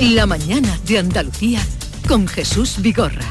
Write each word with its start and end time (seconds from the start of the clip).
La 0.00 0.26
mañana 0.26 0.78
de 0.84 0.98
Andalucía 1.00 1.60
con 2.06 2.28
Jesús 2.28 2.76
Vigorra. 2.80 3.26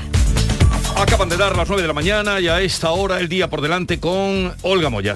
Acaban 0.98 1.30
de 1.30 1.38
dar 1.38 1.56
las 1.56 1.66
9 1.70 1.82
de 1.82 1.88
la 1.88 1.94
mañana 1.94 2.42
y 2.42 2.50
a 2.50 2.60
esta 2.60 2.92
hora 2.92 3.22
el 3.22 3.30
día 3.30 3.50
por 3.50 3.62
delante 3.62 4.02
con 4.02 4.54
Olga 4.64 4.90
Moya. 4.90 5.16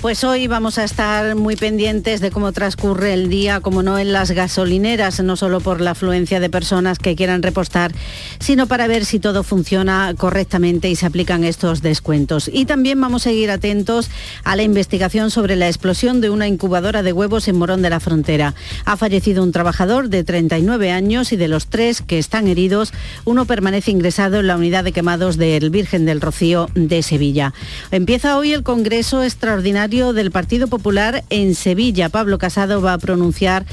Pues 0.00 0.22
hoy 0.22 0.46
vamos 0.46 0.78
a 0.78 0.84
estar 0.84 1.34
muy 1.34 1.56
pendientes 1.56 2.20
de 2.20 2.30
cómo 2.30 2.52
transcurre 2.52 3.14
el 3.14 3.28
día, 3.28 3.58
como 3.58 3.82
no 3.82 3.98
en 3.98 4.12
las 4.12 4.30
gasolineras, 4.30 5.20
no 5.24 5.34
solo 5.34 5.60
por 5.60 5.80
la 5.80 5.90
afluencia 5.90 6.38
de 6.38 6.48
personas 6.48 7.00
que 7.00 7.16
quieran 7.16 7.42
repostar, 7.42 7.90
sino 8.38 8.68
para 8.68 8.86
ver 8.86 9.04
si 9.04 9.18
todo 9.18 9.42
funciona 9.42 10.14
correctamente 10.16 10.88
y 10.88 10.94
se 10.94 11.04
aplican 11.04 11.42
estos 11.42 11.82
descuentos. 11.82 12.48
Y 12.52 12.64
también 12.64 13.00
vamos 13.00 13.22
a 13.22 13.30
seguir 13.30 13.50
atentos 13.50 14.08
a 14.44 14.54
la 14.54 14.62
investigación 14.62 15.32
sobre 15.32 15.56
la 15.56 15.66
explosión 15.66 16.20
de 16.20 16.30
una 16.30 16.46
incubadora 16.46 17.02
de 17.02 17.12
huevos 17.12 17.48
en 17.48 17.56
Morón 17.56 17.82
de 17.82 17.90
la 17.90 17.98
Frontera. 17.98 18.54
Ha 18.84 18.96
fallecido 18.96 19.42
un 19.42 19.50
trabajador 19.50 20.10
de 20.10 20.22
39 20.22 20.92
años 20.92 21.32
y 21.32 21.36
de 21.36 21.48
los 21.48 21.66
tres 21.66 22.02
que 22.02 22.20
están 22.20 22.46
heridos, 22.46 22.92
uno 23.24 23.46
permanece 23.46 23.90
ingresado 23.90 24.38
en 24.38 24.46
la 24.46 24.56
unidad 24.56 24.84
de 24.84 24.92
quemados 24.92 25.36
del 25.38 25.70
Virgen 25.70 26.06
del 26.06 26.20
Rocío 26.20 26.70
de 26.76 27.02
Sevilla. 27.02 27.52
Empieza 27.90 28.38
hoy 28.38 28.52
el 28.52 28.62
Congreso 28.62 29.24
Extraordinario 29.24 29.87
del 29.88 30.30
Partido 30.30 30.68
Popular 30.68 31.24
en 31.30 31.54
Sevilla. 31.54 32.10
Pablo 32.10 32.36
Casado 32.36 32.82
va 32.82 32.92
a 32.92 32.98
pronunciar 32.98 33.64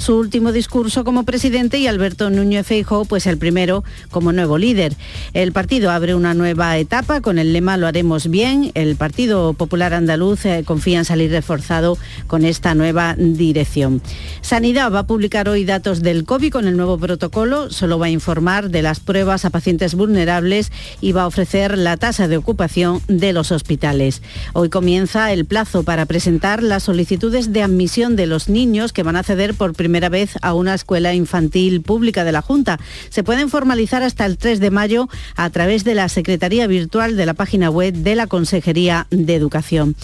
su 0.00 0.16
último 0.16 0.50
discurso 0.50 1.04
como 1.04 1.24
presidente 1.24 1.78
y 1.78 1.86
Alberto 1.86 2.30
Núñez 2.30 2.66
Feijóo 2.66 3.04
pues 3.04 3.26
el 3.26 3.36
primero 3.36 3.84
como 4.10 4.32
nuevo 4.32 4.56
líder. 4.56 4.94
El 5.34 5.52
partido 5.52 5.90
abre 5.90 6.14
una 6.14 6.32
nueva 6.32 6.78
etapa 6.78 7.20
con 7.20 7.38
el 7.38 7.52
lema 7.52 7.76
Lo 7.76 7.86
haremos 7.86 8.30
bien. 8.30 8.72
El 8.74 8.96
Partido 8.96 9.52
Popular 9.52 9.92
Andaluz 9.92 10.46
eh, 10.46 10.62
confía 10.64 10.98
en 10.98 11.04
salir 11.04 11.30
reforzado 11.30 11.98
con 12.26 12.46
esta 12.46 12.74
nueva 12.74 13.14
dirección. 13.18 14.00
Sanidad 14.40 14.90
va 14.90 15.00
a 15.00 15.06
publicar 15.06 15.50
hoy 15.50 15.66
datos 15.66 16.00
del 16.00 16.24
COVID 16.24 16.50
con 16.50 16.66
el 16.66 16.78
nuevo 16.78 16.96
protocolo. 16.96 17.70
Solo 17.70 17.98
va 17.98 18.06
a 18.06 18.10
informar 18.10 18.70
de 18.70 18.80
las 18.80 19.00
pruebas 19.00 19.44
a 19.44 19.50
pacientes 19.50 19.94
vulnerables 19.94 20.72
y 21.02 21.12
va 21.12 21.22
a 21.22 21.26
ofrecer 21.26 21.76
la 21.76 21.98
tasa 21.98 22.26
de 22.26 22.38
ocupación 22.38 23.02
de 23.06 23.34
los 23.34 23.52
hospitales. 23.52 24.22
Hoy 24.54 24.70
comienza 24.70 25.30
el 25.30 25.44
plazo 25.44 25.82
para 25.82 26.06
presentar 26.06 26.62
las 26.62 26.84
solicitudes 26.84 27.52
de 27.52 27.62
admisión 27.62 28.16
de 28.16 28.26
los 28.26 28.48
niños 28.48 28.94
que 28.94 29.02
van 29.02 29.16
a 29.16 29.22
ceder 29.22 29.52
por 29.54 29.74
primera 29.74 29.89
primera 29.90 30.08
vez 30.08 30.38
a 30.42 30.54
una 30.54 30.74
escuela 30.74 31.14
infantil 31.14 31.82
pública 31.82 32.22
de 32.22 32.30
la 32.30 32.42
Junta. 32.42 32.78
Se 33.08 33.24
pueden 33.24 33.50
formalizar 33.50 34.04
hasta 34.04 34.24
el 34.24 34.38
3 34.38 34.60
de 34.60 34.70
mayo 34.70 35.08
a 35.34 35.50
través 35.50 35.82
de 35.82 35.96
la 35.96 36.08
Secretaría 36.08 36.68
Virtual 36.68 37.16
de 37.16 37.26
la 37.26 37.34
página 37.34 37.70
web 37.70 37.92
de 37.92 38.14
la 38.14 38.28
Consejería 38.28 39.08
de 39.10 39.34
Educación. 39.34 39.96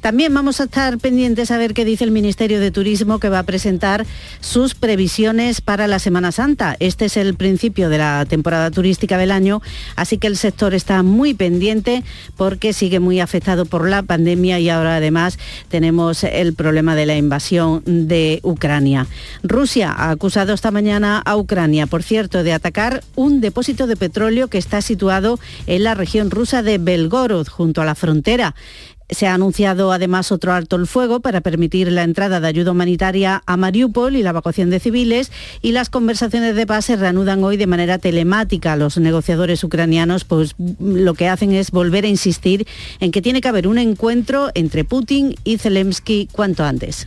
También 0.00 0.32
vamos 0.32 0.62
a 0.62 0.64
estar 0.64 0.96
pendientes 0.96 1.50
a 1.50 1.58
ver 1.58 1.74
qué 1.74 1.84
dice 1.84 2.04
el 2.04 2.10
Ministerio 2.10 2.58
de 2.58 2.70
Turismo 2.70 3.18
que 3.18 3.28
va 3.28 3.40
a 3.40 3.42
presentar 3.42 4.06
sus 4.40 4.74
previsiones 4.74 5.60
para 5.60 5.88
la 5.88 5.98
Semana 5.98 6.32
Santa. 6.32 6.76
Este 6.80 7.04
es 7.04 7.18
el 7.18 7.34
principio 7.34 7.90
de 7.90 7.98
la 7.98 8.24
temporada 8.26 8.70
turística 8.70 9.18
del 9.18 9.30
año, 9.30 9.60
así 9.94 10.16
que 10.16 10.26
el 10.26 10.38
sector 10.38 10.72
está 10.72 11.02
muy 11.02 11.34
pendiente 11.34 12.02
porque 12.38 12.72
sigue 12.72 12.98
muy 12.98 13.20
afectado 13.20 13.66
por 13.66 13.90
la 13.90 14.02
pandemia 14.02 14.58
y 14.58 14.70
ahora 14.70 14.96
además 14.96 15.38
tenemos 15.68 16.24
el 16.24 16.54
problema 16.54 16.94
de 16.94 17.04
la 17.04 17.18
invasión 17.18 17.82
de 17.84 18.40
Ucrania. 18.42 19.06
Rusia 19.42 19.92
ha 19.92 20.10
acusado 20.10 20.52
esta 20.52 20.70
mañana 20.70 21.18
a 21.18 21.36
Ucrania, 21.36 21.86
por 21.86 22.02
cierto, 22.02 22.42
de 22.42 22.52
atacar 22.52 23.02
un 23.14 23.40
depósito 23.40 23.86
de 23.86 23.96
petróleo 23.96 24.48
que 24.48 24.58
está 24.58 24.80
situado 24.82 25.38
en 25.66 25.84
la 25.84 25.94
región 25.94 26.30
rusa 26.30 26.62
de 26.62 26.78
Belgorod, 26.78 27.48
junto 27.48 27.82
a 27.82 27.84
la 27.84 27.94
frontera. 27.94 28.54
Se 29.10 29.26
ha 29.26 29.34
anunciado 29.34 29.92
además 29.92 30.32
otro 30.32 30.54
alto 30.54 30.76
el 30.76 30.86
fuego 30.86 31.20
para 31.20 31.42
permitir 31.42 31.92
la 31.92 32.04
entrada 32.04 32.40
de 32.40 32.48
ayuda 32.48 32.70
humanitaria 32.70 33.42
a 33.44 33.56
Mariupol 33.58 34.16
y 34.16 34.22
la 34.22 34.30
evacuación 34.30 34.70
de 34.70 34.80
civiles 34.80 35.30
y 35.60 35.72
las 35.72 35.90
conversaciones 35.90 36.56
de 36.56 36.66
paz 36.66 36.86
se 36.86 36.96
reanudan 36.96 37.44
hoy 37.44 37.58
de 37.58 37.66
manera 37.66 37.98
telemática. 37.98 38.76
Los 38.76 38.96
negociadores 38.96 39.62
ucranianos 39.62 40.24
pues 40.24 40.54
lo 40.80 41.12
que 41.14 41.28
hacen 41.28 41.52
es 41.52 41.70
volver 41.70 42.04
a 42.04 42.08
insistir 42.08 42.66
en 42.98 43.10
que 43.10 43.20
tiene 43.20 43.42
que 43.42 43.48
haber 43.48 43.68
un 43.68 43.76
encuentro 43.76 44.50
entre 44.54 44.84
Putin 44.84 45.34
y 45.44 45.58
Zelensky 45.58 46.28
cuanto 46.32 46.64
antes. 46.64 47.06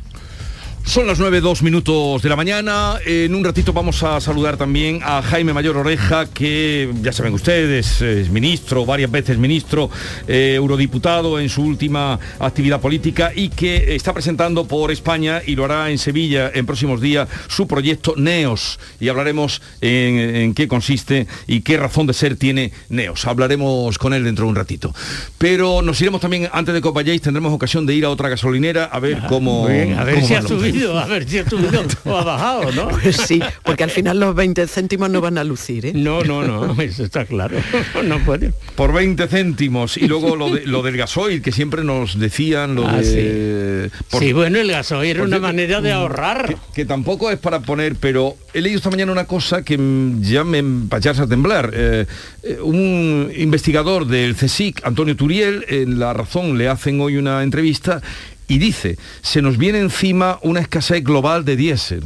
Son 0.87 1.05
las 1.05 1.19
9, 1.19 1.41
dos 1.41 1.63
minutos 1.63 2.21
de 2.21 2.29
la 2.29 2.37
mañana. 2.37 2.95
En 3.05 3.35
un 3.35 3.43
ratito 3.43 3.73
vamos 3.73 4.01
a 4.03 4.21
saludar 4.21 4.55
también 4.55 5.01
a 5.03 5.21
Jaime 5.21 5.51
Mayor 5.51 5.75
Oreja, 5.75 6.27
que 6.27 6.89
ya 7.01 7.11
saben 7.11 7.33
ustedes, 7.33 8.01
es 8.01 8.29
ministro, 8.29 8.85
varias 8.85 9.11
veces 9.11 9.37
ministro, 9.37 9.89
eh, 10.29 10.53
eurodiputado 10.55 11.41
en 11.41 11.49
su 11.49 11.61
última 11.61 12.17
actividad 12.39 12.79
política 12.79 13.33
y 13.35 13.49
que 13.49 13.95
está 13.95 14.13
presentando 14.13 14.65
por 14.65 14.89
España 14.89 15.41
y 15.45 15.57
lo 15.57 15.65
hará 15.65 15.91
en 15.91 15.97
Sevilla 15.97 16.51
en 16.53 16.65
próximos 16.65 17.01
días 17.01 17.27
su 17.49 17.67
proyecto 17.67 18.13
NEOS. 18.15 18.79
Y 19.01 19.09
hablaremos 19.09 19.61
en, 19.81 20.53
qué 20.53 20.69
consiste 20.69 21.27
y 21.47 21.61
qué 21.61 21.75
razón 21.75 22.07
de 22.07 22.13
ser 22.13 22.37
tiene 22.37 22.71
NEOS. 22.87 23.27
Hablaremos 23.27 23.97
con 23.97 24.13
él 24.13 24.23
dentro 24.23 24.45
de 24.45 24.51
un 24.51 24.55
ratito. 24.55 24.95
Pero 25.37 25.81
nos 25.81 25.99
iremos 25.99 26.21
también, 26.21 26.47
antes 26.53 26.73
de 26.73 26.81
que 26.81 26.89
vayáis, 26.91 27.21
tendremos 27.21 27.51
ocasión 27.51 27.85
de 27.85 27.93
ir 27.93 28.05
a 28.05 28.09
otra 28.09 28.29
gasolinera 28.29 28.85
a 28.85 29.01
ver 29.01 29.23
cómo... 29.27 29.65
a 29.65 30.03
ver 30.05 30.23
si 30.23 30.33
ha 30.33 30.41
subido 30.77 30.99
a 30.99 31.05
ver 31.05 31.27
si 31.27 31.37
esto 31.37 31.57
ha 32.05 32.23
bajado, 32.23 32.71
¿no? 32.71 32.87
Pues 33.07 33.17
sí, 33.17 33.41
porque 33.63 33.83
al 33.83 33.89
final 33.89 34.19
los 34.19 34.35
20 34.35 34.67
céntimos 34.67 35.09
no 35.09 35.21
van 35.21 35.37
a 35.37 35.43
lucir, 35.43 35.85
¿eh? 35.85 35.93
No, 35.93 36.23
no, 36.23 36.43
no, 36.43 36.81
eso 36.81 37.03
está 37.03 37.25
claro. 37.25 37.57
No 38.03 38.19
puede. 38.23 38.53
Por 38.75 38.93
20 38.93 39.27
céntimos. 39.27 39.97
Y 39.97 40.07
luego 40.07 40.35
lo, 40.35 40.53
de, 40.53 40.65
lo 40.65 40.81
del 40.81 40.97
gasoil, 40.97 41.41
que 41.41 41.51
siempre 41.51 41.83
nos 41.83 42.19
decían 42.19 42.75
lo 42.75 42.87
ah, 42.87 42.97
de... 42.97 43.89
Sí. 44.19 44.33
bueno, 44.33 44.59
el 44.59 44.69
gasoil 44.69 45.09
era 45.09 45.23
una 45.23 45.39
manera 45.39 45.81
de 45.81 45.91
ahorrar. 45.91 46.55
Que, 46.73 46.85
tampoco 46.85 47.31
es 47.31 47.39
para 47.39 47.61
poner, 47.61 47.95
pero 47.95 48.35
he 48.53 48.61
leído 48.61 48.77
esta 48.77 48.89
mañana 48.89 49.11
una 49.11 49.25
cosa 49.25 49.63
que 49.63 49.77
ya 50.21 50.43
me 50.43 50.59
empacharse 50.59 51.21
a 51.21 51.27
temblar. 51.27 51.71
Eh, 51.73 52.05
eh, 52.43 52.59
un 52.61 53.31
investigador 53.35 54.07
del 54.07 54.35
CSIC, 54.35 54.85
Antonio 54.85 55.15
Turiel, 55.15 55.65
en 55.67 55.99
La 55.99 56.13
Razón 56.13 56.57
le 56.57 56.67
hacen 56.67 56.99
hoy 57.01 57.17
una 57.17 57.43
entrevista 57.43 58.01
y 58.47 58.57
dice, 58.59 58.97
se 59.21 59.41
nos 59.41 59.57
viene 59.57 59.79
encima 59.79 60.39
una 60.41 60.61
escasez 60.61 61.03
global 61.03 61.45
de 61.45 61.55
diésel. 61.55 62.03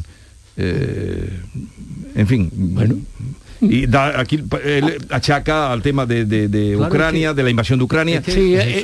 Eh, 0.58 1.40
en 2.16 2.28
fin, 2.28 2.50
bueno, 2.54 2.98
y 3.62 3.86
da, 3.86 4.20
aquí 4.20 4.44
achaca 5.10 5.72
al 5.72 5.82
tema 5.82 6.06
de, 6.06 6.78
Ucrania, 6.78 7.34
de 7.34 7.44
la 7.44 7.50
invasión 7.50 7.80
de 7.80 7.86
Ucrania. 7.86 8.22
sí, 8.26 8.56
eh, 8.56 8.82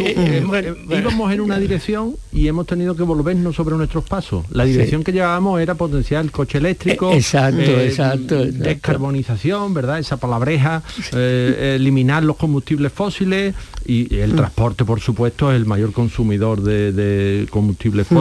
eh, 0.54 0.76
íbamos 1.00 1.34
en 1.34 1.42
una 1.42 1.58
dirección 1.58 2.16
y 2.32 2.48
hemos 2.48 2.68
tenido 2.68 2.96
que 2.96 3.04
volvernos 3.04 3.56
sobre 3.56 3.76
nuestros 3.76 4.04
pasos. 4.04 4.46
La 4.52 4.66
dirección 4.66 5.04
que 5.04 5.12
llevábamos 5.12 5.60
era 5.62 5.76
potenciar 5.76 6.24
el 6.24 6.32
coche 6.32 6.60
eléctrico, 6.60 7.14
exacto, 7.14 7.80
exacto, 7.80 8.46
descarbonización, 8.46 9.74
¿verdad? 9.74 10.00
Esa 10.00 10.18
palabreja, 10.18 10.84
eliminar 11.12 12.24
los 12.24 12.38
combustibles 12.38 12.92
fósiles 12.92 13.56
y 13.86 14.16
el 14.16 14.34
mm. 14.34 14.36
transporte, 14.36 14.86
por 14.86 15.00
supuesto, 15.00 15.52
es 15.52 15.58
el 15.58 15.66
mayor 15.66 15.92
consumidor 15.92 16.62
de, 16.62 17.48
combustibles 17.50 18.12
mm. 18.12 18.18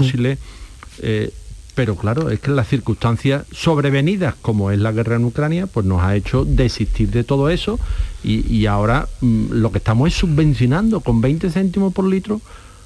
Pero 1.76 1.94
claro, 1.94 2.30
es 2.30 2.40
que 2.40 2.50
las 2.50 2.68
circunstancias 2.68 3.44
sobrevenidas, 3.52 4.34
como 4.40 4.70
es 4.70 4.78
la 4.78 4.92
guerra 4.92 5.16
en 5.16 5.26
Ucrania, 5.26 5.66
pues 5.66 5.84
nos 5.84 6.02
ha 6.02 6.16
hecho 6.16 6.46
desistir 6.46 7.10
de 7.10 7.22
todo 7.22 7.50
eso 7.50 7.78
y, 8.24 8.64
ahora 8.64 9.06
mm, 9.20 9.52
lo 9.52 9.70
que 9.70 9.78
estamos 9.78 10.08
es 10.08 10.14
subvencionando 10.14 11.00
con 11.00 11.20
20 11.20 11.50
céntimos 11.50 11.92
por 11.92 12.06
litro 12.06 12.40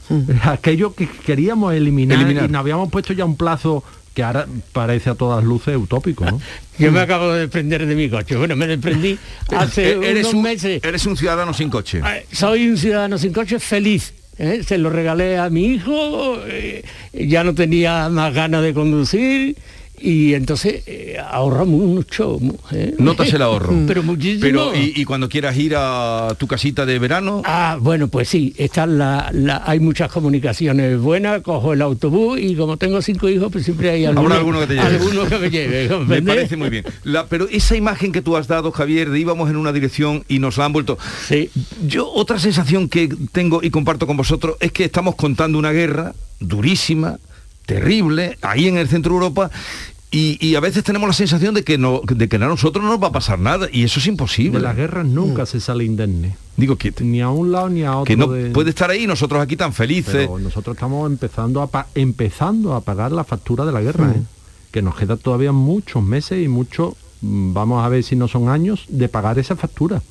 mm. 0.09 0.31
aquello 0.43 0.93
que 0.93 1.09
queríamos 1.09 1.73
eliminar, 1.73 2.29
y 2.29 2.35
nos 2.35 2.53
habíamos 2.61 2.91
puesto 2.91 3.13
ya 3.13 3.25
un 3.25 3.37
plazo 3.37 3.85
que 4.13 4.25
ahora 4.25 4.49
parece 4.73 5.09
a 5.09 5.15
todas 5.15 5.45
luces 5.45 5.77
utópico, 5.77 6.25
¿no? 6.25 6.41
Yo 6.79 6.91
me 6.91 6.99
acabo 6.99 7.33
de 7.33 7.43
desprender 7.43 7.87
de 7.87 7.95
mi 7.95 8.11
coche. 8.11 8.35
Bueno, 8.35 8.57
me 8.57 8.67
desprendí 8.67 9.17
hace 9.57 9.93
eres 9.93 10.25
unos 10.25 10.35
un, 10.35 10.43
meses. 10.43 10.83
Eres 10.83 11.07
un 11.07 11.17
ciudadano 11.17 11.55
sin 11.55 11.71
coche. 11.71 12.03
Soy 12.33 12.69
un 12.69 12.77
ciudadano 12.77 13.19
sin 13.19 13.33
coche 13.33 13.61
feliz 13.61 14.15
¿eh? 14.41 14.63
se 14.65 14.79
lo 14.79 14.91
regalé 14.91 15.39
a 15.39 15.51
mi 15.51 15.67
hijo, 15.67 16.39
eh, 16.47 16.83
ya 17.13 17.45
no 17.45 17.55
tenía 17.55 18.09
más 18.09 18.35
ganas 18.35 18.63
de 18.63 18.75
conducir 18.75 19.57
y 20.01 20.35
entonces 20.35 20.83
eh, 20.87 21.17
ahorra 21.23 21.65
mucho. 21.65 22.39
¿eh? 22.73 22.95
Notas 22.99 23.33
el 23.33 23.43
ahorro. 23.43 23.75
Pero 23.87 24.03
muchísimo. 24.03 24.41
Pero, 24.43 24.73
¿y, 24.75 25.05
cuando 25.05 25.29
quieras 25.29 25.57
ir 25.57 25.75
a 25.77 26.35
tu 26.39 26.47
casita 26.47 26.87
de 26.87 26.99
verano? 26.99 27.43
Ah, 27.45 27.77
bueno, 27.81 28.09
pues 28.09 28.29
sí, 28.29 28.55
están 28.57 28.99
la, 28.99 29.31
hay 29.67 29.81
muchas 29.81 30.11
comunicaciones 30.11 30.99
buenas, 30.99 31.43
cojo 31.43 31.73
el 31.73 31.83
autobús 31.83 32.41
y 32.41 32.55
como 32.57 32.77
tengo 32.77 33.03
cinco 33.03 33.29
hijos, 33.29 33.51
pues 33.53 33.65
siempre 33.65 33.91
hay 33.91 34.05
alguno, 34.05 34.35
alguno 34.35 34.61
que, 34.61 34.67
te 34.69 34.75
lleve. 34.75 34.87
alguno 34.87 35.27
que 35.27 35.39
me 35.39 35.51
lleve. 35.51 35.99
me 36.07 36.23
parece 36.23 36.57
muy 36.57 36.71
bien. 36.71 36.85
pero 37.29 37.49
esa 37.49 37.77
imagen 37.77 38.13
que 38.13 38.23
tú 38.23 38.37
has 38.37 38.49
dado, 38.49 38.73
Javier, 38.73 39.11
de 39.11 39.21
íbamos 39.21 39.51
en 39.51 39.57
una 39.57 39.73
dirección 39.73 40.25
y 40.29 40.39
nos 40.39 40.57
la 40.57 40.65
han 40.67 40.73
vuelto. 40.73 40.99
Sí. 41.29 41.51
Yo 41.87 42.11
otra 42.11 42.39
sensación 42.39 42.89
que 42.89 43.09
tengo 43.33 43.61
y 43.63 43.71
comparto 43.71 44.07
con 44.07 44.17
vosotros 44.17 44.57
es 44.61 44.73
que 44.73 44.85
estamos 44.85 45.15
contando 45.15 45.59
una 45.59 45.73
guerra 45.73 46.15
durísima, 46.41 47.19
terrible, 47.75 48.37
ahí 48.43 48.67
en 48.67 48.79
el 48.79 48.89
centro 48.89 49.13
de 49.13 49.19
Europa, 49.19 49.51
y, 50.13 50.57
a 50.57 50.61
veces 50.61 50.83
tenemos 50.83 51.09
la 51.09 51.13
sensación 51.13 51.55
de 51.55 51.63
que, 51.63 51.79
no, 51.79 52.01
de 52.05 52.29
que 52.29 52.35
a 52.35 52.41
nosotros 52.41 52.85
no 52.85 52.91
nos 52.91 53.01
va 53.01 53.09
a 53.09 53.13
pasar 53.13 53.39
nada 53.39 53.69
y 53.71 53.85
eso 53.85 54.01
es 54.01 54.09
imposible. 54.09 54.59
De 54.59 54.65
las 54.65 54.75
guerras 54.75 55.07
nunca 55.07 55.47
se 55.47 55.61
sale 55.61 55.85
indemne. 55.85 56.37
Digo 56.57 56.75
que 56.75 56.93
ni 57.03 57.21
a 57.21 57.29
un 57.29 57.53
lado 57.53 57.69
ni 57.69 57.85
a 57.85 57.97
otro. 57.97 58.07
Que 58.07 58.17
no 58.17 58.27
puede 58.53 58.71
estar 58.71 58.91
ahí 58.91 59.07
nosotros 59.07 59.41
aquí 59.41 59.57
tan 59.57 59.73
felices. 59.73 60.29
nosotros 60.29 60.75
estamos 60.75 61.09
empezando 61.09 61.63
a 61.63 61.87
empezando 61.95 62.75
a 62.75 62.81
pagar 62.81 63.13
la 63.13 63.23
factura 63.23 63.65
de 63.65 63.71
la 63.71 63.81
guerra, 63.83 64.11
¿eh? 64.11 64.23
que 64.73 64.83
nos 64.83 64.97
queda 64.97 65.17
todavía 65.17 65.53
muchos 65.53 66.03
meses 66.03 66.45
y 66.45 66.49
mucho 66.49 66.97
mm, 67.21 67.53
vamos 67.53 67.85
a 67.85 67.89
ver 67.89 68.03
si 68.03 68.17
no 68.17 68.27
son 68.27 68.49
años 68.49 68.87
de 68.89 69.09
pagar 69.09 69.39
esa 69.39 69.55
factura. 69.55 70.03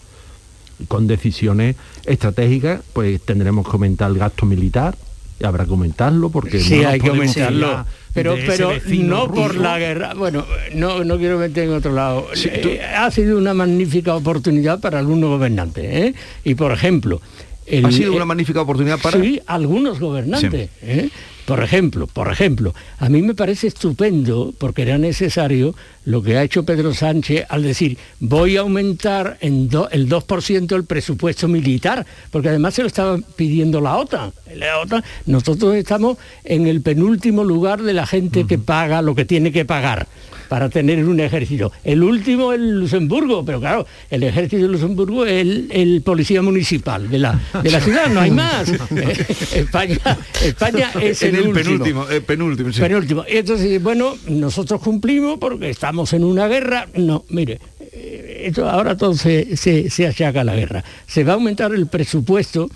Con 0.88 1.08
decisiones 1.08 1.76
estratégicas, 2.06 2.80
pues 2.94 3.20
tendremos 3.20 3.66
que 3.66 3.74
aumentar 3.74 4.10
el 4.12 4.18
gasto 4.18 4.46
militar, 4.46 4.96
y 4.96 5.09
habrá 5.44 5.66
que 5.66 5.72
aumentarlo 5.72 6.30
porque 6.30 6.60
sí 6.60 6.80
no 6.82 6.90
hay 6.90 7.00
que 7.00 7.10
aumentarlo 7.10 7.86
pero 8.14 8.36
pero 8.46 8.72
no 9.04 9.32
por 9.32 9.56
la 9.56 9.78
guerra 9.80 10.14
bueno 10.16 10.46
no 10.74 11.04
no 11.04 11.18
quiero 11.18 11.38
meter 11.38 11.66
en 11.66 11.74
otro 11.74 11.94
lado 11.94 12.28
Sí, 12.34 12.50
Eh, 12.52 12.82
ha 12.84 13.10
sido 13.12 13.38
una 13.38 13.54
magnífica 13.54 14.16
oportunidad 14.16 14.80
para 14.80 15.00
algunos 15.00 15.30
gobernantes 15.30 15.86
¿eh? 15.86 16.14
y 16.44 16.56
por 16.56 16.72
ejemplo 16.72 17.22
el- 17.66 17.86
Ha 17.86 17.92
sido 17.92 18.14
una 18.14 18.24
eh, 18.24 18.26
magnífica 18.26 18.62
oportunidad 18.62 19.00
para... 19.00 19.22
Sí, 19.22 19.40
algunos 19.46 20.00
gobernantes. 20.00 20.70
¿eh? 20.82 21.10
Por 21.50 21.64
ejemplo, 21.64 22.06
por 22.06 22.32
ejemplo, 22.32 22.76
a 23.00 23.10
mí 23.10 23.24
me 23.24 23.34
parece 23.34 23.66
estupendo, 23.66 24.54
porque 24.60 24.84
era 24.84 25.00
necesario, 25.00 25.74
lo 26.06 26.22
que 26.22 26.38
ha 26.38 26.44
hecho 26.44 26.64
Pedro 26.64 26.94
Sánchez 26.94 27.48
al 27.50 27.64
decir, 27.64 27.98
voy 28.20 28.56
a 28.56 28.60
aumentar 28.60 29.40
en 29.42 29.68
do- 29.68 29.90
el 29.90 30.08
2% 30.08 30.76
el 30.76 30.86
presupuesto 30.86 31.48
militar, 31.48 32.06
porque 32.30 32.50
además 32.50 32.76
se 32.76 32.82
lo 32.84 32.88
estaba 32.88 33.18
pidiendo 33.36 33.82
la 33.82 33.98
OTAN. 33.98 34.32
La 34.56 34.78
OTAN, 34.78 35.04
nosotros 35.26 35.74
estamos 35.76 36.20
en 36.44 36.68
el 36.68 36.82
penúltimo 36.82 37.44
lugar 37.44 37.82
de 37.82 37.94
la 37.94 38.06
gente 38.06 38.46
que 38.46 38.60
paga 38.60 39.02
lo 39.02 39.16
que 39.16 39.26
tiene 39.26 39.52
que 39.52 39.66
pagar 39.66 40.06
para 40.50 40.68
tener 40.68 41.06
un 41.06 41.20
ejército. 41.20 41.72
El 41.84 42.04
último 42.04 42.52
es 42.52 42.60
Luxemburgo, 42.60 43.46
pero 43.46 43.60
claro, 43.60 43.86
el 44.10 44.24
ejército 44.24 44.64
de 44.64 44.68
Luxemburgo 44.68 45.26
es 45.26 45.42
el, 45.42 45.70
el 45.72 46.02
policía 46.02 46.42
municipal 46.42 47.10
de 47.10 47.20
la, 47.20 47.40
de 47.64 47.72
la 47.72 47.80
ciudad, 47.80 48.08
no 48.10 48.20
hay 48.20 48.32
más. 48.32 48.68
España, 49.54 50.00
España 50.44 50.92
es 51.02 51.22
el, 51.22 51.36
el 51.36 51.48
último. 51.48 51.54
penúltimo, 51.54 52.10
eh, 52.10 52.22
penúltimo, 52.22 52.74
sí. 52.74 52.82
Penúltimo. 52.82 53.24
Entonces, 53.28 53.82
bueno, 53.82 54.18
nosotros 54.28 54.82
cumplimos 54.82 55.38
porque 55.40 55.70
estamos 55.70 56.12
en 56.14 56.24
una 56.24 56.48
guerra. 56.48 56.88
No, 56.96 57.24
mire, 57.30 57.60
eh, 57.80 58.44
esto 58.48 58.68
ahora 58.68 58.98
todo 58.98 59.14
se, 59.14 59.56
se, 59.56 59.90
se 59.92 60.08
achaca 60.08 60.42
a 60.42 60.44
la 60.44 60.56
guerra. 60.56 60.84
Se 61.06 61.24
va 61.24 61.34
a 61.34 61.36
aumentar 61.36 61.74
el 61.74 61.86
presupuesto 61.88 62.70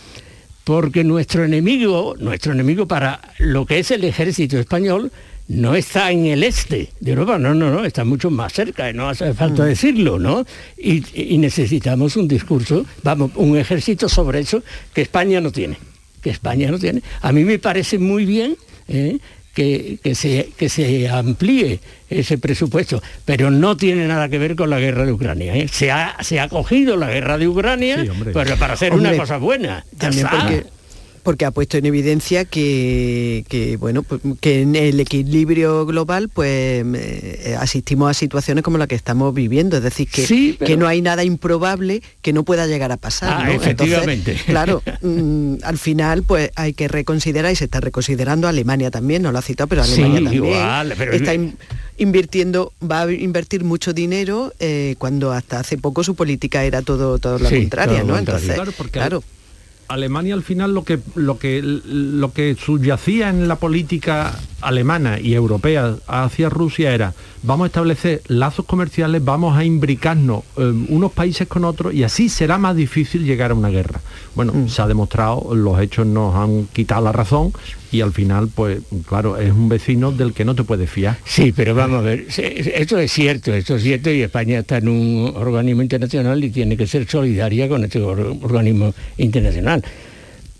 porque 0.64 1.04
nuestro 1.04 1.44
enemigo, 1.44 2.16
nuestro 2.20 2.54
enemigo 2.54 2.88
para 2.88 3.20
lo 3.40 3.66
que 3.66 3.80
es 3.80 3.92
el 3.92 4.04
ejército 4.04 4.60
español, 4.60 5.12
no 5.48 5.76
está 5.76 6.12
en 6.12 6.26
el 6.26 6.44
este 6.44 6.90
de 7.00 7.12
Europa, 7.12 7.38
no, 7.38 7.54
no, 7.54 7.70
no, 7.70 7.84
está 7.84 8.04
mucho 8.04 8.30
más 8.30 8.54
cerca, 8.54 8.90
y 8.90 8.94
no 8.94 9.10
hace 9.10 9.34
falta 9.34 9.66
decirlo, 9.66 10.20
¿no? 10.20 10.46
Y, 10.78 11.04
y 11.14 11.38
necesitamos 11.38 12.16
un 12.16 12.28
discurso, 12.28 12.86
vamos, 13.04 13.32
un 13.36 13.58
ejército 13.58 14.08
sobre 14.08 14.40
eso 14.40 14.64
que 14.94 15.02
España 15.02 15.42
no 15.42 15.52
tiene, 15.52 15.78
que 16.22 16.30
España 16.30 16.72
no 16.72 16.80
tiene. 16.80 17.02
A 17.22 17.32
mí 17.32 17.44
me 17.44 17.60
parece 17.60 18.00
muy 18.00 18.26
bien 18.26 18.56
¿eh? 18.88 19.18
que, 19.54 20.00
que 20.02 20.16
se, 20.16 20.52
que 20.58 20.70
se 20.70 21.08
amplíe 21.10 21.80
ese 22.10 22.38
presupuesto, 22.38 23.02
pero 23.26 23.52
no 23.52 23.78
tiene 23.78 24.08
nada 24.08 24.30
que 24.30 24.38
ver 24.38 24.56
con 24.56 24.70
la 24.70 24.80
guerra 24.80 25.06
de 25.06 25.12
Ucrania. 25.12 25.56
¿eh? 25.56 25.68
Se, 25.68 25.92
ha, 25.92 26.18
se 26.22 26.40
ha 26.40 26.48
cogido 26.48 26.98
la 26.98 27.10
guerra 27.10 27.38
de 27.38 27.48
Ucrania 27.48 28.04
Sí, 28.04 28.10
pero 28.34 28.58
para 28.58 28.74
hacer 28.74 28.94
Hombre, 28.94 29.10
una 29.10 29.18
cosa 29.18 29.38
buena. 29.38 29.86
También 29.98 30.28
porque, 30.30 30.66
porque 31.24 31.46
ha 31.46 31.52
puesto 31.52 31.78
en 31.78 31.86
evidencia 31.86 32.46
que, 32.46 33.46
que, 33.48 33.78
bueno 33.78 34.04
pues, 34.04 34.22
que 34.42 34.62
en 34.62 34.76
el 34.76 35.00
equilibrio 35.00 35.86
global 35.86 36.30
pues 36.30 36.86
eh, 36.96 37.56
asistimos 37.60 38.12
a 38.12 38.14
situaciones 38.14 38.64
como 38.64 38.78
la 38.78 38.88
que 38.88 38.96
estamos 38.96 39.34
viviendo 39.34 39.78
es 39.78 39.84
decir 39.84 40.08
que, 40.10 40.26
Sí, 40.26 40.56
pero- 40.60 40.68
que 40.68 40.78
no 40.78 40.88
hay 40.88 41.02
nada 41.02 41.24
improbable 41.24 42.02
que 42.22 42.34
no 42.34 42.44
pueda 42.44 42.68
llegar 42.68 42.92
a 42.92 42.98
pasar 42.98 43.30
Ah, 43.42 43.46
¿no? 43.46 43.52
efectivamente. 43.54 44.38
claro 44.46 44.84
mm, 45.02 45.56
al 45.64 45.78
final 45.78 46.24
pues 46.24 46.52
hay 46.56 46.74
que 46.74 46.88
reconsiderar 46.88 47.52
y 47.52 47.56
se 47.56 47.66
está 47.66 47.80
reconsiderando 47.80 48.48
Alemania 48.48 48.92
también 48.92 49.22
no 49.22 49.32
lo 49.32 49.40
ha 49.40 49.42
citado 49.42 49.68
pero 49.68 49.84
Sí, 49.84 49.94
Alemania 50.02 50.22
también 50.24 50.44
igual, 50.44 50.94
pero- 50.98 51.12
está 51.14 51.34
in- 51.34 51.56
invirtiendo 51.98 52.74
va 52.82 53.04
a 53.04 53.12
invertir 53.12 53.64
mucho 53.64 53.94
dinero 53.94 54.54
eh, 54.60 54.96
cuando 54.98 55.32
hasta 55.32 55.60
hace 55.60 55.78
poco 55.78 56.04
su 56.04 56.16
política 56.16 56.64
era 56.66 56.82
todo 56.82 57.18
todo 57.20 57.40
lo 57.40 57.48
Sí, 57.50 57.56
lo 57.56 57.62
no 57.62 57.62
contrario. 57.70 58.18
entonces 58.18 58.54
Claro, 58.56 58.72
porque 58.78 58.92
claro 59.00 59.24
Alemania 59.94 60.34
al 60.34 60.44
final 60.44 60.74
lo 60.74 60.84
que 60.84 61.00
lo 61.16 61.38
que 61.38 61.62
lo 61.62 62.34
que 62.34 62.56
subyacía 62.56 63.30
en 63.30 63.48
la 63.48 63.58
política 63.58 64.34
alemana 64.62 65.20
y 65.20 65.36
europea 65.36 65.96
hacia 66.08 66.50
Rusia 66.50 66.94
era 66.94 67.14
vamos 67.44 67.66
a 67.66 67.68
establecer 67.68 68.22
lazos 68.28 68.66
comerciales, 68.66 69.24
vamos 69.24 69.56
a 69.56 69.64
imbricarnos 69.64 70.44
eh, 70.58 70.64
unos 70.90 71.12
países 71.12 71.48
con 71.48 71.64
otros 71.64 71.94
y 71.94 72.04
así 72.04 72.30
será 72.30 72.58
más 72.58 72.76
difícil 72.76 73.24
llegar 73.24 73.52
a 73.52 73.54
una 73.54 73.70
guerra. 73.70 74.02
Bueno, 74.36 74.68
se 74.68 74.82
ha 74.82 74.88
demostrado, 74.88 75.54
los 75.54 75.80
hechos 75.80 76.08
nos 76.08 76.34
han 76.36 76.66
quitado 76.74 77.04
la 77.04 77.12
razón 77.12 77.54
y 77.94 78.02
al 78.02 78.12
final, 78.12 78.50
pues 78.54 78.80
claro, 79.08 79.38
es 79.38 79.52
un 79.52 79.70
vecino 79.70 80.12
del 80.12 80.34
que 80.34 80.44
no 80.44 80.56
te 80.56 80.64
puedes 80.64 80.90
fiar. 80.90 81.18
Sí, 81.26 81.52
pero 81.56 81.76
vamos 81.76 82.00
a 82.00 82.02
ver, 82.02 82.26
esto 82.28 82.98
es 82.98 83.12
cierto, 83.12 83.54
esto 83.54 83.76
es 83.76 83.84
cierto 83.84 84.10
y 84.12 84.22
España 84.22 84.60
está 84.60 84.78
en 84.80 84.88
un 84.88 85.34
organismo 85.36 85.82
internacional 85.84 86.44
y 86.44 86.50
tiene 86.50 86.76
que 86.76 86.88
ser 86.88 87.08
solidaria 87.08 87.70
con 87.70 87.84
este 87.84 88.00
or- 88.02 88.36
organismo 88.42 88.94
internacional. 89.18 89.84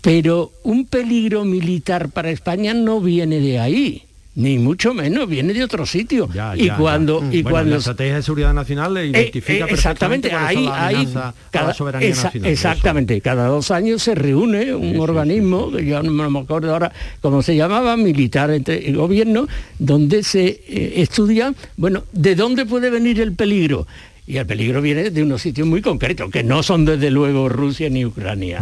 Pero 0.00 0.52
un 0.64 0.86
peligro 0.86 1.44
militar 1.44 2.10
para 2.10 2.30
España 2.30 2.74
no 2.74 3.00
viene 3.00 3.40
de 3.40 3.58
ahí, 3.58 4.02
ni 4.36 4.58
mucho 4.58 4.92
menos, 4.94 5.28
viene 5.28 5.52
de 5.54 5.62
otro 5.62 5.86
sitio. 5.86 6.28
Ya, 6.34 6.56
y 6.56 6.66
ya, 6.66 6.76
cuando, 6.76 7.20
ya. 7.20 7.26
y 7.36 7.42
Bueno, 7.42 7.50
cuando 7.54 7.70
la 7.72 7.76
estrategia 7.78 8.16
de 8.16 8.22
seguridad 8.22 8.52
nacional 8.52 8.94
le 8.94 9.02
Eh, 9.02 9.06
identifica 9.06 9.64
eh, 9.66 9.68
exactamente, 9.70 10.28
perfectamente 10.28 10.70
ahí, 10.70 10.96
ahí, 10.96 11.04
amenazas 11.06 11.34
a 11.52 11.62
la 11.62 11.74
soberanía 11.74 12.08
esa- 12.08 12.24
nacional. 12.24 12.50
Eso. 12.50 12.68
exactamente, 12.68 13.20
cada 13.20 13.46
dos 13.46 13.70
años 13.70 14.02
se 14.02 14.14
reúne 14.16 14.74
un 14.74 14.92
sí, 14.94 14.98
organismo, 14.98 15.70
que 15.70 15.86
yo 15.86 16.02
no 16.02 16.30
me 16.30 16.38
acuerdo 16.40 16.72
ahora 16.72 16.92
cómo 17.20 17.42
se 17.42 17.54
llamaba, 17.54 17.96
militar 17.96 18.50
entre 18.50 18.88
el 18.88 18.96
gobierno, 18.96 19.46
donde 19.78 20.22
se 20.24 20.46
eh, 20.66 20.94
estudia, 20.96 21.54
bueno, 21.76 22.02
de 22.12 22.34
dónde 22.34 22.66
puede 22.66 22.90
venir 22.90 23.20
el 23.20 23.34
peligro. 23.34 23.86
Y 24.26 24.38
el 24.38 24.46
peligro 24.46 24.80
viene 24.80 25.10
de 25.10 25.22
unos 25.22 25.42
sitios 25.42 25.68
muy 25.68 25.82
concretos, 25.82 26.30
que 26.30 26.42
no 26.42 26.62
son 26.62 26.86
desde 26.86 27.10
luego 27.10 27.48
Rusia 27.50 27.90
ni 27.90 28.04
Ucrania. 28.06 28.58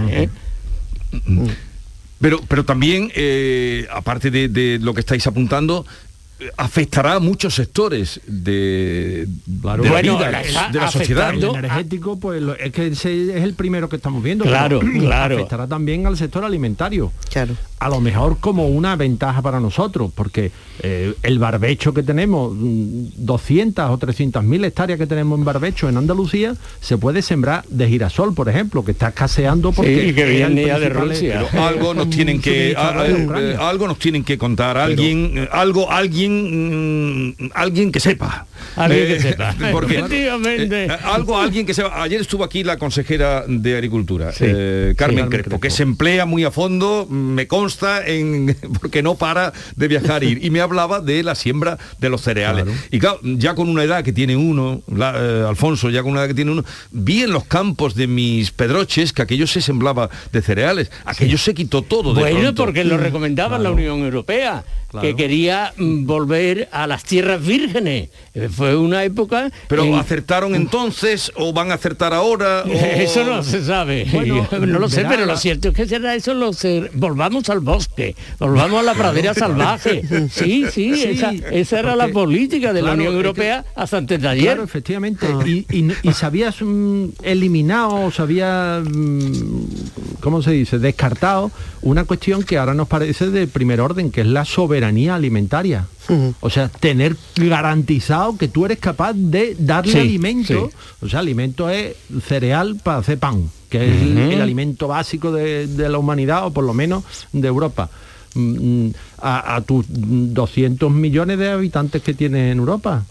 Pero, 2.22 2.40
pero 2.48 2.64
también, 2.64 3.10
eh, 3.14 3.86
aparte 3.92 4.30
de, 4.30 4.48
de 4.48 4.78
lo 4.80 4.94
que 4.94 5.00
estáis 5.00 5.26
apuntando, 5.26 5.84
eh, 6.40 6.48
afectará 6.56 7.14
a 7.14 7.20
muchos 7.20 7.54
sectores 7.54 8.20
de, 8.26 9.26
Claro. 9.60 9.82
de 9.82 9.88
la 9.90 9.94
Bueno, 9.96 10.16
vida, 10.18 10.30
la 10.30 10.68
de 10.70 10.78
la 10.80 10.90
sociedad. 10.90 11.34
El 11.34 11.44
energético, 11.44 12.18
pues 12.18 12.42
es 12.60 12.72
que 12.72 12.86
ese 12.86 13.36
es 13.36 13.42
el 13.44 13.54
primero 13.54 13.88
que 13.88 13.96
estamos 13.96 14.22
viendo. 14.22 14.44
Claro, 14.44 14.80
claro. 14.80 15.34
Afectará 15.36 15.66
también 15.66 16.06
al 16.06 16.16
sector 16.16 16.44
alimentario. 16.44 17.12
claro 17.30 17.54
A 17.84 17.88
lo 17.88 18.00
mejor 18.00 18.38
como 18.38 18.68
una 18.68 18.94
ventaja 18.96 19.42
para 19.42 19.58
nosotros, 19.58 20.10
porque 20.14 20.52
eh, 20.84 21.14
el 21.24 21.38
barbecho 21.40 21.92
que 21.92 22.02
tenemos, 22.04 22.52
mm, 22.54 23.06
200 23.16 23.90
o 23.90 23.98
300 23.98 24.44
mil 24.44 24.64
hectáreas 24.64 24.98
que 24.98 25.06
tenemos 25.06 25.38
en 25.38 25.44
barbecho 25.44 25.88
en 25.88 25.96
Andalucía, 25.96 26.54
se 26.80 26.96
puede 26.96 27.22
sembrar 27.22 27.64
de 27.68 27.88
girasol, 27.88 28.34
por 28.34 28.48
ejemplo, 28.48 28.84
que 28.84 28.92
está 28.92 29.08
escaseando 29.08 29.72
porque 29.72 30.08
Sí, 30.08 30.14
que 30.14 30.22
es 30.22 30.28
el 30.28 30.52
viene 30.54 30.66
ya 30.66 30.78
de 30.78 30.90
principal- 30.90 31.08
Rusia. 31.08 31.46
pero 31.50 31.64
algo 31.66 31.94
nos 31.94 32.08
tienen 32.10 32.40
que 32.40 32.74
a- 32.76 32.88
a- 32.90 33.04
Ucrania. 33.10 33.50
eh, 33.52 33.56
algo 33.58 33.88
nos 33.88 33.98
tienen 33.98 34.22
que 34.22 34.38
contar 34.38 34.78
alguien 34.78 35.32
eh, 35.38 35.48
algo 35.50 35.90
alguien 35.90 37.30
mm, 37.38 37.50
alguien 37.54 37.90
que 37.92 38.00
sepa 38.00 38.46
Alguien 38.76 39.06
que 39.08 39.14
Eh, 39.16 39.20
sepa. 39.20 39.54
porque, 39.72 39.98
Efectivamente. 39.98 40.84
eh, 40.84 40.88
algo 41.04 41.36
alguien 41.38 41.66
que 41.66 41.74
sepa 41.74 42.00
ayer 42.02 42.20
estuvo 42.20 42.44
aquí 42.44 42.62
la 42.64 42.76
consejera 42.78 43.44
de 43.48 43.74
agricultura 43.74 44.30
Sí, 44.32 44.44
eh, 44.46 44.88
sí, 44.90 44.96
Carmen 44.96 45.16
Carmen 45.24 45.30
Crespo 45.30 45.48
Crespo. 45.50 45.60
que 45.60 45.70
se 45.70 45.82
emplea 45.82 46.26
muy 46.26 46.44
a 46.44 46.50
fondo 46.52 47.06
me 47.10 47.46
consta 47.48 47.71
en 48.06 48.56
porque 48.80 49.02
no 49.02 49.14
para 49.14 49.52
de 49.76 49.88
viajar 49.88 50.24
y, 50.24 50.38
y 50.42 50.50
me 50.50 50.60
hablaba 50.60 51.00
de 51.00 51.22
la 51.22 51.34
siembra 51.34 51.78
de 51.98 52.08
los 52.08 52.20
cereales 52.22 52.64
Claro. 52.64 52.78
y 52.90 52.98
claro 52.98 53.20
ya 53.22 53.54
con 53.54 53.68
una 53.68 53.84
edad 53.84 54.02
que 54.04 54.12
tiene 54.12 54.36
uno 54.36 54.80
la- 54.94 55.14
eh, 55.16 55.44
Alfonso 55.48 55.90
ya 55.90 56.02
con 56.02 56.12
una 56.12 56.20
edad 56.20 56.28
que 56.28 56.34
tiene 56.34 56.50
uno 56.50 56.64
vi 56.90 57.22
en 57.22 57.30
los 57.32 57.44
campos 57.44 57.94
de 57.94 58.06
mis 58.06 58.50
pedroches 58.50 59.12
que 59.12 59.22
aquello 59.22 59.46
se 59.46 59.60
sembraba 59.60 60.08
de 60.32 60.42
cereales 60.42 60.90
aquello 61.04 61.38
se 61.38 61.54
quitó 61.54 61.82
todo 61.82 62.14
de 62.14 62.20
Bueno, 62.20 62.54
porque 62.54 62.84
lo 62.84 62.96
recomendaba 62.98 63.58
la 63.58 63.70
Unión 63.70 64.00
Europea, 64.00 64.64
Claro. 64.92 65.08
que 65.08 65.16
quería 65.16 65.72
mm, 65.78 66.04
volver 66.04 66.68
a 66.70 66.86
las 66.86 67.02
tierras 67.02 67.42
vírgenes. 67.42 68.10
Eh, 68.34 68.50
Fue 68.54 68.76
una 68.76 69.04
época... 69.04 69.50
Pero 69.66 69.84
en- 69.84 69.94
acertaron 69.94 70.54
entonces 70.54 71.32
o 71.34 71.50
van 71.54 71.70
a 71.70 71.74
acertar 71.76 72.12
ahora. 72.12 72.62
o- 72.66 72.70
Eso 72.70 73.24
no 73.24 73.42
se 73.42 73.64
sabe. 73.64 74.06
Bueno, 74.12 74.46
no 74.60 74.78
lo 74.78 74.90
sé, 74.90 75.06
pero 75.08 75.24
lo 75.24 75.34
cierto 75.38 75.68
es 75.70 75.74
que 75.74 75.86
será 75.86 76.14
eso 76.14 76.34
lo 76.34 76.50
volvamos 76.92 77.48
al 77.48 77.60
bosque, 77.62 78.14
volvamos 78.38 78.80
a 78.80 78.82
la 78.82 78.94
pradera 78.94 79.34
salvaje. 79.34 80.02
Sí, 80.30 80.64
sí, 80.70 80.94
Sí, 80.94 81.02
esa, 81.04 81.30
esa 81.50 81.78
era 81.80 81.96
la 81.96 82.08
política 82.08 82.72
de 82.72 82.82
la 82.82 82.92
Unión 82.92 83.14
Europea 83.14 83.64
hasta 83.74 83.98
antes 83.98 84.20
de 84.20 84.28
ayer. 84.28 84.44
Claro, 84.44 84.64
efectivamente. 84.64 85.26
Y, 85.46 85.66
y- 85.70 85.92
y 86.02 86.12
se 86.12 86.26
había 86.26 86.50
mm, 86.50 87.08
eliminado, 87.22 88.10
se 88.10 88.22
había, 88.22 88.82
mm, 88.84 89.64
¿cómo 90.20 90.42
se 90.42 90.52
dice?, 90.52 90.78
descartado 90.78 91.50
una 91.82 92.04
cuestión 92.04 92.42
que 92.42 92.58
ahora 92.58 92.74
nos 92.74 92.88
parece 92.88 93.30
de 93.30 93.46
primer 93.46 93.80
orden, 93.80 94.10
que 94.10 94.20
es 94.22 94.26
la 94.26 94.44
soberanía 94.44 95.14
alimentaria. 95.14 95.86
O 96.40 96.50
sea, 96.50 96.68
tener 96.68 97.16
garantizado 97.36 98.36
que 98.36 98.48
tú 98.48 98.66
eres 98.66 98.78
capaz 98.78 99.12
de 99.14 99.56
darle 99.58 99.92
Sí, 99.92 99.98
alimento. 99.98 100.70
sí. 100.70 100.76
O 101.04 101.08
sea, 101.08 101.20
alimento 101.20 101.70
es 101.70 101.94
cereal 102.26 102.76
para 102.82 102.98
hacer 102.98 103.18
pan, 103.18 103.48
que 103.72 103.84
es 103.88 104.02
el, 104.02 104.18
el 104.18 104.40
alimento 104.42 104.86
básico 104.88 105.32
de, 105.32 105.66
de 105.66 105.88
la 105.88 105.98
humanidad, 105.98 106.46
o 106.46 106.52
por 106.52 106.64
lo 106.64 106.74
menos 106.74 107.02
de 107.32 107.48
Europa. 107.48 107.88
Mm, 108.34 108.90
A, 109.18 109.56
a 109.56 109.60
tus 109.60 109.84
200 109.88 110.90
millones 110.90 111.38
de 111.38 111.50
habitantes 111.50 112.02
que 112.02 112.14
tienes 112.14 112.52
en 112.52 112.58
Europa. 112.58 113.04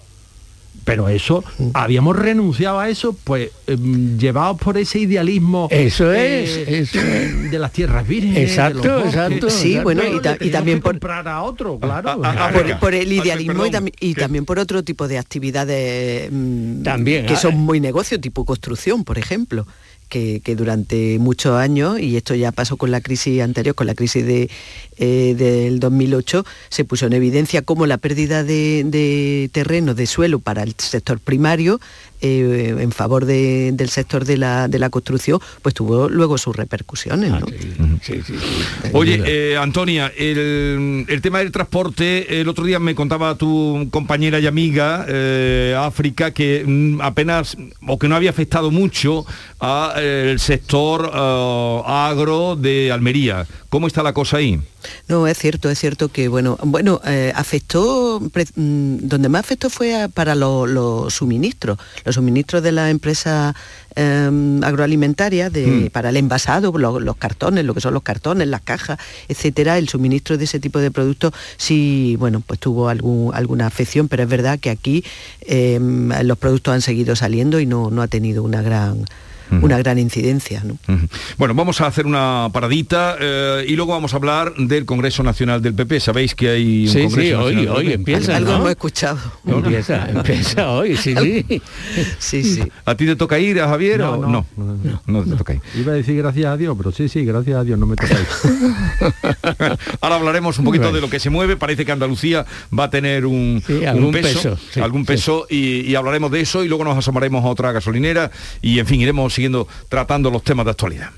pero 0.83 1.07
eso, 1.09 1.43
habíamos 1.73 2.15
renunciado 2.17 2.79
a 2.79 2.89
eso, 2.89 3.15
pues 3.23 3.51
em, 3.67 4.17
llevados 4.17 4.57
por 4.57 4.77
ese 4.79 4.97
idealismo 4.99 5.67
Eso 5.69 6.11
eh, 6.11 6.43
es, 6.43 6.57
eso 6.89 6.99
es. 6.99 7.51
de 7.51 7.59
las 7.59 7.71
tierras 7.71 8.07
vírgenes. 8.07 8.35
de 8.35 8.43
Exacto, 8.43 8.77
los 8.79 8.87
bosques. 9.03 9.13
exacto. 9.13 9.49
Sí, 9.51 9.67
exacto. 9.77 9.83
bueno, 9.83 10.01
y, 10.07 10.19
ta- 10.21 10.37
también 10.51 10.81
por, 10.81 10.93
comprar 10.93 11.27
a 11.27 11.43
otro, 11.43 11.77
claro. 11.79 12.19
Ah, 12.23 12.35
ah, 12.47 12.49
por, 12.51 12.63
venga. 12.63 12.79
por 12.79 12.93
el 12.95 13.09
Ah, 13.11 13.13
idealismo 13.23 13.65
y, 13.67 13.69
perdón, 13.69 13.85
tam- 13.89 13.93
y 13.99 14.13
también 14.15 14.43
por 14.45 14.57
otro 14.57 14.81
tipo 14.83 15.07
de 15.07 15.19
actividades 15.19 16.29
mm, 16.31 16.81
También, 16.81 17.25
que 17.27 17.33
ah, 17.35 17.37
son 17.37 17.53
eh. 17.53 17.57
muy 17.57 17.79
negocio, 17.79 18.19
tipo 18.19 18.43
construcción, 18.43 19.03
por 19.03 19.19
ejemplo. 19.19 19.67
Que, 20.11 20.41
durante 20.57 21.19
muchos 21.19 21.55
años, 21.55 21.97
y 21.97 22.17
esto 22.17 22.35
ya 22.35 22.51
pasó 22.51 22.75
con 22.75 22.91
la 22.91 22.99
crisis 22.99 23.41
anterior, 23.41 23.75
con 23.75 23.87
la 23.87 23.95
crisis 23.95 24.25
de, 24.25 24.49
eh, 24.97 25.35
del 25.37 25.79
2008, 25.79 26.45
se 26.67 26.83
puso 26.83 27.05
en 27.05 27.13
evidencia 27.13 27.61
cómo 27.61 27.85
la 27.85 27.97
pérdida 27.97 28.43
de 28.43 29.49
terreno, 29.53 29.93
de 29.93 30.07
suelo 30.07 30.39
para 30.39 30.63
el 30.63 30.75
sector 30.77 31.21
primario, 31.21 31.79
eh, 32.21 32.75
en 32.79 32.91
favor 32.91 33.25
de- 33.25 33.71
del 33.73 33.89
sector 33.89 34.25
de 34.25 34.37
la, 34.37 34.67
de 34.67 34.79
la 34.79 34.89
construcción, 34.89 35.39
pues 35.61 35.73
tuvo 35.75 36.07
luego 36.09 36.37
sus 36.37 36.55
repercusiones. 36.55 37.31
Ah, 37.33 37.39
¿no? 37.39 37.47
sí, 37.47 37.57
sí, 38.01 38.21
sí, 38.25 38.35
sí. 38.37 38.89
Oye, 38.93 39.21
eh, 39.25 39.57
Antonia, 39.57 40.11
el, 40.17 41.05
el 41.07 41.21
tema 41.21 41.39
del 41.39 41.51
transporte, 41.51 42.41
el 42.41 42.47
otro 42.47 42.63
día 42.65 42.79
me 42.79 42.95
contaba 42.95 43.35
tu 43.35 43.87
compañera 43.91 44.39
y 44.39 44.47
amiga 44.47 45.05
eh, 45.07 45.75
África 45.77 46.31
que 46.31 46.63
mm, 46.65 47.01
apenas 47.01 47.57
o 47.87 47.97
que 47.99 48.07
no 48.07 48.15
había 48.15 48.29
afectado 48.29 48.71
mucho 48.71 49.25
al 49.59 50.39
sector 50.39 51.11
eh, 51.13 51.81
agro 51.85 52.55
de 52.55 52.91
Almería. 52.91 53.45
¿Cómo 53.69 53.87
está 53.87 54.03
la 54.03 54.13
cosa 54.13 54.37
ahí? 54.37 54.59
No, 55.07 55.27
es 55.27 55.37
cierto, 55.37 55.69
es 55.69 55.79
cierto 55.79 56.09
que, 56.09 56.27
bueno, 56.27 56.57
bueno, 56.63 56.99
eh, 57.05 57.31
afectó, 57.35 58.21
pre- 58.31 58.45
mm, 58.55 58.97
donde 59.07 59.29
más 59.29 59.41
afectó 59.41 59.69
fue 59.69 59.95
a- 60.01 60.07
para 60.07 60.35
lo- 60.35 60.65
los 60.65 61.13
suministros, 61.13 61.77
los 62.05 62.15
suministros 62.15 62.63
de 62.63 62.71
la 62.71 62.89
empresa 62.89 63.55
eh, 63.97 64.59
agroalimentaria, 64.63 65.49
de, 65.49 65.67
Mm. 65.67 65.89
para 65.89 66.09
el 66.09 66.17
envasado, 66.17 66.71
lo- 66.77 67.01
los 67.01 67.17
cartones, 67.17 67.65
lo 67.65 67.73
que 67.73 67.81
son 67.81 67.93
los 67.93 68.03
cartones, 68.03 68.47
las 68.47 68.61
cajas, 68.61 68.97
etcétera, 69.27 69.77
el 69.77 69.89
suministro 69.89 70.37
de 70.37 70.45
ese 70.45 70.61
tipo 70.61 70.79
de 70.79 70.91
productos 70.91 71.33
sí, 71.57 72.15
bueno, 72.17 72.41
pues 72.45 72.57
tuvo 72.59 72.87
algún, 72.87 73.33
alguna 73.35 73.67
afección, 73.67 74.07
pero 74.07 74.23
es 74.23 74.29
verdad 74.29 74.59
que 74.59 74.69
aquí 74.69 75.03
eh, 75.41 75.77
los 76.23 76.37
productos 76.37 76.73
han 76.73 76.81
seguido 76.81 77.17
saliendo 77.17 77.59
y 77.59 77.65
no, 77.65 77.91
no 77.91 78.01
ha 78.01 78.07
tenido 78.07 78.43
una 78.43 78.61
gran, 78.61 79.05
una 79.51 79.77
gran 79.77 79.99
incidencia, 79.99 80.63
¿no? 80.63 80.73
Ujú. 80.87 81.07
Bueno, 81.37 81.53
vamos 81.53 81.81
a 81.81 81.87
hacer 81.87 82.05
una 82.05 82.49
paradita 82.53 83.17
eh, 83.19 83.65
y 83.67 83.75
luego 83.75 83.91
vamos 83.93 84.13
a 84.13 84.17
hablar 84.17 84.53
del 84.55 84.85
Congreso 84.85 85.23
Nacional 85.23 85.61
del 85.61 85.73
PP. 85.73 85.99
Sabéis 85.99 86.35
que 86.35 86.49
hay 86.49 86.83
un 86.87 86.93
Sí, 86.93 87.01
Congreso 87.03 87.19
sí, 87.21 87.33
hoy, 87.33 87.55
Nacional 87.55 87.55
del 87.65 87.69
hoy 87.69 87.83
PP? 87.83 87.93
empieza, 87.95 88.35
Algo 88.37 88.51
¿no? 88.51 88.57
hemos 88.57 88.69
escuchado. 88.71 89.19
Empieza, 89.45 90.09
empieza 90.09 90.69
hoy, 90.71 90.95
sí, 90.97 91.15
sí. 91.19 91.61
Sí, 92.19 92.43
sí. 92.43 92.63
¿A 92.85 92.95
ti 92.95 93.05
te 93.05 93.15
toca 93.15 93.37
ir, 93.39 93.59
a 93.61 93.67
Javier? 93.67 93.99
No, 93.99 94.11
o 94.13 94.17
no, 94.17 94.27
no? 94.27 94.45
no, 94.57 94.75
No, 94.75 95.01
no. 95.05 95.23
te 95.23 95.35
toca 95.35 95.53
ir. 95.53 95.61
Iba 95.75 95.91
a 95.93 95.95
decir 95.95 96.15
gracias 96.17 96.45
a 96.45 96.57
Dios, 96.57 96.75
pero 96.77 96.91
sí, 96.91 97.09
sí, 97.09 97.25
gracias 97.25 97.57
a 97.57 97.63
Dios, 97.63 97.77
no 97.77 97.85
me 97.85 97.95
tocáis. 97.95 98.19
Ahora 100.01 100.15
hablaremos 100.15 100.57
un 100.59 100.65
poquito 100.65 100.83
Bueno. 100.83 100.95
de 100.95 101.01
lo 101.01 101.09
que 101.09 101.19
se 101.19 101.29
mueve. 101.29 101.57
Parece 101.57 101.85
que 101.85 101.91
Andalucía 101.91 102.45
va 102.77 102.85
a 102.85 102.89
tener 102.89 103.25
un, 103.25 103.61
Sí, 103.65 103.73
un 103.73 103.87
algún 103.87 104.11
peso, 104.11 104.27
peso, 104.51 104.57
sí, 104.73 104.79
algún 104.79 105.01
sí. 105.01 105.07
peso 105.07 105.47
y, 105.49 105.81
y 105.81 105.95
hablaremos 105.95 106.31
de 106.31 106.41
eso 106.41 106.63
y 106.63 106.67
luego 106.67 106.83
nos 106.83 106.97
asomaremos 106.97 107.43
a 107.43 107.47
otra 107.47 107.71
gasolinera 107.71 108.31
y 108.61 108.79
en 108.79 108.85
fin 108.85 109.01
iremos 109.01 109.37
siguiendo 109.41 109.67
tratando 109.89 110.29
los 110.29 110.43
temas 110.43 110.65
de 110.65 110.71
actualidad. 110.71 111.09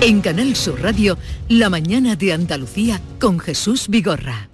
En 0.00 0.20
Canal 0.20 0.54
Sur 0.54 0.80
Radio, 0.80 1.18
La 1.48 1.68
mañana 1.68 2.14
de 2.14 2.32
Andalucía 2.32 3.00
con 3.18 3.40
Jesús 3.40 3.88
Vigorra. 3.88 4.48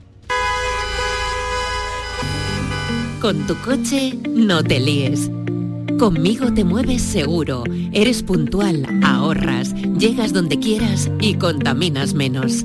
Con 3.20 3.46
tu 3.46 3.54
coche 3.56 4.18
no 4.26 4.64
te 4.64 4.80
líes. 4.80 5.30
Conmigo 5.98 6.52
te 6.54 6.64
mueves 6.64 7.02
seguro, 7.02 7.64
eres 7.92 8.22
puntual, 8.22 8.86
ahorras, 9.04 9.74
llegas 9.98 10.32
donde 10.32 10.58
quieras 10.58 11.10
y 11.20 11.34
contaminas 11.34 12.14
menos. 12.14 12.64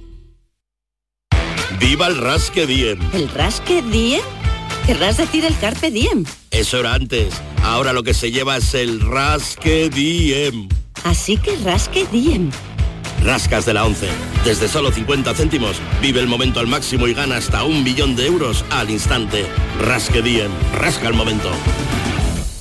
¡Viva 1.81 2.05
el 2.05 2.17
Rasque 2.17 2.67
Diem! 2.67 2.99
¿El 3.11 3.27
rasque 3.27 3.81
diem? 3.81 4.21
¿Querrás 4.85 5.17
decir 5.17 5.45
el 5.45 5.57
carpe 5.57 5.89
diem? 5.89 6.25
Eso 6.51 6.79
era 6.79 6.93
antes. 6.93 7.33
Ahora 7.63 7.91
lo 7.91 8.03
que 8.03 8.13
se 8.13 8.31
lleva 8.31 8.57
es 8.57 8.75
el 8.75 9.01
Rasque 9.01 9.89
Diem. 9.89 10.69
Así 11.03 11.37
que 11.37 11.55
rasque 11.57 12.05
diem. 12.11 12.51
Rascas 13.23 13.65
de 13.65 13.73
la 13.73 13.85
11. 13.85 14.07
Desde 14.45 14.67
solo 14.67 14.91
50 14.91 15.33
céntimos, 15.33 15.77
vive 16.03 16.19
el 16.19 16.27
momento 16.27 16.59
al 16.59 16.67
máximo 16.67 17.07
y 17.07 17.15
gana 17.15 17.37
hasta 17.37 17.63
un 17.63 17.83
millón 17.83 18.15
de 18.15 18.27
euros 18.27 18.63
al 18.69 18.91
instante. 18.91 19.43
Rasque 19.79 20.21
Diem. 20.21 20.51
Rasca 20.75 21.07
el 21.07 21.15
momento. 21.15 21.49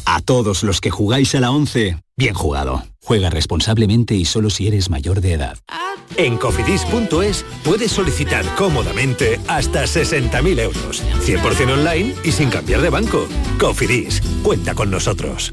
A 0.07 0.21
todos 0.23 0.63
los 0.63 0.81
que 0.81 0.91
jugáis 0.91 1.35
a 1.35 1.41
la 1.41 1.51
11, 1.51 1.99
bien 2.17 2.35
jugado. 2.35 2.85
Juega 3.11 3.29
responsablemente 3.29 4.15
y 4.15 4.25
solo 4.25 4.51
si 4.51 4.69
eres 4.69 4.89
mayor 4.89 5.21
de 5.21 5.33
edad. 5.33 5.59
En 6.17 6.37
cofidis.es 6.37 7.45
puedes 7.65 7.91
solicitar 7.91 8.45
cómodamente 8.55 9.41
hasta 9.49 9.83
60.000 9.83 10.61
euros. 10.61 11.03
100% 11.27 11.73
online 11.73 12.15
y 12.23 12.31
sin 12.31 12.51
cambiar 12.51 12.83
de 12.83 12.91
banco. 12.91 13.27
Cofidis, 13.59 14.23
cuenta 14.45 14.77
con 14.77 14.93
nosotros. 14.93 15.53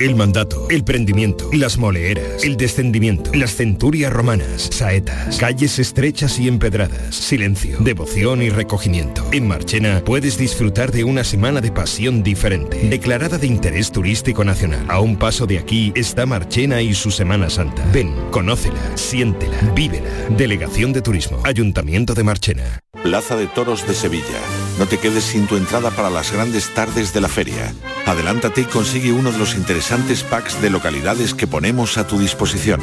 El 0.00 0.14
mandato, 0.14 0.68
el 0.70 0.84
prendimiento, 0.84 1.50
las 1.52 1.76
moleeras, 1.76 2.44
el 2.44 2.56
descendimiento, 2.56 3.32
las 3.34 3.56
centurias 3.56 4.12
romanas, 4.12 4.68
saetas, 4.70 5.38
calles 5.38 5.80
estrechas 5.80 6.38
y 6.38 6.46
empedradas, 6.46 7.16
silencio, 7.16 7.78
devoción 7.80 8.40
y 8.40 8.48
recogimiento. 8.48 9.26
En 9.32 9.48
Marchena 9.48 10.00
puedes 10.04 10.38
disfrutar 10.38 10.92
de 10.92 11.02
una 11.02 11.24
semana 11.24 11.60
de 11.60 11.72
pasión 11.72 12.22
diferente, 12.22 12.78
declarada 12.88 13.38
de 13.38 13.48
interés 13.48 13.90
turístico 13.90 14.44
nacional. 14.44 14.86
A 14.86 15.00
un 15.00 15.16
paso 15.16 15.46
de 15.46 15.58
aquí 15.58 15.92
está 15.96 16.26
Marchena 16.26 16.80
y 16.80 16.94
su 16.94 17.10
Semana 17.10 17.50
Santa. 17.50 17.84
Ven, 17.92 18.14
conócela, 18.30 18.96
siéntela, 18.96 19.58
vívela. 19.74 20.08
Delegación 20.30 20.92
de 20.92 21.02
Turismo, 21.02 21.40
Ayuntamiento 21.42 22.14
de 22.14 22.22
Marchena. 22.22 22.84
Plaza 23.02 23.36
de 23.36 23.48
Toros 23.48 23.84
de 23.88 23.94
Sevilla. 23.94 24.38
No 24.78 24.86
te 24.86 24.98
quedes 24.98 25.24
sin 25.24 25.48
tu 25.48 25.56
entrada 25.56 25.90
para 25.90 26.08
las 26.08 26.32
grandes 26.32 26.72
tardes 26.72 27.12
de 27.12 27.20
la 27.20 27.28
feria. 27.28 27.74
Adelántate 28.06 28.62
y 28.62 28.64
consigue 28.64 29.12
uno 29.12 29.32
de 29.32 29.38
los 29.38 29.54
interesantes 29.54 29.87
packs 30.28 30.60
de 30.60 30.68
localidades 30.68 31.32
que 31.32 31.46
ponemos 31.46 31.96
a 31.96 32.06
tu 32.06 32.18
disposición. 32.18 32.80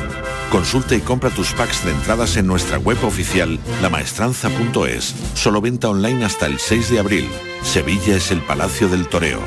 Consulta 0.52 0.96
y 0.96 1.02
compra 1.02 1.30
tus 1.30 1.54
packs 1.54 1.86
de 1.86 1.92
entradas 1.92 2.36
en 2.36 2.48
nuestra 2.48 2.80
web 2.80 2.98
oficial 3.04 3.60
lamaestranza.es. 3.82 5.14
Solo 5.36 5.62
venta 5.62 5.90
online 5.90 6.26
hasta 6.26 6.48
el 6.48 6.58
6 6.58 6.90
de 6.90 7.00
abril. 7.00 7.30
Sevilla 7.62 8.16
es 8.16 8.32
el 8.32 8.42
Palacio 8.42 8.88
del 8.88 9.08
Toreo. 9.08 9.42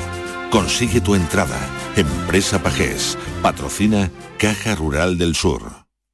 Consigue 0.50 1.00
tu 1.00 1.14
entrada. 1.14 1.58
Empresa 1.96 2.62
Pajés. 2.62 3.18
Patrocina 3.42 4.10
Caja 4.38 4.76
Rural 4.76 5.18
del 5.18 5.34
Sur. 5.34 5.77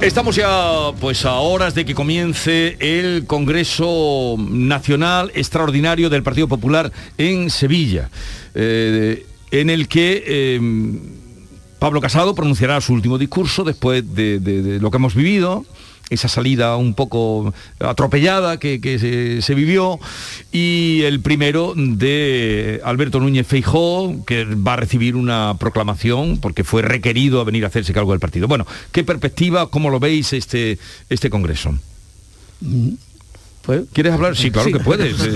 Estamos 0.00 0.36
ya 0.36 0.92
pues 1.00 1.24
a 1.24 1.34
horas 1.34 1.74
de 1.74 1.84
que 1.84 1.92
comience 1.92 2.76
el 2.78 3.26
Congreso 3.26 4.36
Nacional 4.38 5.32
Extraordinario 5.34 6.08
del 6.08 6.22
Partido 6.22 6.46
Popular 6.46 6.92
en 7.18 7.50
Sevilla, 7.50 8.08
eh, 8.54 9.26
en 9.50 9.70
el 9.70 9.88
que 9.88 10.22
eh, 10.24 10.60
Pablo 11.80 12.00
Casado 12.00 12.36
pronunciará 12.36 12.80
su 12.80 12.92
último 12.92 13.18
discurso 13.18 13.64
después 13.64 14.14
de, 14.14 14.78
lo 14.80 14.92
que 14.92 14.96
hemos 14.98 15.16
vivido 15.16 15.66
esa 16.10 16.28
salida 16.28 16.76
un 16.76 16.94
poco 16.94 17.52
atropellada 17.80 18.58
que, 18.58 18.80
que 18.80 18.98
se, 18.98 19.42
se 19.42 19.54
vivió 19.54 19.98
y 20.52 21.02
el 21.02 21.20
primero 21.20 21.74
de 21.76 22.80
Alberto 22.84 23.20
Núñez 23.20 23.46
Feijó 23.46 24.24
que 24.26 24.44
va 24.44 24.72
a 24.74 24.76
recibir 24.76 25.16
una 25.16 25.54
proclamación 25.58 26.38
porque 26.38 26.64
fue 26.64 26.82
requerido 26.82 27.40
a 27.40 27.44
venir 27.44 27.64
a 27.64 27.68
hacerse 27.68 27.92
cargo 27.92 28.12
del 28.12 28.20
partido. 28.20 28.48
Bueno, 28.48 28.66
¿qué 28.92 29.04
perspectiva, 29.04 29.70
cómo 29.70 29.90
lo 29.90 30.00
veis 30.00 30.32
este, 30.32 30.78
este 31.10 31.28
congreso? 31.30 31.74
¿Quieres 33.92 34.14
hablar? 34.14 34.34
Sí, 34.34 34.50
claro 34.50 34.66
Sí. 34.68 34.72
que 34.72 34.80
puedes. 34.80 35.14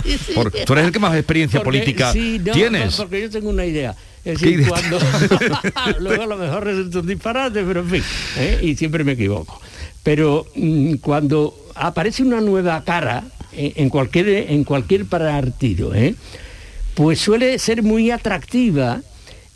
Sí. 0.00 0.32
Por- 0.34 0.50
tú 0.50 0.72
eres 0.72 0.86
el 0.86 0.92
que 0.92 0.98
más 0.98 1.14
experiencia 1.14 1.60
Porque- 1.62 1.78
política 1.80 2.12
sí, 2.12 2.40
no, 2.44 2.52
tienes. 2.52 2.92
no, 2.92 3.04
porque 3.04 3.20
yo 3.22 3.30
tengo 3.30 3.50
una 3.50 3.66
idea. 3.66 3.94
Es 4.24 4.38
¿Qué 4.38 4.56
decir, 4.56 4.68
cuando... 4.68 4.98
Luego 6.00 6.22
a 6.22 6.26
lo 6.26 6.36
mejor 6.36 6.64
resulta 6.64 7.00
un 7.00 7.06
disparate, 7.06 7.62
pero 7.64 7.80
en 7.80 7.90
fin, 7.90 8.02
¿eh? 8.38 8.60
y 8.62 8.76
siempre 8.76 9.04
me 9.04 9.12
equivoco. 9.12 9.60
Pero 10.02 10.46
mm, 10.54 10.94
cuando 10.94 11.54
aparece 11.74 12.22
una 12.22 12.40
nueva 12.40 12.82
cara 12.84 13.24
en, 13.52 13.72
en 13.76 13.88
cualquier, 13.88 14.28
en 14.28 14.64
cualquier 14.64 15.06
partido, 15.06 15.94
¿eh? 15.94 16.14
pues 16.94 17.20
suele 17.20 17.58
ser 17.58 17.82
muy 17.82 18.10
atractiva 18.10 19.00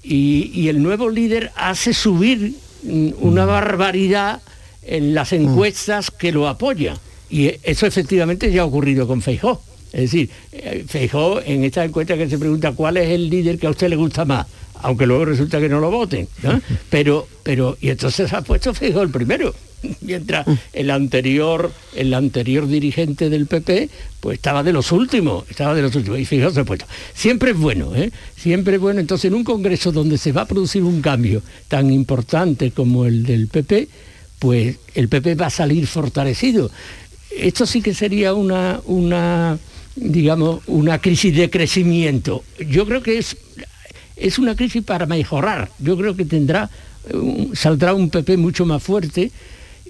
y, 0.02 0.50
y 0.54 0.68
el 0.68 0.82
nuevo 0.82 1.10
líder 1.10 1.50
hace 1.56 1.94
subir 1.94 2.54
mm, 2.82 3.10
una 3.20 3.44
barbaridad 3.44 4.42
en 4.82 5.14
las 5.14 5.32
encuestas 5.32 6.10
que 6.10 6.32
lo 6.32 6.48
apoya. 6.48 6.96
Y 7.30 7.52
eso 7.62 7.86
efectivamente 7.86 8.52
ya 8.52 8.62
ha 8.62 8.66
ocurrido 8.66 9.06
con 9.06 9.22
Feijó. 9.22 9.62
Es 9.92 10.10
decir, 10.10 10.30
eh, 10.52 10.84
Feijó 10.86 11.40
en 11.40 11.64
esta 11.64 11.84
encuesta 11.84 12.16
que 12.16 12.28
se 12.28 12.38
pregunta 12.38 12.72
cuál 12.72 12.96
es 12.96 13.10
el 13.10 13.30
líder 13.30 13.58
que 13.58 13.66
a 13.66 13.70
usted 13.70 13.88
le 13.88 13.96
gusta 13.96 14.24
más, 14.24 14.46
aunque 14.84 15.06
luego 15.06 15.24
resulta 15.24 15.60
que 15.60 15.68
no 15.68 15.80
lo 15.80 15.90
voten. 15.90 16.28
¿no? 16.42 16.60
Pero, 16.90 17.26
pero, 17.42 17.78
y 17.80 17.88
entonces 17.88 18.32
ha 18.34 18.42
puesto 18.42 18.74
Feijó 18.74 19.02
el 19.02 19.08
primero. 19.08 19.54
Mientras 20.02 20.46
el 20.74 20.90
anterior, 20.90 21.72
el 21.94 22.12
anterior 22.12 22.68
dirigente 22.68 23.30
del 23.30 23.46
PP, 23.46 23.88
pues 24.20 24.36
estaba 24.36 24.62
de 24.62 24.74
los 24.74 24.92
últimos, 24.92 25.48
estaba 25.48 25.74
de 25.74 25.80
los 25.80 25.94
últimos. 25.94 26.18
Y 26.18 26.26
Feijó 26.26 26.50
se 26.50 26.60
ha 26.60 26.64
puesto. 26.64 26.84
Siempre 27.14 27.52
es 27.52 27.56
bueno, 27.56 27.96
¿eh? 27.96 28.12
Siempre 28.36 28.74
es 28.74 28.80
bueno. 28.80 29.00
Entonces, 29.00 29.26
en 29.26 29.34
un 29.34 29.44
congreso 29.44 29.90
donde 29.90 30.18
se 30.18 30.32
va 30.32 30.42
a 30.42 30.46
producir 30.46 30.82
un 30.82 31.00
cambio 31.00 31.42
tan 31.68 31.90
importante 31.90 32.70
como 32.70 33.06
el 33.06 33.24
del 33.24 33.48
PP, 33.48 33.88
pues 34.38 34.76
el 34.94 35.08
PP 35.08 35.34
va 35.36 35.46
a 35.46 35.50
salir 35.50 35.86
fortalecido. 35.86 36.70
Esto 37.34 37.64
sí 37.64 37.80
que 37.80 37.94
sería 37.94 38.34
una, 38.34 38.80
una 38.84 39.58
digamos, 39.96 40.60
una 40.66 41.00
crisis 41.00 41.34
de 41.34 41.48
crecimiento. 41.48 42.44
Yo 42.68 42.84
creo 42.86 43.02
que 43.02 43.16
es, 43.16 43.36
es 44.16 44.38
una 44.38 44.54
crisis 44.54 44.82
para 44.82 45.06
mejorar. 45.06 45.70
Yo 45.78 45.96
creo 45.96 46.16
que 46.16 46.24
tendrá, 46.24 46.70
eh, 47.08 47.48
saldrá 47.54 47.94
un 47.94 48.10
PP 48.10 48.36
mucho 48.36 48.66
más 48.66 48.82
fuerte 48.82 49.30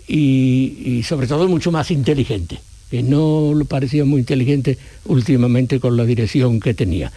y, 0.06 0.76
y 0.84 1.02
sobre 1.02 1.26
todo 1.26 1.48
mucho 1.48 1.72
más 1.72 1.90
inteligente, 1.90 2.58
que 2.90 3.02
no 3.02 3.52
lo 3.54 3.64
parecía 3.64 4.04
muy 4.04 4.20
inteligente 4.20 4.78
últimamente 5.06 5.80
con 5.80 5.96
la 5.96 6.04
dirección 6.04 6.60
que 6.60 6.74
tenía. 6.74 7.12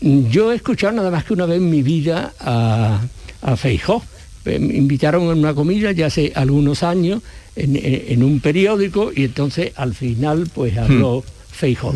Yo 0.00 0.52
he 0.52 0.56
escuchado 0.56 0.92
nada 0.94 1.10
más 1.10 1.24
que 1.24 1.32
una 1.32 1.46
vez 1.46 1.58
en 1.58 1.70
mi 1.70 1.82
vida 1.82 2.32
a, 2.40 3.00
a 3.42 3.56
Feijó. 3.56 4.02
Eh, 4.44 4.58
Me 4.58 4.74
invitaron 4.74 5.28
a 5.28 5.32
una 5.32 5.54
comida 5.54 5.92
ya 5.92 6.06
hace 6.06 6.32
algunos 6.34 6.82
años 6.82 7.22
en, 7.54 8.22
un 8.22 8.40
periódico 8.40 9.12
y 9.14 9.24
entonces 9.24 9.72
al 9.76 9.94
final 9.94 10.48
pues 10.52 10.76
habló 10.76 11.22
Feijó. 11.50 11.94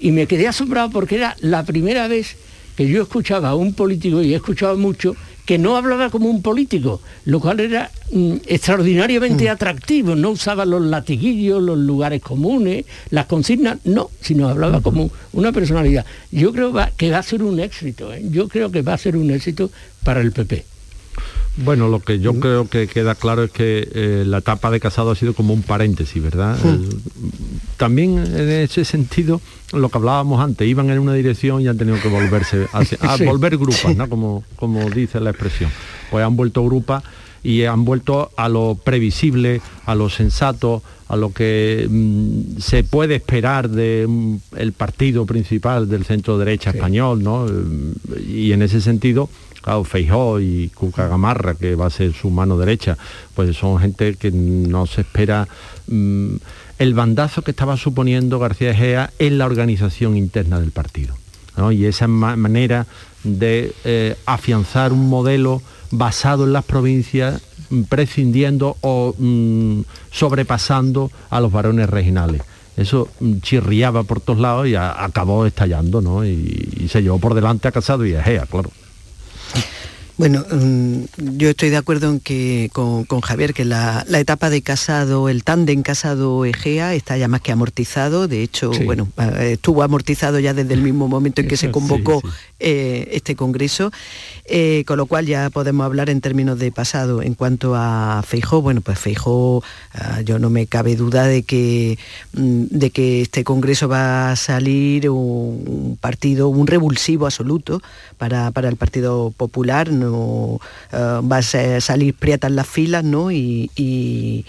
Y 0.00 0.12
me 0.12 0.26
quedé 0.26 0.48
asombrado 0.48 0.90
porque 0.90 1.16
era 1.16 1.36
la 1.40 1.62
primera 1.64 2.08
vez 2.08 2.36
que 2.76 2.86
yo 2.88 3.02
escuchaba 3.02 3.50
a 3.50 3.54
un 3.54 3.72
político, 3.74 4.22
y 4.22 4.32
he 4.32 4.36
escuchado 4.36 4.76
mucho, 4.76 5.14
que 5.46 5.58
no 5.58 5.76
hablaba 5.76 6.08
como 6.08 6.30
un 6.30 6.40
político, 6.40 7.02
lo 7.26 7.38
cual 7.38 7.60
era 7.60 7.90
mm, 8.12 8.36
extraordinariamente 8.46 9.48
atractivo, 9.50 10.14
no 10.16 10.30
usaba 10.30 10.64
los 10.64 10.80
latiguillos, 10.82 11.62
los 11.62 11.76
lugares 11.78 12.22
comunes, 12.22 12.86
las 13.10 13.26
consignas, 13.26 13.78
no, 13.84 14.10
sino 14.22 14.48
hablaba 14.48 14.80
como 14.80 15.10
una 15.34 15.52
personalidad. 15.52 16.06
Yo 16.32 16.52
creo 16.52 16.72
va- 16.72 16.90
que 16.96 17.10
va 17.10 17.18
a 17.18 17.22
ser 17.22 17.42
un 17.42 17.60
éxito, 17.60 18.12
¿eh? 18.12 18.22
yo 18.30 18.48
creo 18.48 18.70
que 18.70 18.80
va 18.82 18.94
a 18.94 18.98
ser 18.98 19.16
un 19.16 19.30
éxito 19.30 19.70
para 20.02 20.20
el 20.22 20.32
PP. 20.32 20.64
Bueno, 21.56 21.88
lo 21.88 22.00
que 22.00 22.18
yo 22.18 22.34
creo 22.40 22.68
que 22.68 22.88
queda 22.88 23.14
claro 23.14 23.44
es 23.44 23.50
que 23.52 23.88
eh, 23.92 24.24
la 24.26 24.38
etapa 24.38 24.70
de 24.72 24.80
Casado 24.80 25.12
ha 25.12 25.14
sido 25.14 25.34
como 25.34 25.54
un 25.54 25.62
paréntesis, 25.62 26.20
¿verdad? 26.22 26.58
El- 26.66 26.88
también 27.76 28.18
en 28.18 28.48
ese 28.50 28.84
sentido, 28.84 29.40
lo 29.72 29.88
que 29.88 29.98
hablábamos 29.98 30.40
antes, 30.42 30.66
iban 30.66 30.90
en 30.90 30.98
una 30.98 31.14
dirección 31.14 31.60
y 31.60 31.68
han 31.68 31.78
tenido 31.78 32.00
que 32.00 32.08
volverse 32.08 32.66
a 32.72 32.84
Sí. 33.16 33.24
volver 33.24 33.56
grupas, 33.56 33.80
Sí. 33.80 33.94
¿no? 33.94 34.08
Como, 34.08 34.44
como 34.56 34.90
dice 34.90 35.20
la 35.20 35.30
expresión. 35.30 35.70
Pues 36.10 36.24
han 36.24 36.34
vuelto 36.36 36.64
grupas 36.64 37.04
y 37.44 37.64
han 37.64 37.84
vuelto 37.84 38.30
a 38.36 38.48
lo 38.48 38.74
previsible, 38.82 39.60
a 39.86 39.94
lo 39.94 40.08
sensato, 40.10 40.82
a 41.08 41.16
lo 41.16 41.32
que 41.32 41.86
mm, 41.88 42.58
se 42.58 42.82
puede 42.82 43.16
esperar 43.16 43.68
del 43.68 44.40
partido 44.76 45.26
principal 45.26 45.88
del 45.88 46.04
centro 46.04 46.36
derecha 46.38 46.70
español, 46.70 47.22
¿no? 47.22 47.46
Y 48.26 48.52
en 48.52 48.62
ese 48.62 48.80
sentido, 48.80 49.28
claro, 49.64 49.82
Feijó 49.84 50.38
y 50.40 50.70
Cuca 50.74 51.08
Gamarra, 51.08 51.54
que 51.54 51.74
va 51.74 51.86
a 51.86 51.90
ser 51.90 52.12
su 52.12 52.28
mano 52.30 52.56
derecha, 52.58 52.96
pues 53.34 53.56
son 53.56 53.78
gente 53.80 54.14
que 54.14 54.30
no 54.30 54.86
se 54.86 55.00
espera 55.00 55.48
mm, 55.88 56.34
el 56.78 56.92
bandazo 56.94 57.42
que 57.42 57.50
estaba 57.52 57.76
suponiendo 57.78 58.38
García 58.38 58.70
Egea 58.72 59.10
en 59.18 59.38
la 59.38 59.46
organización 59.46 60.16
interna 60.16 60.60
del 60.60 60.70
partido. 60.70 61.14
¿no? 61.56 61.72
Y 61.72 61.86
esa 61.86 62.06
ma- 62.08 62.36
manera 62.36 62.86
de 63.22 63.72
eh, 63.84 64.16
afianzar 64.26 64.92
un 64.92 65.08
modelo 65.08 65.62
basado 65.90 66.44
en 66.44 66.52
las 66.52 66.64
provincias, 66.64 67.40
mm, 67.70 67.82
prescindiendo 67.84 68.76
o 68.82 69.14
mm, 69.16 69.80
sobrepasando 70.10 71.10
a 71.30 71.40
los 71.40 71.50
varones 71.52 71.88
regionales. 71.88 72.42
Eso 72.76 73.08
chirriaba 73.40 74.02
por 74.02 74.20
todos 74.20 74.40
lados 74.40 74.66
y 74.66 74.74
acabó 74.74 75.46
estallando, 75.46 76.00
¿no? 76.00 76.24
Y, 76.26 76.68
y 76.80 76.88
se 76.88 77.02
llevó 77.02 77.20
por 77.20 77.34
delante 77.34 77.68
a 77.68 77.72
Casado 77.72 78.04
y 78.04 78.14
a 78.14 78.20
Egea, 78.20 78.46
claro. 78.46 78.70
Bueno, 80.16 80.44
mm, 80.48 81.02
yo 81.36 81.50
estoy 81.50 81.70
de 81.70 81.76
acuerdo 81.76 82.08
en 82.08 82.20
que 82.20 82.70
con, 82.72 83.02
con 83.04 83.20
Javier 83.20 83.52
que 83.52 83.64
la, 83.64 84.04
la 84.08 84.20
etapa 84.20 84.48
de 84.48 84.62
casado, 84.62 85.28
el 85.28 85.42
tándem 85.42 85.82
casado 85.82 86.44
Egea 86.44 86.94
está 86.94 87.16
ya 87.16 87.26
más 87.26 87.40
que 87.40 87.50
amortizado. 87.50 88.28
De 88.28 88.42
hecho, 88.42 88.72
Sí. 88.72 88.84
bueno, 88.84 89.08
eh, 89.18 89.52
estuvo 89.54 89.82
amortizado 89.82 90.38
ya 90.38 90.54
desde 90.54 90.74
el 90.74 90.82
mismo 90.82 91.08
momento 91.08 91.40
en 91.40 91.48
que 91.48 91.56
se 91.56 91.72
convocó 91.72 92.20
sí, 92.20 92.28
eh, 92.66 93.10
este 93.12 93.36
Congreso, 93.36 93.92
eh, 94.46 94.84
con 94.86 94.96
lo 94.96 95.04
cual 95.04 95.26
ya 95.26 95.50
podemos 95.50 95.84
hablar 95.84 96.08
en 96.08 96.22
términos 96.22 96.58
de 96.58 96.72
pasado. 96.72 97.20
En 97.20 97.34
cuanto 97.34 97.74
a 97.76 98.22
Feijó, 98.26 98.62
bueno, 98.62 98.80
pues 98.80 98.98
Feijó, 98.98 99.62
ah, 99.92 100.22
yo 100.22 100.38
no 100.38 100.48
me 100.48 100.66
cabe 100.66 100.96
duda 100.96 101.26
de 101.26 101.42
que, 101.42 101.98
mm, 102.32 102.64
de 102.70 102.88
que 102.88 103.20
este 103.20 103.44
Congreso 103.44 103.86
va 103.86 104.30
a 104.30 104.36
salir 104.36 105.10
un 105.10 105.98
partido, 106.00 106.48
un 106.48 106.66
revulsivo 106.66 107.26
absoluto 107.26 107.82
para, 108.16 108.50
el 108.54 108.76
Partido 108.76 109.30
Popular, 109.36 109.92
no 109.92 110.58
ah, 110.92 111.20
va 111.22 111.38
a 111.38 111.42
salir 111.42 112.14
prieta 112.14 112.46
en 112.46 112.56
las 112.56 112.66
filas, 112.66 113.04
¿no? 113.04 113.30
y, 113.30 114.46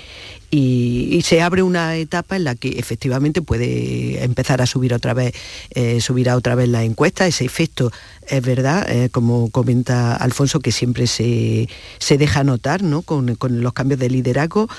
se 1.23 1.41
abre 1.41 1.63
una 1.63 1.95
etapa 1.95 2.35
en 2.35 2.43
la 2.43 2.55
que 2.55 2.79
efectivamente 2.79 3.41
puede 3.41 4.23
empezar 4.23 4.61
a 4.61 4.65
subir 4.65 4.93
otra 4.93 5.13
vez, 5.13 5.33
eh, 5.71 6.01
subirá 6.01 6.35
otra 6.35 6.55
vez 6.55 6.69
la 6.69 6.83
encuesta. 6.83 7.27
Ese 7.27 7.45
efecto 7.45 7.91
es 8.27 8.41
verdad, 8.41 8.89
eh, 8.89 9.09
como 9.09 9.49
comenta 9.49 10.15
Alfonso, 10.15 10.59
que 10.59 10.71
siempre 10.71 11.07
se, 11.07 11.67
deja 12.17 12.43
notar 12.43 12.83
¿no? 12.83 13.01
con, 13.01 13.37
los 13.39 13.73
cambios 13.73 13.99
de 13.99 14.09
liderazgo. 14.09 14.69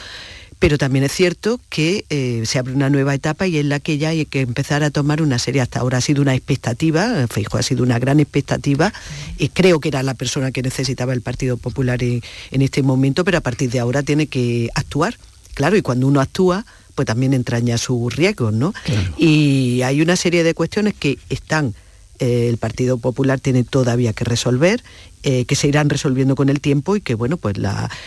Pero 0.58 0.78
también 0.78 1.04
es 1.04 1.12
cierto 1.12 1.60
que 1.68 2.06
eh, 2.08 2.42
se 2.46 2.58
abre 2.58 2.72
una 2.72 2.88
nueva 2.88 3.14
etapa 3.14 3.46
y 3.46 3.58
en 3.58 3.68
la 3.68 3.78
que 3.78 3.98
ya 3.98 4.08
hay 4.08 4.24
que 4.24 4.40
empezar 4.40 4.82
a 4.84 4.90
tomar 4.90 5.20
una 5.20 5.38
serie, 5.38 5.60
hasta 5.60 5.80
ahora 5.80 5.98
ha 5.98 6.00
sido 6.00 6.22
una 6.22 6.34
expectativa, 6.34 7.26
Feijo 7.28 7.58
ha 7.58 7.62
sido 7.62 7.82
una 7.82 7.98
gran 7.98 8.20
expectativa, 8.20 8.90
y 9.36 9.50
creo 9.50 9.80
que 9.80 9.88
era 9.88 10.02
la 10.02 10.14
persona 10.14 10.52
que 10.52 10.62
necesitaba 10.62 11.12
el 11.12 11.20
Partido 11.20 11.58
Popular 11.58 12.02
en 12.02 12.22
este 12.50 12.82
momento, 12.82 13.22
pero 13.22 13.36
a 13.36 13.42
partir 13.42 13.70
de 13.70 13.80
ahora 13.80 14.02
tiene 14.02 14.28
que 14.28 14.70
actuar 14.74 15.16
Claro, 15.56 15.74
y 15.74 15.80
cuando 15.80 16.06
uno 16.06 16.20
actúa, 16.20 16.66
pues 16.94 17.06
también 17.06 17.32
entraña 17.32 17.78
sus 17.78 18.14
riesgos, 18.14 18.52
¿no? 18.52 18.74
Y 19.16 19.80
hay 19.80 20.02
una 20.02 20.14
serie 20.14 20.44
de 20.44 20.52
cuestiones 20.52 20.92
que 20.92 21.18
están, 21.30 21.74
eh, 22.18 22.48
el 22.50 22.58
Partido 22.58 22.98
Popular 22.98 23.40
tiene 23.40 23.64
todavía 23.64 24.12
que 24.12 24.24
resolver, 24.24 24.84
eh, 25.22 25.46
que 25.46 25.56
se 25.56 25.66
irán 25.66 25.88
resolviendo 25.88 26.34
con 26.34 26.50
el 26.50 26.60
tiempo 26.60 26.94
y 26.94 27.00
que, 27.00 27.14
bueno, 27.14 27.38
pues 27.38 27.56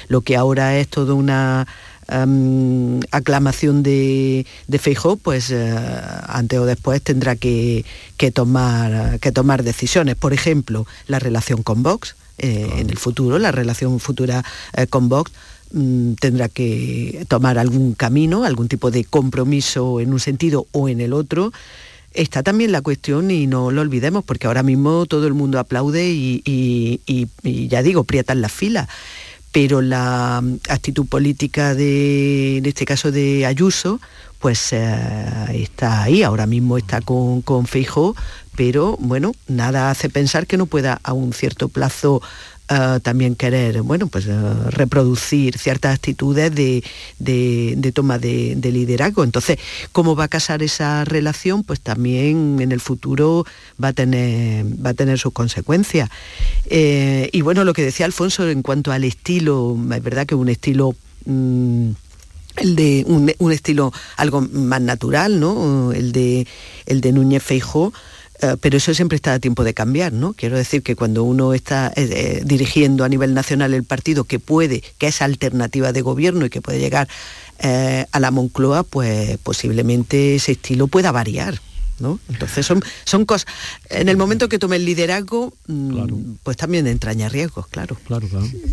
lo 0.09 0.21
que 0.21 0.38
ahora 0.38 0.77
es 0.77 0.89
toda 0.89 1.15
una 1.15 1.67
aclamación 3.09 3.81
de, 3.81 4.45
de 4.67 4.97
pues 5.23 5.49
eh, 5.49 5.75
antes 6.27 6.59
o 6.59 6.65
después 6.67 7.01
tendrá 7.01 7.35
que, 7.35 7.83
tomar, 8.31 9.19
que 9.19 9.31
tomar 9.31 9.63
decisiones. 9.63 10.17
Por 10.17 10.33
ejemplo, 10.33 10.85
la 11.07 11.17
relación 11.17 11.63
con 11.63 11.81
Vox, 11.81 12.15
en 12.38 12.91
el 12.91 12.97
futuro, 12.99 13.39
la 13.39 13.51
relación 13.51 13.99
futura 13.99 14.45
con 14.91 15.09
Vox, 15.09 15.31
Mm, 15.71 16.13
tendrá 16.13 16.49
que 16.49 17.25
tomar 17.27 17.60
algún 17.60 17.93
camino, 17.93 18.43
algún 18.43 18.67
tipo 18.67 18.89
de 18.89 19.03
compromiso 19.03 19.99
en 19.99 20.13
un 20.13 20.19
sentido 20.19 20.65
o 20.71 20.89
en 20.89 20.99
el 20.99 21.13
otro. 21.13 21.53
Está 22.13 22.41
también 22.41 22.71
la 22.71 22.82
cuestión, 22.82 23.29
y 23.29 23.45
no 23.45 23.69
lo 23.69 23.82
olvidemos, 23.82 24.23
porque 24.23 24.47
ahora 24.47 24.63
mismo 24.63 25.05
todo 25.05 25.27
el 25.27 25.36
mundo 25.36 25.60
aplaude 25.60 26.10
y, 26.10 26.99
ya 27.69 27.84
digo, 27.84 28.03
prietan 28.03 28.41
las 28.41 28.51
filas 28.51 28.88
pero 29.51 29.82
la 29.82 30.41
mm, 30.43 30.60
actitud 30.69 31.08
política 31.08 31.73
de, 31.73 32.58
en 32.58 32.65
este 32.67 32.86
caso 32.86 33.12
de 33.12 33.47
Ayuso, 33.47 33.99
pues 34.38 34.71
eh, 34.73 35.25
está 35.53 36.03
ahí, 36.03 36.21
ahora 36.21 36.45
mismo 36.45 36.77
está 36.77 37.01
con, 37.01 37.41
con 37.41 37.65
Feijó, 37.65 38.15
pero 38.55 38.95
bueno, 38.99 39.32
nada 39.47 39.89
hace 39.89 40.08
pensar 40.08 40.45
que 40.45 40.55
no 40.55 40.67
pueda 40.67 40.99
a 41.01 41.13
un 41.13 41.34
cierto 41.34 41.67
plazo 41.67 42.21
también 43.01 43.36
querer 43.36 43.82
bueno, 43.82 44.08
pues, 44.08 44.27
reproducir 44.69 45.58
ciertas 45.58 45.95
actitudes 45.95 46.53
de, 46.53 47.91
toma 47.93 48.19
de, 48.19 48.55
liderazgo. 48.71 49.23
Entonces, 49.23 49.58
¿cómo 49.91 50.15
va 50.15 50.25
a 50.25 50.27
casar 50.27 50.62
esa 50.62 51.03
relación? 51.03 51.63
Pues 51.63 51.82
también 51.82 52.60
en 52.60 52.71
el 52.71 52.79
futuro 52.79 53.45
va 53.84 53.89
a 53.89 53.93
tener, 53.93 54.65
va 54.86 54.91
a 54.91 54.93
tener 54.93 55.17
sus 55.17 55.34
consecuencias. 55.34 56.10
Eh, 56.65 57.29
y 57.32 57.41
bueno, 57.41 57.63
lo 57.63 57.73
que 57.73 57.84
decía 57.84 58.05
Alfonso 58.05 58.47
en 58.47 58.62
cuanto 58.62 58.91
al 58.91 59.03
estilo, 59.03 59.75
es 59.91 60.03
verdad 60.03 60.25
que 60.25 60.36
un 60.36 60.49
estilo... 60.49 60.95
Mm, 61.25 61.91
el 62.58 62.75
de 62.75 63.05
un, 63.08 63.51
estilo 63.51 63.93
algo 64.17 64.41
más 64.41 64.82
natural, 64.82 65.39
¿no? 65.39 65.93
El 65.93 66.12
de, 66.12 66.45
el 66.86 66.99
de 66.99 67.12
Núñez 67.13 67.41
Feijó, 67.41 67.93
eh, 68.41 68.56
pero 68.62 68.78
eso 68.78 68.93
siempre 68.93 69.17
está 69.17 69.34
a 69.34 69.39
tiempo 69.39 69.63
de 69.63 69.73
cambiar, 69.73 70.13
¿no? 70.13 70.34
Quiero 70.34 70.58
decir 70.58 70.82
que 70.82 70.95
cuando 70.95 71.23
uno 71.23 71.54
está 71.54 71.88
eh, 71.95 72.10
eh, 72.12 72.41
dirigiendo 72.45 73.04
a 73.04 73.10
nivel 73.10 73.34
nacional 73.34 73.73
el 73.73 73.84
partido 73.84 74.23
que 74.23 74.39
puede, 74.39 74.82
que 74.97 75.08
es 75.08 75.21
alternativa 75.21 75.91
de 75.91 76.02
gobierno 76.02 76.45
y 76.45 76.49
que 76.49 76.62
puede 76.62 76.80
llegar 76.80 77.08
a 77.62 78.19
la 78.21 78.32
Moncloa, 78.32 78.84
pues 78.84 79.38
posiblemente 79.39 80.36
ese 80.36 80.54
estilo 80.54 80.88
pueda 80.88 81.12
variar. 81.12 81.60
Entonces 82.29 82.65
son, 82.65 82.81
son 83.05 83.25
cosas. 83.25 83.47
En 83.89 84.09
el 84.09 84.17
momento 84.17 84.49
que 84.49 84.59
tome 84.59 84.77
el 84.77 84.85
liderazgo, 84.85 85.53
mm, 85.67 86.35
pues 86.43 86.57
también 86.57 86.88
entraña 86.88 87.29
riesgos, 87.29 87.67
claro. 87.67 87.97
Claro, 88.07 88.27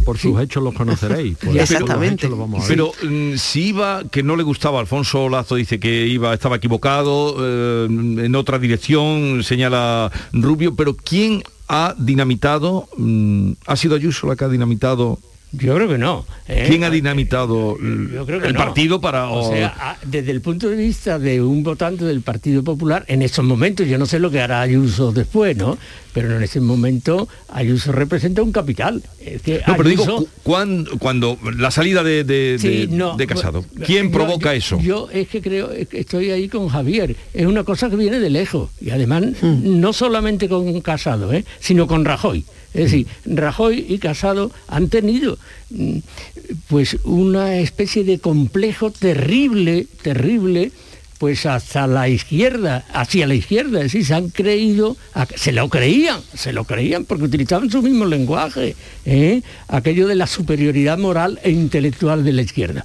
Por 0.04 0.18
sus 0.18 0.40
hechos 0.40 0.62
los 0.62 0.74
conoceréis. 0.74 1.36
Exactamente. 1.54 2.28
Pero 2.68 2.92
mm, 3.02 3.36
si 3.36 3.68
iba, 3.68 4.04
que 4.10 4.22
no 4.22 4.36
le 4.36 4.42
gustaba, 4.42 4.80
Alfonso 4.80 5.28
Lazo 5.28 5.56
dice 5.56 5.80
que 5.80 6.06
iba, 6.06 6.32
estaba 6.32 6.56
equivocado, 6.56 7.36
eh, 7.40 7.86
en 7.86 8.34
otra 8.34 8.58
dirección, 8.58 9.42
señala 9.42 10.10
Rubio, 10.32 10.74
pero 10.74 10.94
¿quién 10.96 11.42
ha 11.68 11.94
dinamitado? 11.98 12.88
Mm, 12.96 13.52
¿Ha 13.66 13.76
sido 13.76 13.96
Ayuso 13.96 14.26
la 14.26 14.36
que 14.36 14.44
ha 14.44 14.48
dinamitado 14.48 15.18
yo 15.58 15.74
creo 15.74 15.88
que 15.88 15.98
no. 15.98 16.26
¿eh? 16.48 16.66
¿Quién 16.68 16.84
ha 16.84 16.90
dinamitado 16.90 17.76
el 17.78 18.54
partido 18.54 19.00
para...? 19.00 19.28
O... 19.28 19.50
sea, 19.50 19.98
desde 20.04 20.30
el 20.30 20.40
punto 20.40 20.68
de 20.68 20.76
vista 20.76 21.18
de 21.18 21.42
un 21.42 21.62
votante 21.62 22.04
del 22.04 22.22
Partido 22.22 22.62
Popular, 22.62 23.04
en 23.08 23.22
estos 23.22 23.44
momentos, 23.44 23.86
yo 23.86 23.98
no 23.98 24.06
sé 24.06 24.18
lo 24.18 24.30
que 24.30 24.40
hará 24.40 24.60
Ayuso 24.60 25.12
después, 25.12 25.56
¿no? 25.56 25.78
Pero 26.16 26.34
en 26.34 26.42
ese 26.42 26.62
momento 26.62 27.28
Ayuso 27.50 27.92
representa 27.92 28.42
un 28.42 28.50
capital. 28.50 29.02
no, 29.02 29.76
pero 29.76 29.86
digo, 29.86 30.26
cuando, 30.42 31.38
la 31.58 31.70
salida 31.70 32.02
de, 32.02 32.24
de, 32.24 33.26
Casado, 33.26 33.66
¿quién 33.84 34.10
provoca 34.10 34.54
eso? 34.54 34.80
Yo 34.80 35.10
es 35.12 35.28
que 35.28 35.42
creo, 35.42 35.68
que 35.90 36.00
estoy 36.00 36.30
ahí 36.30 36.48
con 36.48 36.68
Javier, 36.68 37.14
es 37.34 37.44
una 37.44 37.64
cosa 37.64 37.90
que 37.90 37.96
viene 37.96 38.18
de 38.18 38.30
lejos, 38.30 38.70
y 38.80 38.88
además 38.88 39.24
mm. 39.42 39.78
no 39.78 39.92
solamente 39.92 40.48
con 40.48 40.80
Casado, 40.80 41.34
¿eh? 41.34 41.44
sino 41.60 41.86
con 41.86 42.06
Rajoy. 42.06 42.46
Es 42.72 42.84
decir, 42.84 43.06
Rajoy 43.26 43.84
y 43.86 43.98
Casado 43.98 44.50
han 44.68 44.88
tenido 44.88 45.36
mm, 45.68 45.98
pues 46.68 46.96
una 47.04 47.56
especie 47.56 48.04
de 48.04 48.20
complejo 48.20 48.90
terrible, 48.90 49.86
terrible, 50.00 50.72
pues 51.18 51.46
hasta 51.46 51.86
la 51.86 52.08
izquierda, 52.08 52.84
hacia 52.92 53.26
la 53.26 53.34
izquierda, 53.34 53.78
es 53.78 53.92
decir, 53.92 54.04
se 54.04 54.14
han 54.14 54.30
creído, 54.30 54.96
se 55.34 55.52
lo 55.52 55.68
creían, 55.68 56.20
se 56.34 56.52
lo 56.52 56.64
creían 56.64 57.04
porque 57.04 57.24
utilizaban 57.24 57.70
su 57.70 57.82
mismo 57.82 58.04
lenguaje, 58.04 58.76
¿eh? 59.04 59.42
aquello 59.68 60.06
de 60.06 60.14
la 60.14 60.26
superioridad 60.26 60.98
moral 60.98 61.40
e 61.42 61.50
intelectual 61.50 62.24
de 62.24 62.32
la 62.32 62.42
izquierda. 62.42 62.82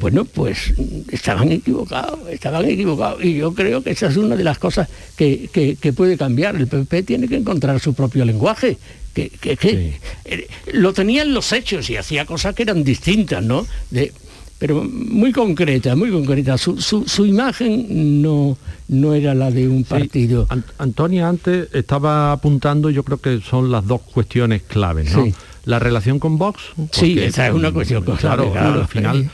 Bueno, 0.00 0.24
pues 0.24 0.74
estaban 1.10 1.50
equivocados, 1.50 2.28
estaban 2.28 2.66
equivocados. 2.66 3.24
Y 3.24 3.36
yo 3.36 3.54
creo 3.54 3.82
que 3.82 3.90
esa 3.90 4.08
es 4.08 4.16
una 4.16 4.36
de 4.36 4.44
las 4.44 4.58
cosas 4.58 4.88
que, 5.16 5.48
que 5.80 5.92
puede 5.92 6.16
cambiar. 6.16 6.54
El 6.56 6.68
PP 6.68 7.02
tiene 7.02 7.26
que 7.26 7.36
encontrar 7.36 7.80
su 7.80 7.94
propio 7.94 8.24
lenguaje 8.24 8.76
que, 9.26 9.98
eh, 10.24 10.48
lo 10.72 10.92
tenían 10.92 11.32
los 11.32 11.52
hechos 11.52 11.88
y 11.90 11.96
hacía 11.96 12.24
cosas 12.24 12.54
que 12.54 12.62
eran 12.62 12.84
distintas, 12.84 13.42
¿no? 13.42 13.66
Pero 14.58 14.84
muy 14.84 15.32
concreta, 15.32 15.94
muy 15.94 16.10
concreta. 16.10 16.58
Su, 16.58 17.24
imagen 17.24 18.20
no, 18.20 18.58
no 18.88 19.14
era 19.14 19.34
la 19.34 19.50
de 19.50 19.68
un 19.68 19.84
partido. 19.84 20.48
Antonia 20.78 21.28
antes 21.28 21.68
estaba 21.72 22.32
apuntando, 22.32 22.90
yo 22.90 23.04
creo 23.04 23.18
que 23.18 23.40
son 23.40 23.70
las 23.70 23.86
dos 23.86 24.00
cuestiones 24.02 24.62
claves, 24.62 25.14
¿no? 25.14 25.26
La 25.68 25.78
relación 25.78 26.18
con 26.18 26.38
Vox. 26.38 26.62
Sí, 26.92 27.18
esa 27.18 27.48
es 27.48 27.52
una 27.52 27.70
cuestión 27.72 28.02
claro, 28.02 28.50
claro, 28.50 28.80
al 28.80 28.88
final 28.88 29.30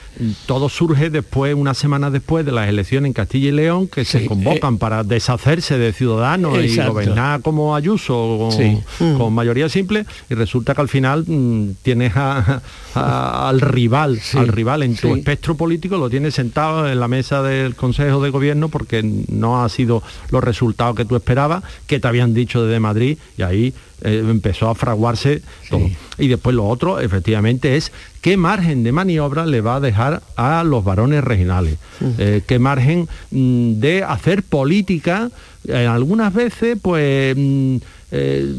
todo 0.46 0.68
surge 0.68 1.10
después, 1.10 1.54
una 1.54 1.74
semana 1.74 2.10
después 2.10 2.44
de 2.44 2.50
las 2.50 2.68
elecciones 2.68 3.08
en 3.08 3.12
Castilla 3.12 3.48
y 3.50 3.52
León, 3.52 3.88
que 3.88 4.04
se 4.04 4.26
convocan 4.26 4.74
eh, 4.74 4.78
para 4.78 5.04
deshacerse 5.04 5.78
de 5.78 5.92
Ciudadanos 5.92 6.58
y 6.64 6.76
gobernar 6.76 7.40
como 7.40 7.76
Ayuso 7.76 8.50
con, 8.98 9.32
mayoría 9.32 9.68
simple, 9.68 10.06
y 10.28 10.34
resulta 10.34 10.74
que 10.74 10.80
al 10.80 10.88
final 10.88 11.24
mm, 11.24 11.76
tienes 11.82 12.14
al 12.16 13.60
rival, 13.60 14.20
al 14.34 14.48
rival 14.48 14.82
en 14.82 14.96
tu 14.96 15.14
espectro 15.14 15.56
político, 15.56 15.98
lo 15.98 16.10
tienes 16.10 16.34
sentado 16.34 16.90
en 16.90 16.98
la 16.98 17.06
mesa 17.06 17.42
del 17.42 17.74
Consejo 17.74 18.20
de 18.22 18.30
Gobierno 18.30 18.68
porque 18.68 19.02
no 19.28 19.62
ha 19.62 19.68
sido 19.68 20.02
los 20.30 20.42
resultados 20.42 20.96
que 20.96 21.04
tú 21.04 21.16
esperabas, 21.16 21.62
que 21.86 22.00
te 22.00 22.08
habían 22.08 22.34
dicho 22.34 22.64
desde 22.64 22.80
Madrid, 22.80 23.18
y 23.38 23.42
ahí 23.42 23.74
eh, 24.04 24.22
empezó 24.28 24.68
a 24.68 24.74
fraguarse 24.74 25.42
todo. 25.70 25.90
Y 26.18 26.28
después 26.28 26.54
lo 26.54 26.66
otro, 26.66 27.00
efectivamente, 27.00 27.76
es 27.76 27.90
qué 28.20 28.36
margen 28.36 28.84
de 28.84 28.92
maniobra 28.92 29.46
le 29.46 29.60
va 29.60 29.76
a 29.76 29.80
dejar 29.80 30.22
a 30.36 30.62
los 30.64 30.84
varones 30.84 31.24
regionales, 31.24 31.78
Eh, 32.18 32.42
qué 32.46 32.58
margen 32.58 33.08
mm, 33.30 33.80
de 33.80 34.02
hacer 34.02 34.42
política, 34.42 35.30
eh, 35.66 35.86
algunas 35.86 36.32
veces 36.32 36.78
pues 36.80 37.34
mm, 37.36 37.76
eh, 38.10 38.54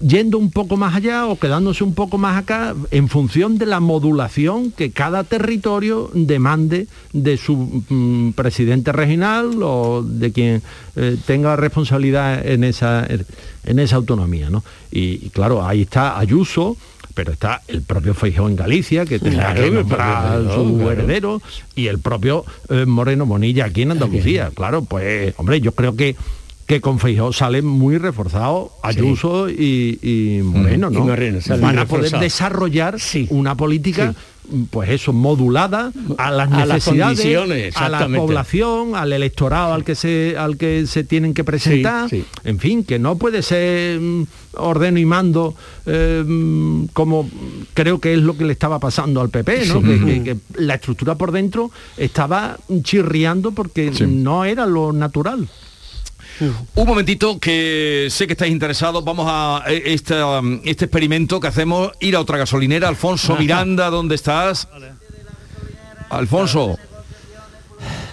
yendo 0.00 0.38
un 0.38 0.50
poco 0.50 0.76
más 0.76 0.94
allá 0.94 1.26
o 1.26 1.38
quedándose 1.38 1.84
un 1.84 1.94
poco 1.94 2.18
más 2.18 2.36
acá 2.36 2.74
en 2.90 3.08
función 3.08 3.58
de 3.58 3.66
la 3.66 3.80
modulación 3.80 4.72
que 4.72 4.90
cada 4.90 5.24
territorio 5.24 6.10
demande 6.14 6.88
de 7.12 7.36
su 7.36 7.84
mm, 7.88 8.32
presidente 8.32 8.92
regional 8.92 9.62
o 9.62 10.02
de 10.02 10.32
quien 10.32 10.62
eh, 10.96 11.16
tenga 11.26 11.54
responsabilidad 11.56 12.44
en 12.46 12.64
esa, 12.64 13.06
en 13.64 13.78
esa 13.78 13.96
autonomía. 13.96 14.50
¿no? 14.50 14.64
Y, 14.90 15.26
y 15.26 15.30
claro, 15.30 15.64
ahí 15.64 15.82
está 15.82 16.18
Ayuso, 16.18 16.76
pero 17.14 17.32
está 17.32 17.62
el 17.68 17.82
propio 17.82 18.12
Feijóo 18.12 18.48
en 18.48 18.56
Galicia, 18.56 19.06
que 19.06 19.18
tendrá 19.18 19.54
Claro, 19.54 19.62
que 19.64 19.70
nombrar 19.70 20.38
propio 20.40 20.54
su 20.54 20.74
claro. 20.76 20.90
heredero, 20.90 21.42
y 21.74 21.86
el 21.86 21.98
propio 22.00 22.44
eh, 22.68 22.84
Moreno 22.86 23.24
Bonilla 23.24 23.66
aquí 23.66 23.82
en 23.82 23.92
Andalucía. 23.92 24.50
Claro, 24.54 24.84
pues, 24.84 25.32
hombre, 25.38 25.60
yo 25.60 25.72
creo 25.72 25.96
que 25.96 26.16
que 26.66 26.80
con 26.80 26.98
Feijóo 26.98 27.30
salen 27.32 27.66
muy 27.66 27.98
reforzados 27.98 28.70
Ayuso 28.82 29.50
y, 29.50 29.98
y 30.00 30.40
Moreno, 30.42 30.88
Y 30.90 30.94
¿no? 30.94 31.00
Moreno, 31.04 31.38
Van 31.60 31.78
a 31.78 31.84
poder 31.84 32.10
desarrollar 32.18 32.96
una 33.28 33.54
política, 33.54 34.14
pues 34.70 34.90
eso, 34.90 35.12
modulada 35.12 35.90
a 36.18 36.30
las 36.30 36.52
A 36.52 36.66
necesidades, 36.66 37.76
a 37.76 37.88
la 37.88 37.98
población, 38.18 38.94
al 38.94 39.12
electorado 39.12 39.72
al 39.74 39.84
que 39.84 39.94
se 39.94 40.36
al 40.38 40.56
que 40.56 40.86
se 40.86 41.02
tienen 41.04 41.32
que 41.34 41.44
presentar, 41.44 42.08
Sí, 42.10 42.24
en 42.44 42.58
fin, 42.58 42.84
que 42.84 42.98
no 42.98 43.16
puede 43.16 43.42
ser 43.42 43.98
mm, 44.00 44.26
ordeno 44.56 44.98
y 44.98 45.04
mando 45.04 45.54
eh, 45.86 46.22
mm, 46.26 46.86
como 46.92 47.28
creo 47.72 47.98
que 48.00 48.12
es 48.14 48.20
lo 48.20 48.36
que 48.36 48.44
le 48.44 48.52
estaba 48.52 48.78
pasando 48.78 49.20
al 49.20 49.30
PP, 49.30 49.66
¿no? 49.66 49.80
Sí. 49.80 49.86
Que, 49.86 50.04
que- 50.04 50.22
que 50.24 50.36
la 50.62 50.74
estructura 50.74 51.14
por 51.16 51.32
dentro 51.32 51.70
estaba 51.96 52.58
chirriando 52.82 53.52
porque 53.52 53.90
no 54.06 54.44
era 54.44 54.66
lo 54.66 54.92
natural. 54.92 55.48
Un 56.40 56.86
momentito 56.86 57.38
que 57.38 58.08
sé 58.10 58.26
que 58.26 58.32
estáis 58.32 58.52
interesados. 58.52 59.04
Vamos 59.04 59.26
a 59.28 59.62
eh, 59.68 59.82
este, 59.86 60.22
um, 60.22 60.60
este 60.64 60.86
experimento 60.86 61.38
que 61.40 61.46
hacemos, 61.48 61.92
ir 62.00 62.16
a 62.16 62.20
otra 62.20 62.38
gasolinera. 62.38 62.88
Alfonso 62.88 63.36
Miranda, 63.38 63.90
¿dónde 63.90 64.14
estás? 64.14 64.68
Alfonso. 66.10 66.78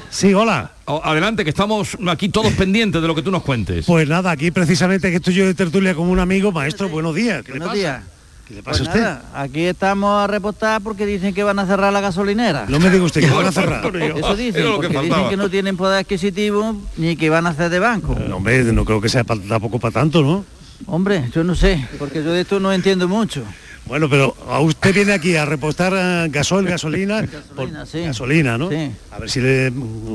Sí, 0.09 0.33
hola. 0.33 0.73
Adelante, 0.85 1.43
que 1.45 1.49
estamos 1.51 1.97
aquí 2.09 2.27
todos 2.29 2.51
pendientes 2.53 3.01
de 3.01 3.07
lo 3.07 3.15
que 3.15 3.21
tú 3.21 3.31
nos 3.31 3.43
cuentes. 3.43 3.85
Pues 3.85 4.07
nada, 4.09 4.31
aquí 4.31 4.51
precisamente 4.51 5.09
que 5.09 5.17
estoy 5.17 5.33
yo 5.33 5.45
de 5.45 5.53
tertulia 5.53 5.95
como 5.95 6.11
un 6.11 6.19
amigo, 6.19 6.51
maestro, 6.51 6.89
buenos 6.89 7.15
días. 7.15 7.43
¿Qué 7.43 7.53
le 7.53 7.59
Buenos 7.59 7.67
pasa? 7.69 7.79
días. 7.79 8.03
¿Qué 8.47 8.55
le 8.55 8.63
Pues 8.63 8.79
pasa 8.79 8.89
a 8.89 8.93
usted? 8.93 9.01
nada, 9.03 9.23
aquí 9.33 9.61
estamos 9.65 10.23
a 10.23 10.27
reportar 10.27 10.81
porque 10.81 11.05
dicen 11.05 11.33
que 11.33 11.43
van 11.43 11.57
a 11.59 11.65
cerrar 11.65 11.93
la 11.93 12.01
gasolinera. 12.01 12.65
No 12.67 12.79
me 12.79 12.89
diga 12.89 13.03
usted 13.03 13.21
que 13.21 13.29
van 13.29 13.45
a 13.47 13.51
cerrar. 13.51 13.85
Eso 13.95 14.35
dicen, 14.35 14.61
Era 14.61 14.71
lo 14.71 14.79
que 14.81 14.89
porque 14.89 15.07
dicen 15.07 15.29
que 15.29 15.37
no 15.37 15.49
tienen 15.49 15.77
poder 15.77 15.99
adquisitivo 15.99 16.75
ni 16.97 17.15
que 17.15 17.29
van 17.29 17.47
a 17.47 17.51
hacer 17.51 17.69
de 17.69 17.79
banco. 17.79 18.17
No, 18.27 18.37
hombre, 18.37 18.63
no 18.65 18.83
creo 18.85 18.99
que 18.99 19.09
sea 19.09 19.23
pa- 19.23 19.37
tampoco 19.37 19.79
para 19.79 19.93
tanto, 19.93 20.21
¿no? 20.21 20.43
Hombre, 20.87 21.29
yo 21.33 21.43
no 21.43 21.55
sé, 21.55 21.87
porque 21.99 22.23
yo 22.23 22.31
de 22.31 22.41
esto 22.41 22.59
no 22.59 22.73
entiendo 22.73 23.07
mucho. 23.07 23.43
Bueno, 23.85 24.09
pero 24.09 24.35
a 24.49 24.59
usted 24.59 24.93
viene 24.93 25.13
aquí 25.13 25.35
a 25.35 25.45
repostar 25.45 25.93
eh, 25.95 26.27
gasol, 26.29 26.65
gasolina, 26.65 27.23
por- 27.55 27.69
gasolina, 27.71 28.57
¿no? 28.57 28.69
A 29.11 29.19
ver 29.19 29.29
si 29.29 29.39
le 29.39 29.71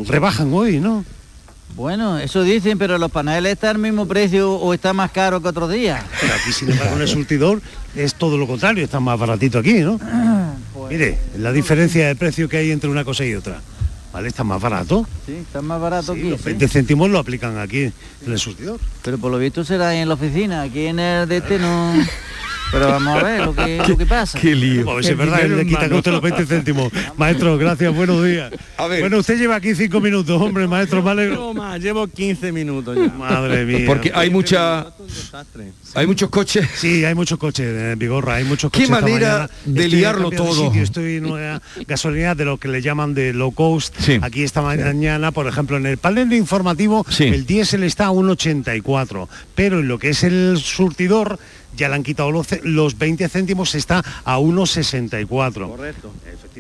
rebajan 0.07 0.53
hoy, 0.53 0.79
¿no? 0.81 1.05
Bueno, 1.77 2.19
eso 2.19 2.43
dicen, 2.43 2.79
pero 2.79 2.97
los 2.97 3.11
paneles 3.11 3.53
están 3.53 3.77
al 3.77 3.83
mismo 3.83 4.09
precio 4.09 4.55
o 4.55 4.73
está 4.73 4.95
más 4.95 5.11
caro 5.11 5.43
que 5.43 5.49
otros 5.49 5.71
días. 5.71 6.03
Pero 6.23 6.33
aquí, 6.33 6.51
sin 6.51 6.71
embargo, 6.71 6.97
en 6.97 7.03
el 7.03 7.09
surtidor 7.09 7.61
es 7.95 8.15
todo 8.15 8.39
lo 8.39 8.47
contrario, 8.47 8.83
está 8.83 8.99
más 8.99 9.19
baratito 9.19 9.59
aquí, 9.59 9.81
¿no? 9.81 10.01
Mire, 10.89 11.19
la 11.37 11.53
diferencia 11.53 12.07
de 12.09 12.17
precio 12.17 12.49
que 12.49 12.57
hay 12.57 12.71
entre 12.71 12.89
una 12.89 13.05
cosa 13.05 13.27
y 13.27 13.35
otra. 13.35 13.61
¿Vale? 14.11 14.29
Está 14.29 14.45
más 14.45 14.63
barato. 14.63 15.07
Sí, 15.27 15.35
está 15.35 15.61
más 15.61 15.79
barato 15.79 16.13
aquí. 16.13 16.31
Los 16.31 16.41
sí. 16.41 16.47
20 16.47 16.69
céntimos 16.69 17.11
lo 17.11 17.19
aplican 17.19 17.59
aquí 17.59 17.83
en 17.83 18.33
el 18.33 18.39
surtidor. 18.39 18.81
Pero 19.03 19.19
por 19.19 19.31
lo 19.31 19.37
visto 19.37 19.63
será 19.63 19.95
en 19.95 20.09
la 20.09 20.15
oficina, 20.15 20.63
aquí 20.63 20.87
en 20.87 20.99
el 20.99 21.29
de 21.29 21.37
este 21.37 21.59
no... 21.59 21.93
Pero 22.73 22.89
vamos 22.89 23.19
a 23.19 23.23
ver 23.23 23.45
lo 23.45 23.55
que, 23.55 23.83
lo 23.89 23.97
que 23.97 24.07
pasa. 24.07 24.39
Qué 24.39 24.55
lío. 24.55 24.91
A 24.91 24.95
ver 24.97 25.05
es 25.07 25.17
verdad 25.17 25.41
que 25.41 25.49
le 25.49 25.67
quitan 25.67 25.93
a 25.93 25.97
usted 25.97 26.13
los 26.13 26.21
20 26.23 26.47
céntimos. 26.47 26.93
Maestro, 27.17 27.57
gracias, 27.59 27.95
buenos 27.95 28.25
días. 28.25 28.51
Bueno, 28.77 29.19
usted 29.19 29.39
lleva 29.39 29.57
aquí 29.57 29.75
cinco 29.75 30.01
minutos, 30.01 30.41
hombre, 30.41 30.67
maestro, 30.67 31.07
alegro. 31.09 31.55
llevo 31.79 32.07
15 32.07 32.53
minutos 32.53 32.97
ya. 32.97 33.09
Madre 33.15 33.65
mía. 33.65 33.85
Porque 33.87 34.11
hay 34.15 34.31
mucha... 34.31 34.87
Hay 35.95 36.07
muchos 36.07 36.29
coches. 36.31 36.69
Sí, 36.77 37.05
hay 37.05 37.15
muchos 37.15 37.39
coches 37.39 37.67
en 37.67 37.99
Vigorra, 37.99 38.35
hay 38.35 38.45
muchos 38.45 38.71
Qué 38.71 38.81
coches. 38.87 38.91
esta 38.91 39.01
manera 39.01 39.51
de 39.65 39.85
Estoy 39.85 39.99
liarlo 40.01 40.31
todo. 40.31 40.67
sitio, 40.67 40.83
estoy 40.83 41.17
en 41.17 41.27
una 41.27 41.63
gasolina 41.87 42.35
de 42.35 42.45
lo 42.45 42.59
que 42.59 42.69
le 42.69 42.83
llaman 42.83 43.15
de 43.15 43.33
low 43.33 43.53
cost. 43.53 43.95
Aquí 44.23 44.43
esta 44.43 44.63
mañana, 44.63 45.31
por 45.33 45.47
ejemplo, 45.47 45.77
en 45.77 45.87
el 45.87 45.99
panel 45.99 46.29
de 46.29 46.37
informativo, 46.37 47.07
el 47.19 47.47
diésel 47.47 47.85
está 47.85 48.07
a 48.07 48.11
1,84, 48.11 49.29
pero 49.55 49.81
en 49.81 49.89
lo 49.89 49.99
que 49.99 50.11
es 50.11 50.23
el 50.25 50.59
surtidor 50.59 51.39
ya 51.77 51.89
le 51.89 51.95
han 51.95 52.03
quitado 52.03 52.31
los, 52.31 52.47
los 52.63 52.99
20 52.99 53.29
céntimos, 53.29 53.75
está 53.75 54.03
a 54.25 54.39
1,64. 54.39 55.69
Correcto. 55.69 56.13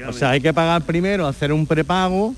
O 0.08 0.12
sea, 0.12 0.30
hay 0.30 0.40
que 0.40 0.52
pagar 0.52 0.82
primero, 0.82 1.26
hacer 1.26 1.52
un 1.52 1.66
prepago, 1.66 2.34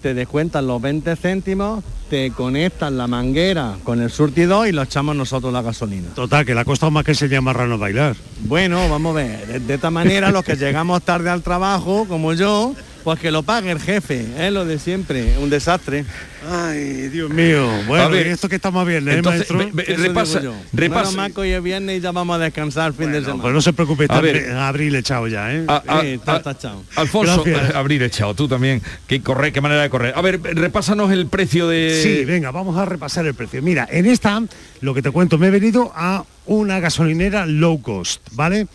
te 0.00 0.14
descuentan 0.14 0.66
los 0.66 0.82
20 0.82 1.14
céntimos, 1.16 1.84
te 2.10 2.30
conectan 2.32 2.98
la 2.98 3.06
manguera 3.06 3.76
con 3.84 4.02
el 4.02 4.10
surtidor 4.10 4.66
y 4.66 4.72
lo 4.72 4.82
echamos 4.82 5.14
nosotros 5.14 5.52
la 5.52 5.62
gasolina. 5.62 6.08
Total, 6.14 6.44
que 6.44 6.54
le 6.54 6.60
ha 6.60 6.64
costado 6.64 6.90
más 6.90 7.04
que 7.04 7.14
se 7.14 7.28
llama 7.28 7.52
Marrano 7.52 7.78
bailar. 7.78 8.16
Bueno, 8.40 8.88
vamos 8.88 9.12
a 9.12 9.22
ver, 9.22 9.46
de, 9.46 9.60
de 9.60 9.74
esta 9.74 9.90
manera 9.90 10.30
los 10.30 10.44
que 10.44 10.56
llegamos 10.56 11.02
tarde 11.02 11.30
al 11.30 11.42
trabajo, 11.42 12.06
como 12.08 12.32
yo, 12.34 12.74
pues 13.04 13.18
que 13.20 13.30
lo 13.30 13.42
pague 13.42 13.70
el 13.70 13.80
jefe, 13.80 14.26
es 14.38 14.52
lo 14.52 14.64
de 14.64 14.78
siempre, 14.78 15.38
un 15.38 15.50
desastre. 15.50 16.04
Ay, 16.50 17.08
Dios 17.08 17.30
mío. 17.30 17.68
Bueno, 17.86 18.04
A 18.04 18.08
ver, 18.08 18.26
y 18.26 18.30
esto 18.30 18.48
que 18.48 18.56
estamos 18.56 18.86
viendo, 18.86 19.10
¿eh, 19.10 19.14
entonces, 19.14 19.48
maestro? 19.50 19.70
ve- 19.76 19.84
Eso 19.86 20.02
repasa- 20.02 20.40
repasa- 20.72 21.30
que 21.30 21.40
hoy 21.40 21.50
es 21.52 21.62
viernes 21.62 21.98
y 21.98 22.00
ya 22.00 22.10
vamos 22.10 22.34
a 22.36 22.38
descansar 22.42 22.88
el 22.88 22.94
fin 22.94 23.12
de 23.12 23.20
semana. 23.20 23.42
Pues 23.42 23.54
no 23.54 23.60
se 23.60 23.72
preocupe, 23.72 24.04
está 24.04 24.18
A 24.18 24.20
ver. 24.20 24.36
en 24.36 24.56
abril 24.56 24.94
echado 24.96 25.28
ya, 25.28 25.52
¿eh? 25.54 25.64
A- 25.68 25.82
a- 25.86 26.00
Sí, 26.00 26.06
está 26.08 26.42
tachado. 26.42 26.82
Alfonso, 26.96 27.44
Gracias. 27.44 27.70
eh, 27.70 27.76
abrir 27.76 28.02
echado, 28.02 28.34
tú 28.34 28.48
también. 28.48 28.82
Qué 29.06 29.22
correr, 29.22 29.52
qué 29.52 29.60
manera 29.60 29.82
de 29.82 29.90
correr. 29.90 30.14
A 30.16 30.20
ver, 30.22 30.40
repásanos 30.42 31.12
el 31.12 31.26
precio 31.26 31.68
de. 31.68 32.00
Sí, 32.02 32.24
venga, 32.24 32.50
vamos 32.50 32.76
a 32.76 32.84
repasar 32.84 33.24
el 33.26 33.34
precio. 33.34 33.62
Mira, 33.62 33.86
en 33.90 34.06
esta, 34.06 34.42
lo 34.80 34.94
que 34.94 35.02
te 35.02 35.10
cuento, 35.10 35.38
me 35.38 35.46
he 35.46 35.50
venido 35.50 35.92
a 35.94 36.24
una 36.46 36.80
gasolinera 36.80 37.46
low 37.46 37.80
cost, 37.80 38.20
¿vale? 38.32 38.66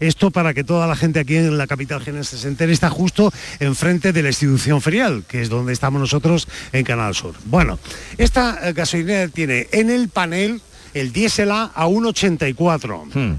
Esto 0.00 0.30
para 0.30 0.54
que 0.54 0.64
toda 0.64 0.86
la 0.86 0.96
gente 0.96 1.20
aquí 1.20 1.36
en 1.36 1.56
la 1.58 1.66
capital 1.66 2.02
genense 2.02 2.38
se 2.38 2.48
entere, 2.48 2.72
está 2.72 2.90
justo 2.90 3.32
enfrente 3.60 4.12
de 4.12 4.22
la 4.22 4.28
institución 4.28 4.80
ferial, 4.80 5.24
que 5.28 5.42
es 5.42 5.48
donde 5.48 5.72
estamos 5.72 6.00
nosotros 6.00 6.48
en 6.72 6.84
Canal 6.84 7.14
Sur. 7.14 7.34
Bueno, 7.44 7.78
esta 8.18 8.68
eh, 8.68 8.72
gasolinera 8.72 9.28
tiene 9.28 9.68
en 9.72 9.90
el 9.90 10.08
panel 10.08 10.60
el 10.94 11.12
diésel 11.12 11.50
A 11.50 11.72
a 11.74 11.86
1,84 11.86 13.38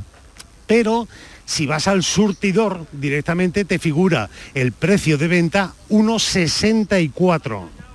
pero 0.67 1.08
si 1.46 1.65
vas 1.65 1.88
al 1.88 2.04
surtidor 2.04 2.86
directamente 2.91 3.65
te 3.65 3.80
figura 3.80 4.30
el 4.54 4.74
precio 4.74 5.17
de 5.17 5.28
venta 5.30 5.74
1,64. 5.89 7.87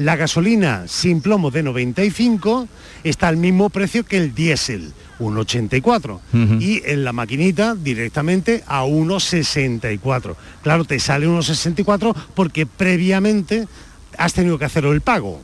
La 0.00 0.16
gasolina 0.16 0.84
sin 0.88 1.20
plomo 1.20 1.50
de 1.50 1.62
95 1.62 2.66
está 3.04 3.28
al 3.28 3.36
mismo 3.36 3.68
precio 3.68 4.02
que 4.02 4.16
el 4.16 4.34
diésel, 4.34 4.92
1,84. 5.18 6.20
Ujú. 6.32 6.54
Y 6.58 6.80
en 6.86 7.04
la 7.04 7.12
maquinita 7.12 7.74
directamente 7.74 8.64
a 8.66 8.84
1,64. 8.84 10.36
Claro, 10.62 10.84
te 10.86 10.98
sale 10.98 11.28
1,64 11.28 12.14
porque 12.34 12.64
previamente 12.64 13.68
has 14.16 14.32
tenido 14.32 14.58
que 14.58 14.64
hacer 14.64 14.86
el 14.86 15.02
pago. 15.02 15.42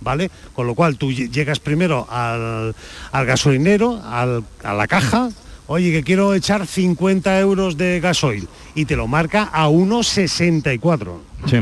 ¿vale? 0.00 0.28
Con 0.54 0.66
lo 0.66 0.74
cual 0.74 0.96
tú 0.98 1.10
lle- 1.12 1.30
llegas 1.30 1.60
primero 1.60 2.06
al, 2.10 2.74
al 3.12 3.26
gasolinero, 3.26 4.02
al- 4.04 4.42
a 4.64 4.74
la 4.74 4.88
caja, 4.88 5.28
oye, 5.68 5.92
que 5.92 6.02
quiero 6.02 6.34
echar 6.34 6.66
50 6.66 7.38
euros 7.38 7.76
de 7.76 8.00
gasoil 8.00 8.48
y 8.74 8.86
te 8.86 8.96
lo 8.96 9.06
marca 9.06 9.44
a 9.52 9.68
1,64. 9.68 11.16
Sí. 11.48 11.58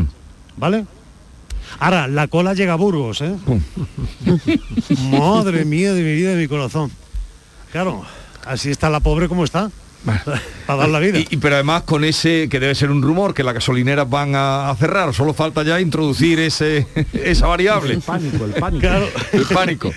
¿Vale? 0.57 0.87
Ahora, 1.79 2.09
la 2.09 2.29
cola 2.29 2.55
llega 2.55 2.73
a 2.75 2.77
Burgos, 2.77 3.21
¿eh? 3.21 3.35
Madre 5.11 5.65
mía 5.65 5.93
de 5.93 6.03
mi 6.03 6.15
vida 6.15 6.33
y 6.33 6.35
de 6.37 6.43
mi 6.43 6.49
corazón. 6.49 6.91
Claro, 7.73 8.05
así 8.45 8.71
está 8.71 8.91
la 8.91 9.01
pobre 9.01 9.29
como 9.29 9.45
está. 9.45 9.71
Para 10.67 10.79
dar 10.81 10.89
la 10.89 11.01
vida. 11.01 11.19
Y, 11.19 11.27
y- 11.31 11.37
pero 11.39 11.57
además 11.57 11.83
con 11.83 12.05
ese 12.05 12.49
que 12.49 12.61
debe 12.61 12.75
ser 12.77 12.91
un 12.93 13.03
rumor 13.03 13.35
que 13.35 13.43
las 13.43 13.55
gasolineras 13.55 14.09
van 14.09 14.37
a, 14.37 14.71
a 14.71 14.77
cerrar, 14.77 15.13
solo 15.13 15.35
falta 15.35 15.65
ya 15.65 15.81
introducir 15.81 16.39
ese 16.39 16.87
esa 17.13 17.47
variable. 17.49 17.95
El 17.95 18.01
pánico, 18.03 18.45
el 18.45 18.53
pánico. 18.53 18.81
Claro. 18.81 19.09
El 19.33 19.43
pánico. 19.47 19.93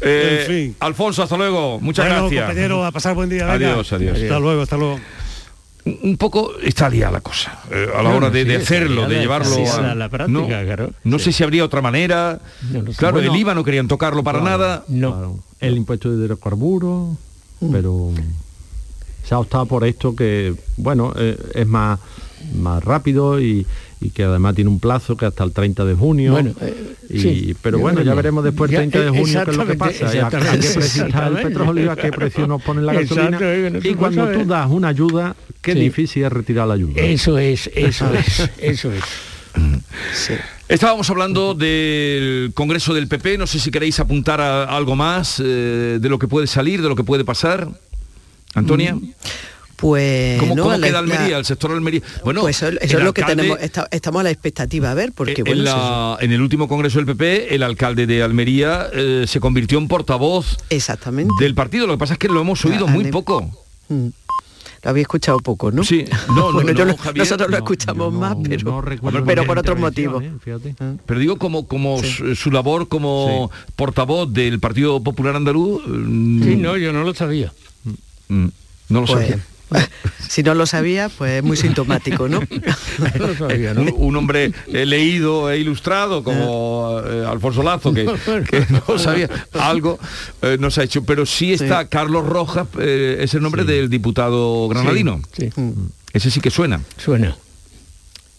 Eh, 0.00 0.38
En 0.42 0.46
fin. 0.46 0.76
Alfonso, 0.80 1.24
hasta 1.24 1.36
luego. 1.36 1.80
Muchas 1.80 2.06
Bueno, 2.06 2.22
gracias. 2.22 2.44
compañero, 2.46 2.84
a 2.84 2.92
pasar 2.92 3.14
buen 3.16 3.28
día. 3.28 3.46
venga. 3.46 3.72
Adiós, 3.72 3.92
adiós. 3.92 4.18
Hasta 4.20 4.38
luego, 4.38 4.62
hasta 4.62 4.76
luego. 4.76 5.00
Un 6.02 6.16
poco 6.16 6.52
está 6.62 6.88
liada 6.88 7.12
la 7.12 7.20
cosa 7.20 7.60
eh, 7.70 7.88
a 7.96 8.02
la 8.02 8.10
hora 8.10 8.30
de, 8.30 8.42
sí, 8.42 8.48
de 8.48 8.54
está 8.56 8.74
hacerlo, 8.74 9.08
de 9.08 9.20
llevarlo 9.20 9.56
a 9.72 9.94
la- 9.94 10.08
práctica, 10.08 10.40
no, 10.40 10.46
claro. 10.46 10.90
no 11.04 11.18
sé 11.18 11.32
si 11.32 11.42
habría 11.44 11.64
otra 11.64 11.80
manera. 11.82 12.40
no 12.70 12.92
sé. 12.92 12.98
Claro, 12.98 13.14
Bueno, 13.18 13.32
el 13.32 13.40
IVA 13.40 13.54
no 13.54 13.64
querían 13.64 13.88
tocarlo 13.88 14.22
para 14.22 14.40
Claro, 14.40 14.58
nada. 14.58 14.84
claro. 14.86 15.38
El 15.60 15.76
impuesto 15.76 16.10
de 16.10 16.24
hidrocarburos, 16.24 17.16
pero 17.72 18.10
se 19.24 19.34
ha 19.34 19.38
optado 19.38 19.66
por 19.66 19.84
esto 19.84 20.14
que, 20.16 20.54
bueno, 20.76 21.12
eh, 21.16 21.36
es 21.54 21.66
más, 21.66 21.98
más 22.54 22.82
rápido 22.84 23.40
y, 23.40 23.66
y 24.00 24.10
que 24.10 24.24
además 24.24 24.54
tiene 24.54 24.70
un 24.70 24.80
plazo 24.80 25.16
que 25.16 25.26
hasta 25.26 25.44
el 25.44 25.52
30 25.52 25.84
de 25.84 25.94
junio. 25.94 26.32
Bueno, 26.32 26.52
eh, 26.60 26.94
y, 27.10 27.20
sí, 27.20 27.56
pero 27.62 27.78
bueno, 27.78 28.02
ya 28.02 28.14
veremos. 28.14 28.44
después 28.44 28.70
del 28.70 28.90
30 28.90 29.00
de 29.00 29.06
eh, 29.06 29.20
junio 29.20 29.42
qué 29.44 29.50
es 29.50 29.56
lo 29.56 29.66
que 29.66 29.74
pasa, 29.74 30.14
y 30.14 30.18
a, 30.18 30.26
a 30.26 30.30
qué 30.30 30.36
exactamente, 30.36 30.58
precio 30.58 30.82
está 30.82 31.02
el 31.02 31.06
exactamente. 31.08 31.48
petróleo, 31.48 31.92
a 31.92 31.96
qué 31.96 32.10
precio 32.12 32.46
nos 32.46 32.62
ponen 32.62 32.86
la 32.86 32.92
gasolina. 32.94 33.38
Se 33.38 33.80
y 33.84 33.94
cuando 33.94 34.28
tú 34.32 34.44
das 34.44 34.68
una 34.70 34.88
ayuda, 34.88 35.36
qué 35.62 35.72
Sí. 35.74 35.80
difícil 35.80 36.24
es 36.24 36.32
retirar 36.32 36.68
la 36.68 36.74
ayuda. 36.74 37.00
Eso 37.02 37.38
es, 37.38 37.70
eso 37.74 38.06
es, 38.14 38.50
eso 38.58 38.92
es. 38.92 39.02
Estábamos 40.68 41.08
hablando 41.08 41.54
del 41.54 42.52
Congreso 42.54 42.92
del 42.92 43.08
PP, 43.08 43.38
no 43.38 43.46
sé 43.46 43.58
si 43.58 43.70
queréis 43.70 43.98
apuntar 44.00 44.40
a 44.40 44.64
algo 44.64 44.94
más 44.96 45.40
eh, 45.42 45.98
de 46.00 46.08
lo 46.08 46.18
que 46.18 46.28
puede 46.28 46.46
salir, 46.46 46.82
de 46.82 46.88
lo 46.88 46.94
que 46.96 47.04
puede 47.04 47.24
pasar. 47.24 47.68
Antonia. 48.54 48.96
Pues 49.78 50.40
¿Cómo, 50.40 50.56
no, 50.56 50.62
cómo 50.64 50.76
la- 50.76 50.86
queda 50.88 51.00
la- 51.02 51.14
Almería, 51.14 51.38
el 51.38 51.44
sector 51.44 51.70
Almería? 51.70 52.00
Bueno, 52.24 52.40
pues 52.40 52.56
eso, 52.60 52.68
eso 52.80 52.98
es 52.98 53.04
lo 53.04 53.14
que 53.14 53.22
tenemos, 53.22 53.58
esta- 53.60 53.86
estamos 53.92 54.18
a 54.20 54.22
la 54.24 54.30
expectativa 54.30 54.90
a 54.90 54.94
ver, 54.94 55.12
porque 55.14 55.36
en, 55.38 55.44
bueno, 55.44 55.62
la- 55.62 56.16
en 56.20 56.32
el 56.32 56.40
último 56.42 56.66
Congreso 56.66 56.98
del 56.98 57.06
PP, 57.06 57.54
el 57.54 57.62
alcalde 57.62 58.06
de 58.08 58.22
Almería 58.24 58.88
eh, 58.92 59.24
se 59.28 59.38
convirtió 59.38 59.78
en 59.78 59.86
portavoz 59.86 60.56
Exactamente. 60.68 61.32
del 61.38 61.54
partido. 61.54 61.86
Lo 61.86 61.92
que 61.94 61.98
pasa 61.98 62.14
es 62.14 62.18
que 62.18 62.26
lo 62.26 62.40
hemos 62.40 62.64
oído 62.64 62.86
Ah, 62.88 62.90
muy 62.90 63.04
poco. 63.12 63.48
Mm. 63.88 64.08
Lo 64.82 64.90
había 64.90 65.02
escuchado 65.02 65.38
poco, 65.38 65.70
¿no? 65.70 65.84
Sí, 65.84 66.04
no, 66.28 66.34
no, 66.34 66.52
bueno, 66.54 66.72
yo 66.72 66.84
no, 66.84 66.92
lo- 66.92 66.96
Javier, 66.98 67.24
nosotros 67.24 67.48
lo 67.48 67.58
no, 67.58 67.64
escuchamos 67.64 68.12
más, 68.12 68.36
pero, 68.48 68.80
recuerdo 68.80 69.24
pero 69.24 69.44
por 69.44 69.58
otros 69.58 69.76
intervención, 69.78 70.12
motivos. 70.12 70.24
¿eh? 70.24 70.40
Fíjate. 70.44 70.74
Pero 71.06 71.20
digo, 71.20 71.36
como, 71.38 71.68
como 71.68 72.02
su, 72.02 72.34
su 72.34 72.50
labor 72.50 72.88
como 72.88 73.48
portavoz 73.76 74.32
del 74.32 74.58
Partido 74.58 75.00
Popular 75.04 75.36
Andaluz... 75.36 75.82
mm, 75.86 76.42
Sí, 76.42 76.56
no, 76.56 76.76
yo 76.76 76.92
no 76.92 77.04
lo 77.04 77.14
sabía. 77.14 77.52
mm, 78.28 78.46
no 78.88 79.00
lo 79.02 79.06
Pues, 79.06 79.20
sabía. 79.28 79.44
si 80.28 80.42
no 80.42 80.54
lo 80.54 80.66
sabía, 80.66 81.08
pues 81.08 81.32
es 81.38 81.42
muy 81.42 81.56
sintomático, 81.56 82.28
¿no? 82.28 82.40
No 83.18 83.34
sabía, 83.34 83.74
¿no? 83.74 83.82
un, 83.82 83.94
un 83.96 84.16
hombre 84.16 84.52
eh, 84.72 84.86
leído 84.86 85.50
e 85.50 85.58
ilustrado 85.58 86.22
como 86.24 87.00
eh, 87.06 87.24
Alfonso 87.26 87.62
Lazo, 87.62 87.92
que, 87.92 88.04
que 88.50 88.66
no 88.70 88.98
sabía 88.98 89.28
algo, 89.52 89.98
eh, 90.42 90.56
nos 90.58 90.78
ha 90.78 90.84
hecho. 90.84 91.04
Pero 91.04 91.26
sí 91.26 91.52
está 91.52 91.86
Carlos 91.88 92.26
Rojas, 92.26 92.66
eh, 92.78 93.18
es 93.20 93.34
el 93.34 93.42
nombre 93.42 93.64
del 93.64 93.88
diputado 93.90 94.68
granadino. 94.68 95.20
Sí, 95.36 95.50
Ese 96.12 96.30
sí 96.30 96.40
que 96.40 96.50
suena. 96.50 96.80
suena. 96.96 97.36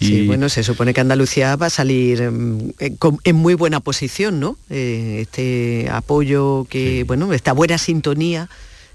Sí, 0.01 0.25
bueno, 0.27 0.47
se 0.47 0.63
supone 0.63 0.93
que 0.93 1.01
Andalucía 1.01 1.57
va 1.57 1.65
a 1.65 1.69
salir 1.69 2.21
mm, 2.31 2.71
en, 2.79 2.95
con- 2.95 3.17
en 3.25 3.35
muy 3.35 3.53
buena 3.53 3.81
posición, 3.81 4.39
¿no? 4.39 4.55
Eh, 4.69 5.19
este 5.23 5.89
apoyo 5.91 6.65
que, 6.69 7.03
bueno, 7.03 7.33
esta 7.33 7.51
buena 7.51 7.77
sintonía 7.77 8.49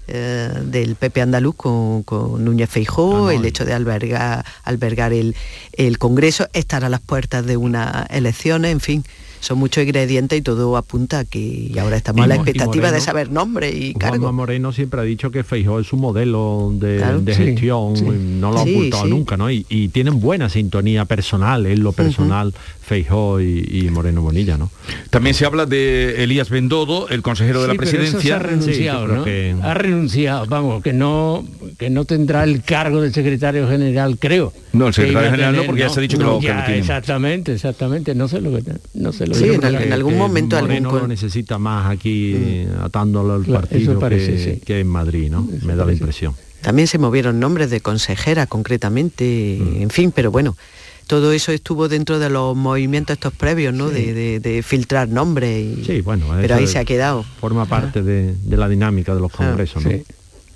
eh, 0.07 0.49
del 0.65 0.95
PP 0.95 1.21
andaluz 1.21 1.55
con, 1.55 2.03
con 2.03 2.43
Núñez 2.43 2.69
Feijó, 2.69 3.29
el 3.31 3.45
hecho 3.45 3.65
de 3.65 3.73
albergar, 3.73 4.45
albergar 4.63 5.13
el, 5.13 5.35
el 5.73 5.97
Congreso, 5.97 6.47
estar 6.53 6.83
a 6.85 6.89
las 6.89 7.01
puertas 7.01 7.45
de 7.45 7.57
unas 7.57 8.09
elecciones, 8.09 8.71
en 8.71 8.79
fin, 8.79 9.03
son 9.41 9.59
muchos 9.59 9.83
ingredientes 9.83 10.39
y 10.39 10.41
todo 10.41 10.75
apunta 10.75 11.19
a 11.19 11.23
que 11.25 11.37
y 11.39 11.77
ahora 11.77 11.97
estamos 11.97 12.23
a 12.23 12.27
la 12.27 12.33
expectativa 12.35 12.91
de 12.91 12.99
saber 12.99 13.29
nombre 13.31 13.69
y 13.69 13.93
Juanma 13.93 13.99
cargo. 14.11 14.33
Moreno 14.33 14.71
siempre 14.71 14.99
ha 15.01 15.03
dicho 15.03 15.29
que 15.29 15.43
Feijó 15.43 15.79
es 15.79 15.85
su 15.85 15.97
modelo 15.97 16.71
de, 16.73 16.97
Claro. 16.97 17.21
de 17.21 17.35
Sí, 17.35 17.43
gestión, 17.43 17.95
sí. 17.95 18.05
no 18.05 18.51
lo 18.51 18.59
ha 18.61 18.63
Sí, 18.63 18.73
ocultado 18.75 19.05
nunca, 19.05 19.37
¿no? 19.37 19.51
Y, 19.51 19.63
y 19.69 19.89
tienen 19.89 20.19
buena 20.19 20.49
sintonía 20.49 21.05
personal, 21.05 21.67
en 21.67 21.83
lo 21.83 21.91
personal, 21.91 22.55
Feijó 22.85 23.41
y, 23.41 23.67
y 23.67 23.89
Moreno 23.89 24.21
Bonilla, 24.21 24.57
¿no? 24.59 24.69
También 25.09 25.33
se 25.33 25.43
habla 25.45 25.65
de 25.65 26.23
Elías 26.23 26.49
Bendodo, 26.51 27.09
el 27.09 27.23
consejero 27.23 27.61
de 27.63 27.67
la 27.69 27.73
Sí, 27.73 27.77
pero 27.79 27.89
eso 27.89 27.97
se 27.97 28.03
presidencia. 28.11 28.35
ha 28.35 28.39
renunciado, 28.39 29.07
¿no? 29.07 29.23
que- 29.23 29.55
Ha 29.63 29.73
renunciado, 29.73 30.45
vamos, 30.45 30.83
que 30.83 30.93
no 30.93 31.43
que 31.79 31.89
no 31.89 32.05
tendrá 32.05 32.43
el 32.43 32.61
cargo 32.61 33.01
de 33.01 33.11
secretario 33.11 33.67
general, 33.67 34.17
creo. 34.19 34.53
No, 34.73 34.87
el 34.87 34.93
secretario 34.93 35.31
general 35.31 35.55
no, 35.55 35.63
porque 35.63 35.81
ya 35.81 35.89
se 35.89 35.99
ha 35.99 36.01
dicho 36.03 36.17
que 36.19 36.23
lo- 36.23 36.39
que 36.39 36.53
lo 36.53 36.63
tiene. 36.63 36.77
Exactamente, 36.77 37.53
exactamente. 37.53 38.13
No 38.13 38.27
sé 38.27 38.39
lo 38.39 38.51
que 38.55 38.63
no 38.93 39.11
sé 39.11 39.25
lo 39.25 39.33
Sí, 39.33 39.45
que 39.45 39.55
en, 39.55 39.63
en 39.75 39.91
algún 39.93 40.17
momento 40.17 40.55
algún 40.55 40.69
Moreno 40.69 40.89
con- 40.91 40.99
lo 41.01 41.07
necesita 41.07 41.57
más 41.57 41.89
aquí 41.89 42.33
eh, 42.35 42.67
atándolo 42.81 43.33
al 43.33 43.45
partido 43.45 43.93
eso 43.93 43.99
parece, 43.99 44.31
que, 44.35 44.37
sí. 44.55 44.61
que 44.63 44.79
en 44.79 44.87
Madrid, 44.87 45.29
¿no? 45.31 45.47
Me 45.63 45.75
da 45.75 45.85
la 45.85 45.93
impresión. 45.93 46.35
También 46.61 46.87
se 46.87 46.97
movieron 46.99 47.39
nombres 47.39 47.69
de 47.71 47.79
consejera 47.81 48.45
concretamente, 48.47 49.57
en 49.81 49.89
fin, 49.89 50.11
pero 50.15 50.31
bueno, 50.31 50.55
todo 51.07 51.31
eso 51.31 51.51
estuvo 51.51 51.87
dentro 51.87 52.19
de 52.19 52.29
los 52.29 52.55
movimientos 52.55 53.13
estos 53.15 53.33
previos, 53.33 53.73
¿no? 53.73 53.89
De, 53.89 54.13
de- 54.13 54.39
de 54.39 54.63
filtrar 54.63 55.07
nombres. 55.09 55.63
y- 55.79 55.85
Sí, 55.85 56.01
bueno, 56.01 56.25
pero 56.41 56.55
ahí 56.55 56.67
se 56.67 56.79
ha 56.79 56.85
quedado. 56.85 57.23
Forma 57.39 57.65
parte 57.65 58.01
de, 58.01 58.33
de 58.33 58.57
la 58.57 58.67
dinámica 58.69 59.13
de 59.13 59.21
los 59.21 59.31
congresos, 59.31 59.83
¿no? 59.83 59.89
sí. 59.91 60.03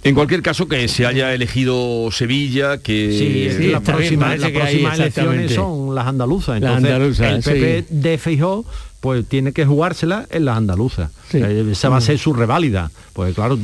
En 0.01 0.15
cualquier 0.15 0.41
caso, 0.41 0.65
que 0.69 0.87
se 0.87 1.05
haya 1.05 1.33
elegido 1.33 2.09
Sevilla, 2.09 2.77
que... 2.77 3.11
Sí, 3.11 3.57
Sí, 3.65 3.67
las 3.69 3.81
próximas, 3.81 4.41
ahí, 4.41 4.53
próximas 4.53 4.97
elecciones 4.97 5.53
son 5.53 5.93
las 5.93 6.07
andaluzas. 6.07 6.61
Las 6.61 6.77
Entonces, 6.77 6.93
andaluzas, 7.19 7.27
el 7.47 7.53
PP 7.53 7.85
sí. 7.89 7.95
de 7.99 8.17
Feijó 8.17 8.65
pues 8.99 9.25
tiene 9.27 9.53
que 9.53 9.65
jugársela 9.65 10.25
en 10.29 10.43
las 10.45 10.57
andaluzas. 10.57 11.09
Sí. 11.31 11.37
Eh, 11.37 11.65
esa 11.71 11.87
va 11.89 11.97
a 11.97 12.01
ser 12.01 12.17
su 12.17 12.33
reválida. 12.33 12.91
Pues 13.13 13.33
claro, 13.33 13.57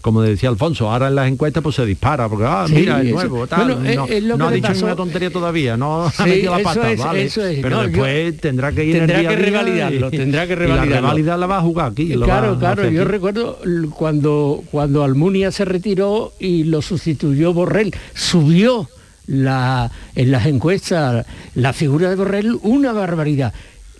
como 0.00 0.22
decía 0.22 0.48
Alfonso, 0.48 0.90
ahora 0.90 1.08
en 1.08 1.14
las 1.14 1.28
encuestas 1.28 1.62
pues 1.62 1.76
se 1.76 1.86
dispara, 1.86 2.28
porque 2.28 2.46
ah, 2.48 2.64
Sí, 2.66 2.74
mira, 2.74 3.00
eso. 3.02 3.14
nuevo, 3.14 3.46
tal. 3.46 3.66
Bueno, 3.74 3.88
es- 3.88 3.96
no 3.96 4.06
es 4.06 4.22
lo 4.24 4.36
no 4.36 4.46
que 4.46 4.52
ha 4.52 4.54
dicho 4.56 4.68
pasó- 4.68 4.84
una 4.86 4.96
tontería 4.96 5.30
todavía, 5.30 5.76
no 5.76 6.06
ha 6.16 6.26
metido 6.26 6.56
la 6.56 6.62
pata, 6.64 6.90
es, 6.90 6.98
vale. 6.98 7.24
es. 7.26 7.34
Pero 7.34 7.68
No, 7.70 7.82
yo- 7.82 7.88
después 7.88 8.40
tendrá 8.40 8.72
que 8.72 8.84
ir 8.84 8.96
en 8.96 9.00
tendrá 9.02 9.16
el 9.16 9.20
día 9.22 9.30
que 9.30 9.36
revalidarlo, 9.36 10.08
y- 10.08 10.16
tendrá 10.16 10.46
que 10.46 10.52
y 10.52 10.56
revalidarlo. 10.56 10.94
la 10.94 11.00
revalida 11.00 11.36
la 11.36 11.46
va 11.46 11.58
a 11.58 11.62
jugar 11.62 11.92
aquí. 11.92 12.14
va 12.16 12.24
Claro, 12.26 12.58
claro, 12.58 12.82
yo 12.88 13.02
aquí. 13.02 13.10
recuerdo 13.10 13.58
cuando, 13.96 14.62
cuando 14.70 15.04
Almunia 15.04 15.52
se 15.52 15.64
retiró 15.64 16.32
y 16.40 16.64
lo 16.64 16.82
sustituyó 16.82 17.52
Borrell, 17.52 17.94
subió 18.14 18.88
la, 19.26 19.90
en 20.14 20.30
las 20.30 20.46
encuestas 20.46 21.26
la 21.54 21.72
figura 21.72 22.08
de 22.10 22.16
Borrell 22.16 22.58
una 22.62 22.92
barbaridad. 22.92 23.52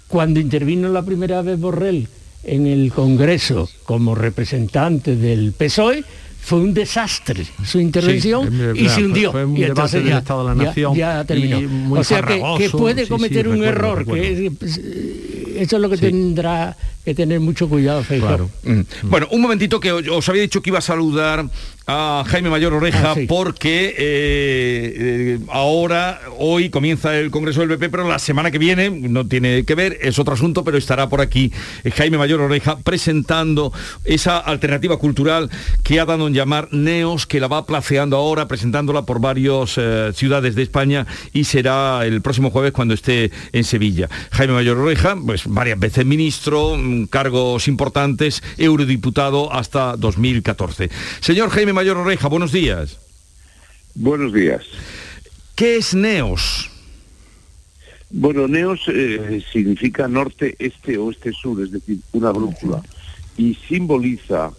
Cuando 0.08 0.38
intervino 0.40 0.88
la 0.88 1.02
primera 1.02 1.42
vez 1.42 1.58
Borrell 1.58 2.06
en 2.44 2.66
el 2.66 2.92
Congreso 2.92 3.68
como 3.84 4.14
representante 4.14 5.16
del 5.16 5.52
PSOE, 5.52 6.04
fue 6.40 6.60
un 6.60 6.72
desastre 6.74 7.44
su 7.64 7.80
intervención 7.80 8.48
Sí, 8.76 8.84
y 8.84 8.88
se 8.88 9.04
hundió. 9.04 9.32
fue 9.32 9.44
un 9.44 9.56
y 9.56 9.64
entonces 9.64 10.00
del 10.04 10.10
ya, 10.12 10.18
Estado 10.18 10.46
de 10.48 10.54
la 10.54 10.62
ya- 10.62 10.68
Nación 10.68 10.94
ya 10.94 11.24
terminó. 11.24 11.60
o 11.98 12.04
sea 12.04 12.22
que, 12.22 12.38
puede 12.70 13.00
sí, 13.00 13.06
sí, 13.06 13.10
cometer 13.10 13.48
un 13.48 13.54
recuerdo, 13.54 13.72
error, 13.78 13.98
recuerdo. 13.98 14.22
que 14.22 14.46
es- 14.64 14.78
eh, 14.78 15.56
eso 15.58 15.76
es 15.76 15.82
lo 15.82 15.90
que 15.90 15.96
tendrá 15.96 16.76
que 17.04 17.14
tener 17.16 17.40
mucho 17.40 17.68
cuidado, 17.68 18.04
Feijóo. 18.04 18.28
Claro. 18.28 18.50
Mm. 18.62 18.80
Bueno, 19.08 19.26
un 19.32 19.40
momentito 19.40 19.80
que 19.80 19.90
os 19.90 20.28
había 20.28 20.42
dicho 20.42 20.62
que 20.62 20.70
iba 20.70 20.78
a 20.78 20.82
saludar 20.82 21.44
a 21.86 22.24
Jaime 22.26 22.50
Mayor 22.50 22.74
Oreja 22.74 23.12
Ah, 23.12 23.14
sí. 23.14 23.26
porque 23.28 23.94
eh, 23.96 24.94
eh, 24.96 25.38
ahora, 25.48 26.20
hoy 26.38 26.68
comienza 26.70 27.16
el 27.16 27.30
Congreso 27.30 27.60
del 27.60 27.68
PP, 27.70 27.90
pero 27.90 28.08
la 28.08 28.18
semana 28.18 28.50
que 28.50 28.58
viene, 28.58 28.90
no 28.90 29.26
tiene 29.26 29.64
que 29.64 29.74
ver, 29.76 29.98
es 30.00 30.18
otro 30.18 30.34
asunto, 30.34 30.64
pero 30.64 30.78
estará 30.78 31.08
por 31.08 31.20
aquí 31.20 31.52
eh, 31.84 31.90
Jaime 31.92 32.18
Mayor 32.18 32.40
Oreja 32.40 32.78
presentando 32.78 33.72
esa 34.04 34.38
alternativa 34.38 34.96
cultural 34.96 35.48
que 35.84 36.00
ha 36.00 36.04
dado 36.04 36.26
en 36.26 36.34
llamar 36.34 36.68
Neos, 36.72 37.26
que 37.26 37.38
la 37.38 37.46
va 37.46 37.66
placeando 37.66 38.16
ahora, 38.16 38.48
presentándola 38.48 39.02
por 39.02 39.20
varias 39.20 39.78
ciudades 40.14 40.54
de 40.54 40.62
España 40.62 41.06
y 41.32 41.44
será 41.44 42.04
el 42.04 42.20
próximo 42.20 42.50
jueves 42.50 42.72
cuando 42.72 42.94
esté 42.94 43.30
en 43.52 43.62
Sevilla. 43.64 44.08
Jaime 44.32 44.54
Mayor 44.54 44.78
Oreja, 44.78 45.16
pues 45.24 45.42
varias 45.46 45.78
veces 45.78 46.04
ministro, 46.04 46.76
mm, 46.76 47.04
cargos 47.06 47.68
importantes, 47.68 48.42
eurodiputado 48.58 49.52
hasta 49.52 49.96
2014. 49.96 50.90
Señor 51.20 51.50
Jaime 51.50 51.75
Mayor 51.76 51.98
Oreja, 51.98 52.28
buenos 52.28 52.52
días. 52.52 52.98
Buenos 53.94 54.32
días. 54.32 54.64
¿Qué 55.54 55.76
es 55.76 55.94
Neos? 55.94 56.70
Bueno, 58.08 58.48
NEOS 58.48 58.80
eh, 58.88 59.44
significa 59.52 60.08
norte, 60.08 60.56
este, 60.58 60.96
oeste, 60.96 61.32
sur, 61.34 61.62
es 61.62 61.70
decir, 61.72 61.98
una 62.12 62.30
brújula. 62.30 62.80
Y 63.36 63.56
simboliza 63.68 64.52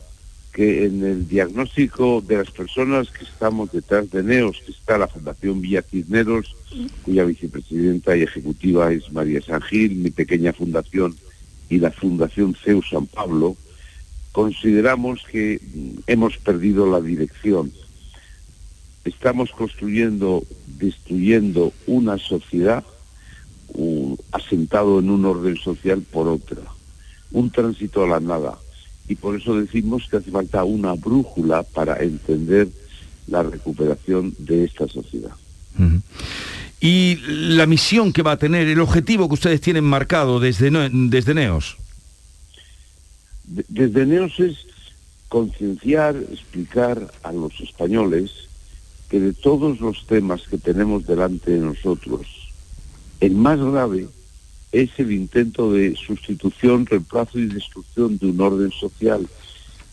que 0.53 0.85
en 0.85 1.03
el 1.03 1.27
diagnóstico 1.27 2.21
de 2.21 2.37
las 2.37 2.51
personas 2.51 3.09
que 3.09 3.23
estamos 3.23 3.71
detrás 3.71 4.11
de 4.11 4.21
NEOS, 4.21 4.61
que 4.63 4.73
está 4.73 4.99
la 4.99 5.07
Fundación 5.07 5.59
Villa 5.59 5.81
Cisneros, 5.81 6.55
cuya 7.01 7.23
vicepresidenta 7.23 8.15
y 8.15 8.21
ejecutiva 8.21 8.91
es 8.91 9.11
María 9.11 9.41
San 9.41 9.63
Gil, 9.63 9.95
mi 9.95 10.11
pequeña 10.11 10.53
fundación 10.53 11.15
y 11.67 11.79
la 11.79 11.89
Fundación 11.89 12.55
CEU 12.63 12.83
San 12.83 13.07
Pablo, 13.07 13.57
consideramos 14.37 15.23
que 15.31 15.59
hemos 16.05 16.37
perdido 16.37 16.85
la 16.85 17.01
dirección. 17.01 17.71
Estamos 19.03 19.49
construyendo, 19.49 20.43
destruyendo 20.77 21.73
una 21.87 22.19
sociedad 22.19 22.83
asentado 24.31 24.99
en 24.99 25.09
un 25.09 25.25
orden 25.25 25.57
social 25.57 26.03
por 26.03 26.27
otra, 26.27 26.61
un 27.31 27.49
tránsito 27.49 28.03
a 28.03 28.07
la 28.07 28.19
nada. 28.19 28.59
Y 29.07 29.15
por 29.15 29.35
eso 29.35 29.59
decimos 29.59 30.07
que 30.07 30.17
hace 30.17 30.29
falta 30.29 30.63
una 30.63 30.93
brújula 30.93 31.63
para 31.63 31.97
entender 31.97 32.67
la 33.25 33.41
recuperación 33.41 34.35
de 34.37 34.65
esta 34.65 34.87
sociedad. 34.87 35.31
Y 36.79 37.17
la 37.27 37.65
misión 37.65 38.13
que 38.13 38.21
va 38.21 38.33
a 38.33 38.37
tener, 38.37 38.67
el 38.67 38.81
objetivo 38.81 39.27
que 39.29 39.33
ustedes 39.33 39.61
tienen 39.61 39.83
marcado 39.83 40.39
desde, 40.39 40.69
desde 40.91 41.33
Neos. 41.33 41.77
De- 43.47 43.65
Desde 43.67 44.05
Neos 44.05 44.39
es 44.39 44.57
concienciar, 45.29 46.15
explicar 46.31 47.11
a 47.23 47.31
los 47.33 47.59
españoles 47.59 48.31
que 49.09 49.19
de 49.19 49.33
todos 49.33 49.79
los 49.79 50.05
temas 50.05 50.43
que 50.49 50.57
tenemos 50.57 51.05
delante 51.05 51.51
de 51.51 51.59
nosotros, 51.59 52.27
el 53.19 53.35
más 53.35 53.59
grave 53.59 54.07
es 54.71 54.89
el 54.99 55.11
intento 55.11 55.71
de 55.71 55.95
sustitución, 55.95 56.85
reemplazo 56.85 57.39
y 57.39 57.47
destrucción 57.47 58.17
de 58.17 58.27
un 58.27 58.39
orden 58.41 58.71
social 58.71 59.25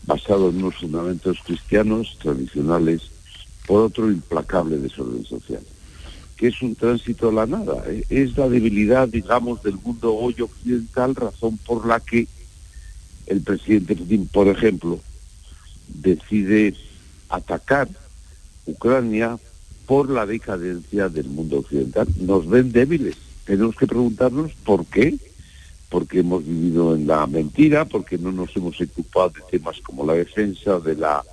basado 0.03 0.49
en 0.49 0.57
unos 0.57 0.75
fundamentos 0.75 1.37
cristianos 1.45 2.17
tradicionales 2.21 3.01
por 3.65 3.81
otro 3.81 4.11
implacable 4.11 4.77
desorden 4.77 5.25
social, 5.25 5.63
que 6.37 6.47
es 6.49 6.61
un 6.61 6.75
tránsito 6.75 7.29
a 7.29 7.33
la 7.33 7.45
nada, 7.47 7.83
eh, 7.87 8.03
es 8.09 8.37
la 8.37 8.47
debilidad, 8.47 9.07
digamos, 9.07 9.63
del 9.63 9.75
mundo 9.83 10.13
hoy 10.13 10.35
occidental, 10.39 11.15
razón 11.15 11.57
por 11.65 11.87
la 11.87 11.99
que 11.99 12.27
el 13.27 13.41
presidente 13.41 13.95
Putin, 13.95 14.27
por 14.27 14.47
ejemplo, 14.47 14.99
decide 15.87 16.73
atacar 17.29 17.87
Ucrania 18.65 19.37
por 19.85 20.09
la 20.09 20.25
decadencia 20.25 21.09
del 21.09 21.27
mundo 21.27 21.59
occidental. 21.59 22.07
Nos 22.19 22.47
ven 22.47 22.71
débiles. 22.71 23.15
Tenemos 23.45 23.75
que 23.75 23.87
preguntarnos 23.87 24.51
por 24.63 24.85
qué. 24.85 25.15
Porque 25.89 26.19
hemos 26.19 26.45
vivido 26.45 26.95
en 26.95 27.07
la 27.07 27.25
mentira, 27.27 27.85
porque 27.85 28.17
no 28.17 28.31
nos 28.31 28.55
hemos 28.55 28.81
ocupado 28.81 29.29
de 29.29 29.41
temas 29.51 29.79
como 29.81 30.05
la 30.05 30.13
defensa 30.13 30.79
de 30.79 30.95
la 30.95 31.23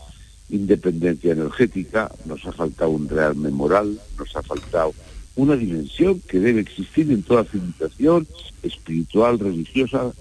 independencia 0.50 1.32
energética, 1.32 2.12
nos 2.26 2.44
ha 2.46 2.52
faltado 2.52 2.90
un 2.90 3.08
real 3.08 3.34
moral, 3.34 3.98
nos 4.18 4.36
ha 4.36 4.42
faltado 4.42 4.94
una 5.34 5.56
dimensión 5.56 6.20
que 6.20 6.38
debe 6.38 6.60
existir 6.60 7.10
en 7.10 7.22
toda 7.22 7.44
civilización 7.44 8.26
espiritual, 8.62 9.38
religiosa. 9.38 10.12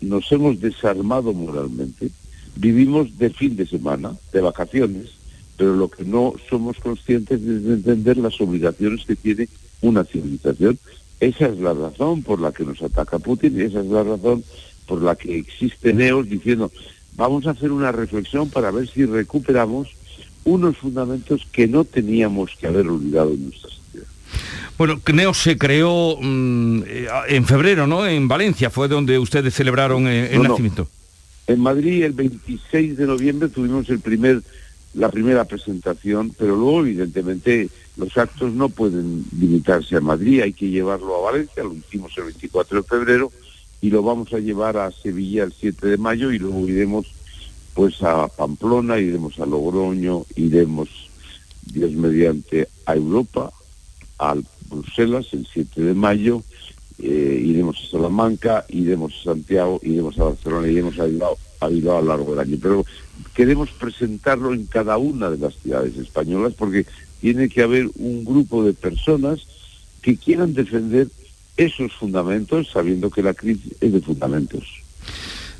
Nos 0.00 0.32
hemos 0.32 0.60
desarmado 0.60 1.32
moralmente. 1.32 2.10
Vivimos 2.56 3.18
de 3.18 3.30
fin 3.30 3.56
de 3.56 3.66
semana, 3.66 4.12
de 4.32 4.40
vacaciones, 4.40 5.08
pero 5.56 5.74
lo 5.74 5.88
que 5.88 6.04
no 6.04 6.34
somos 6.48 6.78
conscientes 6.78 7.40
es 7.40 7.64
de 7.64 7.74
entender 7.74 8.16
las 8.18 8.40
obligaciones 8.40 9.04
que 9.04 9.16
tiene 9.16 9.48
una 9.80 10.04
civilización. 10.04 10.78
Esa 11.20 11.46
es 11.46 11.58
la 11.58 11.72
razón 11.72 12.22
por 12.22 12.40
la 12.40 12.52
que 12.52 12.64
nos 12.64 12.82
ataca 12.82 13.18
Putin 13.18 13.58
y 13.58 13.62
esa 13.62 13.80
es 13.80 13.86
la 13.86 14.02
razón 14.02 14.42
por 14.86 15.02
la 15.02 15.16
que 15.16 15.38
existe 15.38 15.94
Neos 15.94 16.28
diciendo 16.28 16.70
vamos 17.16 17.46
a 17.46 17.50
hacer 17.50 17.70
una 17.70 17.92
reflexión 17.92 18.48
para 18.50 18.70
ver 18.70 18.88
si 18.88 19.04
recuperamos 19.04 19.88
unos 20.44 20.76
fundamentos 20.76 21.46
que 21.52 21.68
no 21.68 21.84
teníamos 21.84 22.50
que 22.58 22.66
haber 22.66 22.88
olvidado 22.88 23.32
en 23.32 23.44
nuestra 23.44 23.70
sociedad. 23.70 23.81
Bueno, 24.78 25.00
Neos 25.12 25.38
se 25.38 25.56
creó 25.58 26.16
mm, 26.20 26.82
eh, 26.86 27.06
en 27.28 27.44
febrero, 27.44 27.86
¿no? 27.86 28.06
En 28.06 28.28
Valencia 28.28 28.70
fue 28.70 28.88
donde 28.88 29.18
ustedes 29.18 29.54
celebraron 29.54 30.06
eh, 30.06 30.34
el 30.34 30.42
nacimiento. 30.42 30.88
En 31.46 31.60
Madrid 31.60 32.04
el 32.04 32.12
26 32.12 32.96
de 32.96 33.06
noviembre 33.06 33.48
tuvimos 33.48 33.88
el 33.90 34.00
primer 34.00 34.42
la 34.94 35.08
primera 35.08 35.44
presentación, 35.44 36.34
pero 36.38 36.54
luego 36.54 36.80
evidentemente 36.80 37.68
los 37.96 38.16
actos 38.18 38.52
no 38.52 38.68
pueden 38.68 39.24
limitarse 39.38 39.96
a 39.96 40.00
Madrid, 40.00 40.42
hay 40.42 40.52
que 40.52 40.68
llevarlo 40.68 41.16
a 41.16 41.32
Valencia, 41.32 41.62
lo 41.62 41.74
hicimos 41.74 42.12
el 42.18 42.24
24 42.24 42.82
de 42.82 42.88
febrero 42.88 43.32
y 43.80 43.90
lo 43.90 44.02
vamos 44.02 44.32
a 44.32 44.38
llevar 44.38 44.76
a 44.76 44.90
Sevilla 44.90 45.44
el 45.44 45.52
7 45.52 45.86
de 45.86 45.96
mayo 45.96 46.30
y 46.30 46.38
luego 46.38 46.68
iremos 46.68 47.06
pues 47.74 48.02
a 48.02 48.28
Pamplona, 48.28 48.98
iremos 48.98 49.38
a 49.40 49.46
Logroño, 49.46 50.26
iremos 50.36 50.88
Dios 51.62 51.92
mediante 51.92 52.68
a 52.84 52.94
Europa, 52.94 53.50
a 54.18 54.36
Bruselas 54.74 55.26
el 55.32 55.46
7 55.46 55.80
de 55.80 55.94
mayo, 55.94 56.42
eh, 56.98 57.42
iremos 57.44 57.76
a 57.78 57.90
Salamanca, 57.90 58.64
iremos 58.68 59.12
a 59.20 59.24
Santiago, 59.24 59.80
iremos 59.82 60.18
a 60.18 60.24
Barcelona, 60.24 60.68
iremos 60.68 60.98
a 60.98 61.04
Bilbao, 61.04 61.38
a 61.60 61.68
Bilbao 61.68 61.98
a 61.98 62.02
lo 62.02 62.08
largo 62.08 62.30
del 62.30 62.40
año. 62.40 62.58
Pero 62.60 62.84
queremos 63.34 63.70
presentarlo 63.70 64.52
en 64.54 64.66
cada 64.66 64.98
una 64.98 65.30
de 65.30 65.38
las 65.38 65.54
ciudades 65.54 65.96
españolas 65.96 66.54
porque 66.54 66.86
tiene 67.20 67.48
que 67.48 67.62
haber 67.62 67.88
un 67.96 68.24
grupo 68.24 68.64
de 68.64 68.72
personas 68.72 69.46
que 70.02 70.16
quieran 70.16 70.54
defender 70.54 71.08
esos 71.56 71.92
fundamentos 71.92 72.70
sabiendo 72.72 73.10
que 73.10 73.22
la 73.22 73.34
crisis 73.34 73.74
es 73.80 73.92
de 73.92 74.00
fundamentos. 74.00 74.64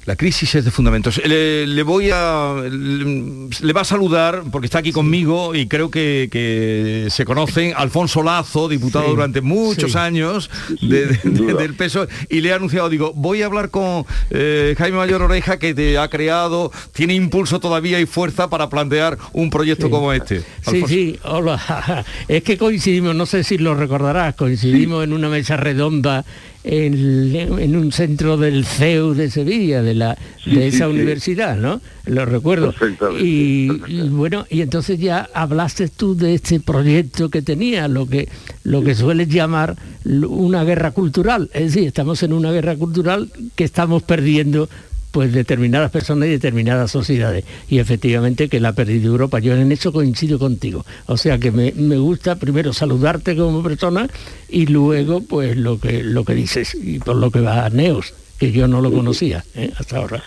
La 0.04 0.16
crisis 0.16 0.52
es 0.56 0.64
de 0.64 0.72
fundamentos. 0.72 1.20
Le, 1.24 1.82
voy 1.84 2.10
a 2.12 2.54
le, 2.68 3.72
va 3.72 3.82
a 3.82 3.84
saludar 3.84 4.42
porque 4.50 4.66
está 4.66 4.78
aquí 4.78 4.90
conmigo 4.90 5.54
y 5.54 5.68
creo 5.68 5.90
que, 5.90 7.06
se 7.08 7.24
conocen 7.24 7.72
Alfonso 7.76 8.22
Lazo, 8.22 8.68
diputado 8.68 9.08
durante 9.08 9.40
muchos 9.40 9.94
años 9.94 10.50
del 10.80 11.74
peso 11.74 12.08
y 12.28 12.40
le 12.40 12.48
he 12.48 12.52
anunciado 12.52 12.88
digo 12.88 13.12
voy 13.14 13.42
a 13.42 13.46
hablar 13.46 13.70
con 13.70 14.04
eh, 14.30 14.74
Jaime 14.76 14.98
Mayor 14.98 15.22
Oreja 15.22 15.58
que 15.58 15.74
te 15.74 15.98
ha 15.98 16.08
creado 16.08 16.72
tiene 16.92 17.14
impulso 17.14 17.60
todavía 17.60 18.00
y 18.00 18.06
fuerza 18.06 18.50
para 18.50 18.68
plantear 18.68 19.18
un 19.32 19.50
proyecto 19.50 19.90
como 19.90 20.12
este. 20.12 20.42
Sí 20.68 20.82
sí 20.86 21.18
hola. 21.24 22.04
Es 22.28 22.42
que 22.42 22.58
coincidimos 22.58 23.14
no 23.14 23.26
sé 23.26 23.44
si 23.44 23.58
lo 23.58 23.74
recordarás 23.74 24.34
coincidimos 24.34 25.04
en 25.04 25.12
una 25.12 25.28
mesa 25.28 25.56
redonda 25.56 26.24
en, 26.64 27.76
un 27.76 27.92
centro 27.92 28.36
del 28.36 28.64
CEU 28.64 29.14
de 29.14 29.30
Sevilla, 29.30 29.82
de, 29.82 29.94
la, 29.94 30.16
de 30.46 30.68
esa 30.68 30.88
universidad, 30.88 31.56
¿no? 31.56 31.80
Lo 32.06 32.24
recuerdo. 32.24 32.74
Y, 33.18 33.68
bueno, 34.08 34.46
y 34.48 34.60
entonces 34.60 34.98
ya 34.98 35.28
hablaste 35.34 35.88
tú 35.88 36.16
de 36.16 36.34
este 36.34 36.60
proyecto 36.60 37.30
que 37.30 37.42
tenía, 37.42 37.88
lo 37.88 38.06
que, 38.06 38.28
lo 38.64 38.82
que 38.82 38.94
sueles 38.94 39.28
llamar 39.28 39.76
una 40.04 40.64
guerra 40.64 40.92
cultural. 40.92 41.50
Es 41.52 41.74
decir, 41.74 41.88
estamos 41.88 42.22
en 42.22 42.32
una 42.32 42.52
guerra 42.52 42.76
cultural 42.76 43.30
que 43.56 43.64
estamos 43.64 44.02
perdiendo 44.02 44.68
pues 45.12 45.32
determinadas 45.32 45.90
personas 45.90 46.26
y 46.28 46.32
determinadas 46.32 46.90
sociedades. 46.90 47.44
Y 47.68 47.78
efectivamente 47.78 48.48
que 48.48 48.58
la 48.58 48.70
ha 48.70 48.72
perdido 48.72 49.12
Europa. 49.12 49.38
Yo 49.38 49.54
en 49.54 49.70
eso 49.70 49.92
coincido 49.92 50.38
contigo. 50.38 50.84
O 51.06 51.16
sea 51.16 51.38
que 51.38 51.52
me, 51.52 51.70
gusta 51.98 52.36
primero 52.36 52.72
saludarte 52.72 53.36
como 53.36 53.62
persona 53.62 54.08
y 54.48 54.66
luego 54.66 55.20
pues 55.20 55.56
lo 55.56 55.78
que, 55.78 56.02
lo 56.02 56.24
que 56.24 56.34
dices 56.34 56.74
y 56.74 56.98
por 56.98 57.16
lo 57.16 57.30
que 57.30 57.40
va 57.40 57.66
a 57.66 57.70
Neos, 57.70 58.14
que 58.38 58.50
yo 58.50 58.66
no 58.66 58.80
lo 58.80 58.90
conocía 58.90 59.44
¿eh? 59.54 59.72
hasta 59.78 59.98
ahora. 59.98 60.22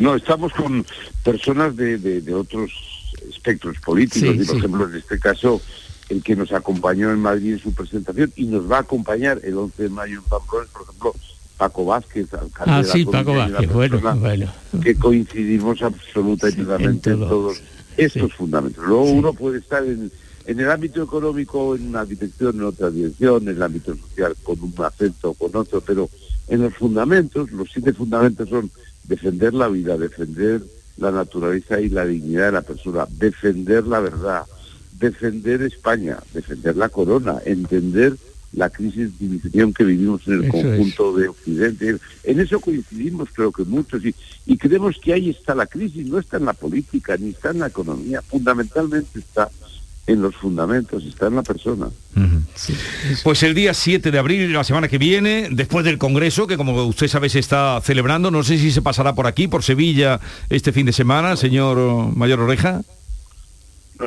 No, 0.00 0.14
estamos 0.14 0.52
con 0.54 0.84
personas 1.22 1.76
de, 1.76 2.34
otros 2.34 2.72
espectros 3.28 3.78
políticos 3.80 4.34
y 4.34 4.44
por 4.44 4.56
ejemplo 4.56 4.88
en 4.88 4.96
este 4.96 5.18
caso 5.18 5.60
el 6.08 6.22
que 6.22 6.34
nos 6.34 6.52
acompañó 6.52 7.10
en 7.10 7.20
Madrid 7.20 7.52
en 7.52 7.58
su 7.58 7.74
presentación 7.74 8.32
y 8.34 8.46
nos 8.46 8.70
va 8.70 8.78
a 8.78 8.80
acompañar 8.80 9.40
el 9.44 9.58
11 9.58 9.82
de 9.82 9.88
mayo 9.90 10.18
en 10.18 10.22
Pamplona, 10.22 10.66
por 10.72 10.82
ejemplo, 10.82 11.14
Paco 11.58 11.84
Vázquez, 11.84 12.32
alcalde 12.32 12.72
ah, 12.72 12.84
sí, 12.84 13.04
Paco 13.04 13.34
Vázquez, 13.34 13.70
bueno, 13.72 14.00
bueno. 14.00 14.52
que 14.80 14.94
coincidimos 14.94 15.82
absolutamente 15.82 17.10
en 17.10 17.18
todos, 17.20 17.60
estos 17.96 18.32
fundamentos. 18.32 18.84
Luego 18.86 19.04
uno 19.04 19.32
puede 19.32 19.58
estar 19.58 19.84
en, 19.84 20.10
en 20.46 20.60
el 20.60 20.70
ámbito 20.70 21.02
económico 21.02 21.74
en 21.74 21.88
una 21.88 22.04
dirección, 22.04 22.56
en 22.56 22.62
otra 22.62 22.90
dirección, 22.90 23.42
en 23.42 23.56
el 23.56 23.62
ámbito 23.62 23.94
social 23.96 24.36
con 24.42 24.62
un 24.62 24.72
acento 24.84 25.30
o 25.30 25.34
con 25.34 25.54
otro, 25.56 25.80
pero 25.80 26.08
en 26.46 26.62
los 26.62 26.74
fundamentos, 26.74 27.50
los 27.50 27.68
siete 27.70 27.92
fundamentos 27.92 28.48
son 28.48 28.70
defender 29.04 29.52
la 29.52 29.68
vida, 29.68 29.98
defender 29.98 30.62
la 30.96 31.10
naturaleza 31.10 31.80
y 31.80 31.88
la 31.88 32.06
dignidad 32.06 32.46
de 32.46 32.52
la 32.52 32.62
persona, 32.62 33.06
defender 33.10 33.86
la 33.86 34.00
verdad, 34.00 34.44
defender 34.98 35.62
España, 35.62 36.18
defender 36.32 36.76
la 36.76 36.88
corona, 36.88 37.38
entender 37.44 38.16
la 38.52 38.70
crisis 38.70 39.18
de 39.18 39.28
división 39.28 39.72
que 39.74 39.84
vivimos 39.84 40.26
en 40.26 40.44
el 40.44 40.48
conjunto 40.48 41.16
de 41.16 41.28
Occidente. 41.28 41.96
En 42.24 42.40
eso 42.40 42.60
coincidimos 42.60 43.28
creo 43.32 43.52
que 43.52 43.64
muchos 43.64 44.04
y, 44.04 44.14
y 44.46 44.56
creemos 44.56 44.98
que 44.98 45.12
ahí 45.12 45.30
está 45.30 45.54
la 45.54 45.66
crisis, 45.66 46.06
no 46.06 46.18
está 46.18 46.38
en 46.38 46.46
la 46.46 46.54
política 46.54 47.16
ni 47.18 47.30
está 47.30 47.50
en 47.50 47.60
la 47.60 47.66
economía, 47.66 48.22
fundamentalmente 48.22 49.18
está 49.18 49.50
en 50.08 50.22
los 50.22 50.34
fundamentos, 50.34 51.04
está 51.04 51.26
en 51.26 51.36
la 51.36 51.42
persona. 51.42 51.88
pues 53.22 53.42
el 53.42 53.54
día 53.54 53.74
7 53.74 54.10
de 54.10 54.18
abril, 54.18 54.50
la 54.52 54.64
semana 54.64 54.88
que 54.88 54.96
viene, 54.96 55.48
después 55.52 55.84
del 55.84 55.98
Congreso, 55.98 56.46
que 56.46 56.56
como 56.56 56.84
usted 56.84 57.08
sabe 57.08 57.28
se 57.28 57.38
está 57.38 57.78
celebrando, 57.82 58.30
no 58.30 58.42
sé 58.42 58.56
si 58.56 58.72
se 58.72 58.80
pasará 58.80 59.14
por 59.14 59.26
aquí, 59.26 59.48
por 59.48 59.62
Sevilla, 59.62 60.18
este 60.48 60.72
fin 60.72 60.86
de 60.86 60.92
semana, 60.94 61.36
señor 61.36 62.16
Mayor 62.16 62.40
Oreja. 62.40 62.80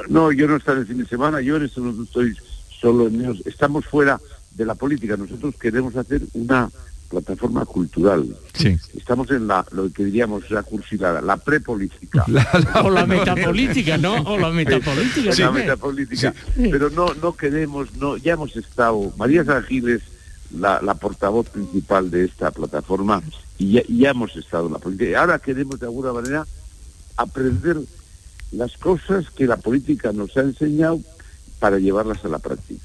No, 0.09 0.31
yo 0.31 0.47
no 0.47 0.55
estaré 0.55 0.79
el 0.79 0.87
fin 0.87 0.97
de 0.97 1.05
semana, 1.05 1.39
yo 1.39 1.57
en 1.57 1.65
esto 1.65 1.81
no 1.81 2.03
estoy 2.03 2.35
solo 2.81 3.07
en 3.07 3.39
estamos 3.45 3.85
fuera 3.85 4.19
de 4.51 4.65
la 4.65 4.75
política. 4.75 5.15
Nosotros 5.15 5.55
queremos 5.55 5.95
hacer 5.95 6.23
una 6.33 6.69
plataforma 7.09 7.65
cultural. 7.65 8.35
Sí. 8.53 8.77
Estamos 8.95 9.29
en 9.31 9.47
la, 9.47 9.65
lo 9.71 9.91
que 9.91 10.05
diríamos 10.05 10.49
la 10.49 10.63
cursilada, 10.63 11.21
la 11.21 11.37
prepolítica. 11.37 12.25
o 12.83 12.89
la 12.89 13.05
metapolítica, 13.05 13.97
¿no? 13.97 14.15
O 14.21 14.37
la 14.37 14.49
metapolítica. 14.49 15.35
La 15.37 15.51
metapolítica. 15.51 16.33
Pero 16.55 16.89
no, 16.89 17.13
no 17.15 17.35
queremos, 17.35 17.93
no, 17.95 18.17
ya 18.17 18.33
hemos 18.33 18.55
estado, 18.55 19.13
María 19.17 19.43
San 19.43 19.63
Giles, 19.63 20.01
la, 20.57 20.81
la 20.81 20.95
portavoz 20.95 21.49
principal 21.49 22.09
de 22.11 22.25
esta 22.25 22.51
plataforma, 22.51 23.21
y 23.57 23.73
ya, 23.73 23.81
ya 23.87 24.09
hemos 24.11 24.35
estado 24.37 24.67
en 24.67 24.73
la 24.73 24.79
política. 24.79 25.11
Y 25.11 25.13
ahora 25.13 25.39
queremos 25.39 25.79
de 25.79 25.85
alguna 25.87 26.13
manera 26.13 26.47
aprender 27.17 27.77
las 28.51 28.77
cosas 28.77 29.29
que 29.31 29.47
la 29.47 29.57
política 29.57 30.11
nos 30.13 30.35
ha 30.37 30.41
enseñado 30.41 30.99
para 31.61 31.77
llevarlas 31.79 32.25
a 32.25 32.27
la 32.27 32.39
práctica. 32.39 32.81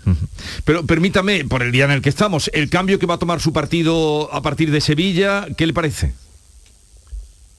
Pero 0.67 0.85
permítame, 0.87 1.45
por 1.47 1.63
el 1.63 1.73
día 1.73 1.87
en 1.87 1.91
el 1.93 2.03
que 2.03 2.11
estamos, 2.11 2.51
el 2.53 2.69
cambio 2.71 2.99
que 2.99 3.07
va 3.07 3.15
a 3.15 3.19
tomar 3.19 3.41
su 3.41 3.53
partido 3.53 4.33
a 4.33 4.43
partir 4.43 4.71
de 4.71 4.81
Sevilla, 4.83 5.47
¿qué 5.57 5.67
le 5.67 5.73
parece? 5.73 6.13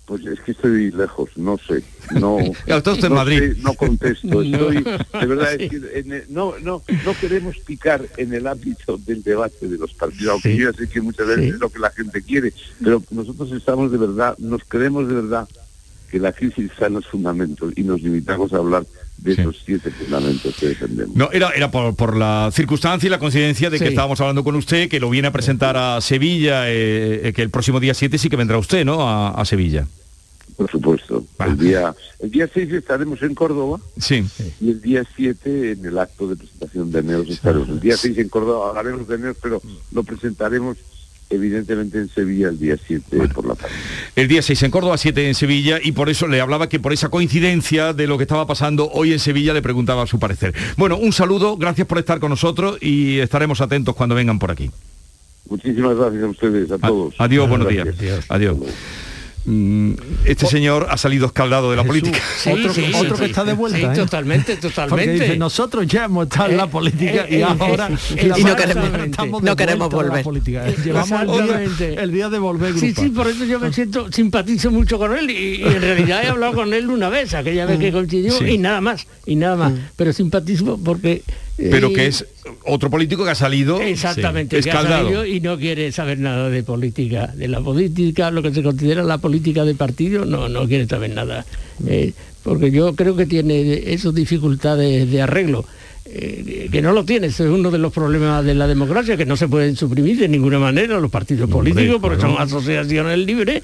Pues 0.06 0.26
es 0.26 0.40
que 0.40 0.52
estoy 0.52 0.92
lejos, 0.92 1.32
no 1.36 1.58
sé, 1.58 1.84
no, 2.18 2.38
Está 2.66 2.92
usted 2.92 3.06
en 3.08 3.10
no, 3.10 3.16
Madrid. 3.16 3.40
sé, 3.56 3.62
no 3.62 3.74
contesto, 3.74 4.28
No. 4.28 4.42
estoy, 4.42 4.84
de 4.84 5.26
verdad, 5.26 5.54
es 5.60 5.70
que 5.70 5.76
en 6.00 6.14
el- 6.14 6.24
no, 6.30 6.54
no, 6.60 6.82
no 7.06 7.14
queremos 7.20 7.58
picar 7.66 8.06
en 8.16 8.34
el 8.34 8.48
ámbito 8.48 8.98
del 9.00 9.22
debate 9.24 9.68
de 9.68 9.78
los 9.78 9.94
partidos, 9.96 10.34
aunque 10.34 10.54
Sí. 10.54 10.58
yo 10.60 10.72
ya 10.72 10.78
sé 10.78 10.88
que 10.88 11.02
muchas 11.02 11.28
veces 11.28 11.44
Sí. 11.46 11.50
es 11.50 11.60
lo 11.60 11.70
que 11.70 11.80
la 11.80 11.90
gente 11.90 12.22
quiere, 12.22 12.54
pero 12.82 13.04
nosotros 13.12 13.52
estamos 13.52 13.92
de 13.92 13.98
verdad, 13.98 14.38
nos 14.38 14.62
creemos 14.66 15.10
de 15.10 15.16
verdad 15.16 15.48
que 16.10 16.20
la 16.20 16.32
crisis 16.32 16.72
está 16.72 16.88
en 16.88 16.94
los 16.94 17.06
fundamentos 17.08 17.74
y 17.76 17.84
nos 17.84 18.02
limitamos 18.02 18.54
a 18.54 18.58
hablar 18.58 18.86
de 19.18 19.34
esos 19.34 19.62
siete 19.66 19.90
fundamentos 19.92 20.56
que 20.60 20.68
defendemos. 20.68 21.16
No, 21.16 21.30
era, 21.32 21.50
era 21.52 21.72
por, 21.72 21.96
por 21.96 22.16
la 22.16 22.50
circunstancia 22.54 23.08
y 23.08 23.10
la 23.10 23.20
coincidencia 23.20 23.70
de 23.70 23.78
que 23.80 23.86
Sí. 23.86 23.90
estábamos 23.90 24.22
hablando 24.22 24.44
con 24.44 24.56
usted, 24.56 24.90
que 24.90 25.00
lo 25.00 25.10
viene 25.10 25.28
a 25.28 25.32
presentar 25.32 25.76
a 25.76 26.00
Sevilla, 26.02 26.70
eh, 26.70 27.22
eh, 27.30 27.34
que 27.34 27.42
el 27.42 27.50
próximo 27.50 27.80
día 27.80 27.94
7 27.94 28.18
sí 28.18 28.30
que 28.30 28.36
vendrá 28.36 28.58
usted, 28.58 28.86
¿no? 28.86 29.02
A, 29.08 29.32
a 29.32 29.44
Sevilla. 29.46 29.88
Por 30.56 30.70
supuesto. 30.72 31.24
El 31.46 31.58
día, 31.58 31.94
el 32.20 32.32
día 32.32 32.50
6 32.52 32.72
estaremos 32.74 33.22
en 33.22 33.36
Córdoba 33.36 33.80
Sí. 34.00 34.26
y 34.62 34.70
el 34.72 34.82
día 34.82 35.04
7 35.16 35.72
en 35.74 35.86
el 35.86 35.98
acto 36.00 36.28
de 36.28 36.36
presentación 36.36 36.92
de 36.92 37.04
Neos 37.04 37.30
estaremos. 37.30 37.70
El 37.70 37.80
día 37.80 37.96
6 37.98 38.18
en 38.18 38.30
Córdoba 38.30 38.70
hablaremos 38.70 39.08
de 39.08 39.18
Neos, 39.20 39.38
pero 39.42 39.62
lo 39.92 40.04
presentaremos 40.04 40.78
evidentemente 41.30 41.98
en 41.98 42.10
Sevilla 42.10 42.50
el 42.50 42.60
día 42.60 42.78
7 42.86 43.30
por 43.34 43.46
la 43.46 43.56
tarde. 43.56 43.74
El 44.16 44.28
día 44.28 44.42
6 44.42 44.64
en 44.64 44.72
Córdoba, 44.72 44.98
7 44.98 45.28
en 45.28 45.36
Sevilla, 45.36 45.80
y 45.84 45.92
por 45.92 46.10
eso 46.10 46.28
le 46.28 46.42
hablaba 46.42 46.70
que 46.70 46.80
por 46.80 46.94
esa 46.94 47.10
coincidencia 47.10 47.94
de 47.94 48.08
lo 48.08 48.18
que 48.18 48.24
estaba 48.24 48.48
pasando 48.48 48.90
hoy 48.92 49.14
en 49.14 49.20
Sevilla 49.20 49.54
le 49.54 49.62
preguntaba 49.62 50.08
su 50.08 50.20
parecer. 50.20 50.54
Bueno, 50.78 50.98
un 50.98 51.14
saludo, 51.14 51.58
gracias 51.58 51.88
por 51.88 51.98
estar 51.98 52.20
con 52.20 52.30
nosotros 52.30 52.78
y 52.82 53.20
estaremos 53.20 53.62
atentos 53.62 53.96
cuando 53.96 54.16
vengan 54.16 54.40
por 54.40 54.52
aquí. 54.52 54.72
Muchísimas 55.50 55.96
gracias 55.96 56.24
a 56.24 56.28
ustedes, 56.28 56.72
a 56.72 56.78
todos. 56.78 57.16
Adiós, 57.18 57.48
buenos 57.48 57.68
Gracias. 57.68 58.00
días. 58.00 58.26
Adiós. 58.30 58.58
Este 60.26 60.46
señor 60.46 60.88
ha 60.90 60.98
salido 60.98 61.28
escaldado 61.28 61.72
de 61.72 61.78
la 61.78 61.84
política. 61.86 62.20
otro, 62.52 62.74
sí, 62.74 62.84
otro 62.94 63.16
sí, 63.16 63.22
que 63.24 63.26
está 63.30 63.46
de 63.46 63.52
sí, 63.52 63.58
vuelta. 63.58 63.78
sí, 63.80 63.86
¿eh? 63.86 63.90
totalmente, 64.04 64.58
totalmente. 64.58 65.06
Porque 65.06 65.24
dice, 65.26 65.38
nosotros 65.38 65.88
ya 65.88 66.04
hemos 66.06 66.26
estado 66.28 66.50
en 66.50 66.58
la 66.58 66.68
política 66.68 67.26
eh, 67.28 67.28
y 67.30 67.36
eh, 67.36 67.44
ahora 67.44 67.88
eh, 68.18 68.28
la 68.28 68.40
y 68.40 68.44
no 68.44 68.56
queremos- 68.58 69.42
no 69.44 69.56
queremos 69.56 69.90
vuelta 69.90 69.98
a 69.98 70.04
la 70.04 70.10
volver. 70.10 70.24
política. 70.24 70.66
Llevamos 70.84 71.12
el 71.22 71.28
día, 71.28 71.40
Exactamente. 71.64 72.04
el 72.04 72.12
día 72.12 72.30
de 72.30 72.40
volver 72.40 72.74
Sí, 72.74 72.88
grupa. 72.88 73.02
sí, 73.04 73.10
por 73.10 73.28
eso 73.28 73.46
yo 73.46 73.60
me 73.60 73.72
siento, 73.72 74.12
simpatizo 74.12 74.70
mucho 74.70 74.98
con 74.98 75.18
él 75.18 75.30
y, 75.30 75.62
y 75.62 75.64
en 75.64 75.82
realidad 75.82 76.24
he 76.26 76.28
hablado 76.28 76.54
con 76.54 76.74
él 76.74 76.90
una 76.90 77.08
vez, 77.08 77.34
aquella 77.34 77.66
vez 77.66 77.80
que 77.80 77.92
coincidimos, 77.94 78.40
Sí. 78.40 78.46
y 78.46 78.58
nada 78.58 78.82
más, 78.82 79.08
y 79.26 79.36
nada 79.38 79.56
más. 79.56 79.74
Pero 79.96 80.12
simpatizo 80.12 80.78
porque... 80.84 81.24
Pero 81.58 81.92
que 81.92 82.06
es 82.06 82.26
otro 82.66 82.90
político 82.90 83.26
que 83.26 83.32
ha 83.32 83.36
salido 83.36 83.82
Exactamente, 83.82 84.62
sí, 84.62 84.70
que 84.70 84.76
ha 84.76 84.84
salido 84.84 85.26
y 85.26 85.40
no 85.40 85.58
quiere 85.58 85.92
saber 85.92 86.20
nada 86.20 86.50
de 86.50 86.62
política, 86.64 87.34
de 87.36 87.48
la 87.48 87.62
política, 87.62 88.30
lo 88.30 88.44
que 88.44 88.54
se 88.54 88.62
considera 88.62 89.04
la 89.04 89.18
política 89.18 89.66
de 89.66 89.74
partido, 89.74 90.24
no, 90.26 90.50
no 90.50 90.68
quiere 90.68 90.86
saber 90.86 91.12
nada. 91.12 91.46
Eh, 91.88 92.14
porque 92.44 92.72
yo 92.72 92.96
creo 92.96 93.16
que 93.16 93.26
tiene 93.26 93.92
esas 93.92 94.14
dificultades 94.14 95.10
de 95.10 95.22
arreglo. 95.22 95.66
eh, 96.10 96.70
que 96.72 96.82
no 96.82 96.94
lo 96.94 97.04
tiene, 97.04 97.28
es 97.28 97.40
uno 97.40 97.70
de 97.70 97.78
los 97.78 97.92
problemas 97.92 98.44
de 98.46 98.56
la 98.56 98.68
democracia, 98.68 99.18
que 99.18 99.26
no 99.26 99.36
se 99.36 99.48
pueden 99.48 99.76
suprimir 99.76 100.18
de 100.18 100.28
ninguna 100.28 100.60
manera 100.60 101.00
los 101.00 101.12
partidos 101.12 101.50
políticos, 101.50 101.98
porque 102.00 102.22
son 102.22 102.36
asociaciones 102.38 103.18
libres, 103.20 103.64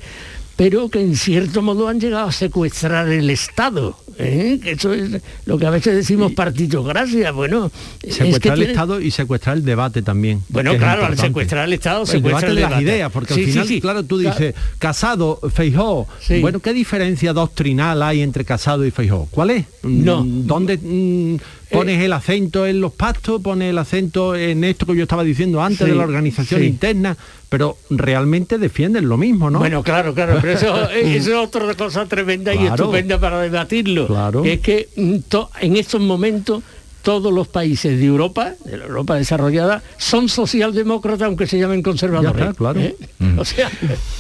pero 0.55 0.89
que 0.89 1.01
en 1.01 1.15
cierto 1.15 1.61
modo 1.61 1.87
han 1.87 1.99
llegado 1.99 2.27
a 2.27 2.31
secuestrar 2.31 3.07
el 3.09 3.29
Estado. 3.29 3.97
¿eh? 4.19 4.59
Eso 4.65 4.93
es 4.93 5.19
lo 5.45 5.57
que 5.57 5.65
a 5.65 5.71
veces 5.71 5.95
decimos 5.95 6.33
partitocracia. 6.33 7.31
Bueno, 7.31 7.71
es 8.01 8.17
que 8.17 8.23
Secuestrar 8.25 8.53
el 8.53 8.59
tiene- 8.59 8.73
Estado 8.73 9.01
y 9.01 9.09
secuestrar 9.11 9.57
el 9.57 9.65
debate 9.65 10.01
también. 10.03 10.43
Bueno, 10.49 10.77
claro, 10.77 11.05
al 11.05 11.17
secuestrar 11.17 11.65
el 11.67 11.73
Estado, 11.73 12.01
el 12.01 12.07
secuestra 12.07 12.39
debate 12.41 12.47
el 12.49 12.55
de 12.55 12.61
las 12.61 12.81
ideas, 12.81 13.11
porque 13.11 13.33
Sí, 13.33 13.41
al 13.41 13.47
final, 13.47 13.67
sí. 13.67 13.81
claro, 13.81 14.03
tú 14.03 14.19
Claro. 14.19 14.37
dices, 14.39 14.55
Casado, 14.77 15.39
Feijó, 15.53 16.07
bueno, 16.41 16.59
¿qué 16.59 16.73
diferencia 16.73 17.33
doctrinal 17.33 18.03
hay 18.03 18.21
entre 18.21 18.45
Casado 18.45 18.85
y 18.85 18.91
Feijó? 18.91 19.27
¿Cuál 19.31 19.49
es? 19.49 19.65
No. 19.83 20.23
¿Dónde 20.25 20.77
mm, 20.77 21.37
pones 21.73 22.01
el 22.01 22.13
acento 22.13 22.65
en 22.65 22.79
los 22.79 22.93
pactos, 22.93 23.41
pones 23.41 23.69
el 23.69 23.77
acento 23.77 24.35
en 24.35 24.63
esto 24.63 24.85
que 24.85 24.95
yo 24.95 25.03
estaba 25.03 25.23
diciendo 25.23 25.61
antes 25.61 25.79
Sí, 25.79 25.85
de 25.91 25.95
la 25.95 26.03
organización 26.03 26.61
sí. 26.61 26.67
interna? 26.67 27.17
Pero 27.49 27.77
realmente 27.89 28.57
defienden 28.57 29.09
lo 29.09 29.17
mismo, 29.17 29.49
¿no? 29.49 29.59
Bueno, 29.59 29.83
claro, 29.83 30.13
claro, 30.13 30.37
pero 30.41 30.53
eso, 30.53 30.89
eso 30.91 31.29
es 31.31 31.47
otra 31.47 31.73
cosa 31.75 32.05
tremenda 32.05 32.53
y 32.53 32.65
estupenda 32.65 33.19
para 33.19 33.41
debatirlo. 33.41 34.07
Claro. 34.07 34.43
Es 34.45 34.59
que 34.61 34.87
mm, 34.95 35.17
en 35.61 35.77
estos 35.77 36.01
momentos 36.01 36.63
todos 37.03 37.31
los 37.31 37.47
países 37.47 37.99
de 37.99 38.05
Europa, 38.05 38.53
de 38.65 38.77
la 38.77 38.85
Europa 38.85 39.15
desarrollada, 39.15 39.83
son 39.97 40.29
socialdemócratas 40.29 41.27
aunque 41.27 41.45
se 41.45 41.59
llamen 41.59 41.83
conservadores. 41.83 42.33
Ya 42.33 42.49
está, 42.49 42.53
claro. 42.57 42.79
¿eh? 42.79 42.95
O 43.37 43.45
sea, 43.45 43.69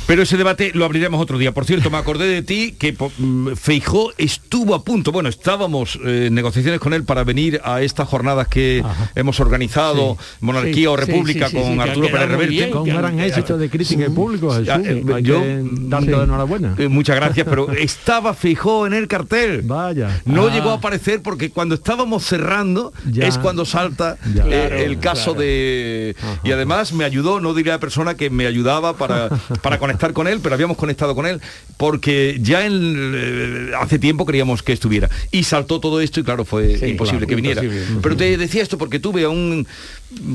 Pero 0.05 0.21
ese 0.23 0.37
debate 0.37 0.71
lo 0.75 0.85
abriremos 0.85 1.19
otro 1.21 1.37
día. 1.37 1.53
Por 1.53 1.65
cierto, 1.65 1.89
me 1.89 1.97
acordé 1.97 2.27
de 2.27 2.41
ti 2.43 2.75
que 2.77 2.95
mm, 3.17 3.53
Feijó 3.55 4.11
estuvo 4.17 4.75
a 4.75 4.83
punto, 4.83 5.11
bueno, 5.11 5.29
estábamos 5.29 5.97
eh, 6.05 6.25
en 6.27 6.33
negociaciones 6.35 6.79
con 6.79 6.93
él 6.93 7.03
para 7.05 7.23
venir 7.23 7.61
a 7.63 7.81
estas 7.81 8.07
jornadas 8.07 8.47
que 8.49 8.83
hemos 9.15 9.39
organizado, 9.39 10.17
Monarquía 10.41 10.73
Sí, 10.73 10.85
o 10.87 10.95
República, 10.97 11.47
sí, 11.49 11.55
sí, 11.57 11.61
con 11.63 11.79
Arturo 11.79 12.07
Pérez 12.11 12.27
Reverte. 12.29 12.49
bien, 12.53 12.71
Con 12.71 12.81
un 12.81 12.89
gran 12.89 13.19
éxito 13.19 13.57
de 13.57 13.69
crítica 13.69 14.05
y 14.05 14.09
público, 14.09 14.51
Jesús. 14.51 14.67
Eh, 14.85 15.03
yo- 15.21 15.41
darte 15.71 16.11
la 16.11 16.23
enhorabuena. 16.23 16.75
Eh, 16.77 16.87
muchas 16.89 17.15
gracias, 17.15 17.47
pero 17.49 17.71
estaba 17.79 18.33
Feijó 18.33 18.85
en 18.87 18.93
el 18.93 19.07
cartel. 19.07 19.61
Vaya. 19.63 20.21
No 20.25 20.47
Ah. 20.47 20.51
llegó 20.53 20.71
a 20.71 20.73
aparecer 20.75 21.21
porque 21.21 21.49
cuando 21.49 21.75
estábamos 21.75 22.23
cerrando 22.25 22.72
Ya. 23.11 23.27
es 23.27 23.37
cuando 23.37 23.65
salta 23.65 24.17
Ya. 24.33 24.43
eh, 24.45 24.67
Claro, 24.67 24.75
el 24.77 24.99
caso 24.99 25.23
claro. 25.33 25.39
de... 25.41 26.15
Y 26.43 26.51
además 26.51 26.93
me 26.93 27.03
ayudó, 27.05 27.39
no 27.39 27.53
diré 27.53 27.71
a 27.71 27.79
persona 27.79 28.15
que 28.15 28.29
me 28.29 28.45
ayudaba 28.47 28.97
para, 28.97 29.29
para 29.61 29.77
conectar 29.79 30.13
con 30.13 30.27
él, 30.27 30.39
pero 30.41 30.55
habíamos 30.55 30.77
conectado 30.77 31.15
con 31.15 31.25
él 31.25 31.41
porque 31.77 32.37
ya 32.41 32.65
en, 32.65 33.13
eh, 33.15 33.71
hace 33.79 33.99
tiempo 33.99 34.25
queríamos 34.25 34.63
que 34.63 34.73
estuviera. 34.73 35.09
Y 35.31 35.43
saltó 35.43 35.79
todo 35.79 36.01
esto 36.01 36.19
y 36.19 36.23
claro, 36.23 36.45
fue 36.45 36.77
Sí, 36.77 36.85
imposible 36.87 37.25
claro, 37.25 37.27
que 37.29 37.35
viniera. 37.35 37.63
imposible. 37.63 37.99
Pero 38.01 38.17
te 38.17 38.37
decía 38.37 38.61
esto 38.63 38.77
porque 38.77 38.99
tuve 38.99 39.23
a 39.23 39.29
un 39.29 39.65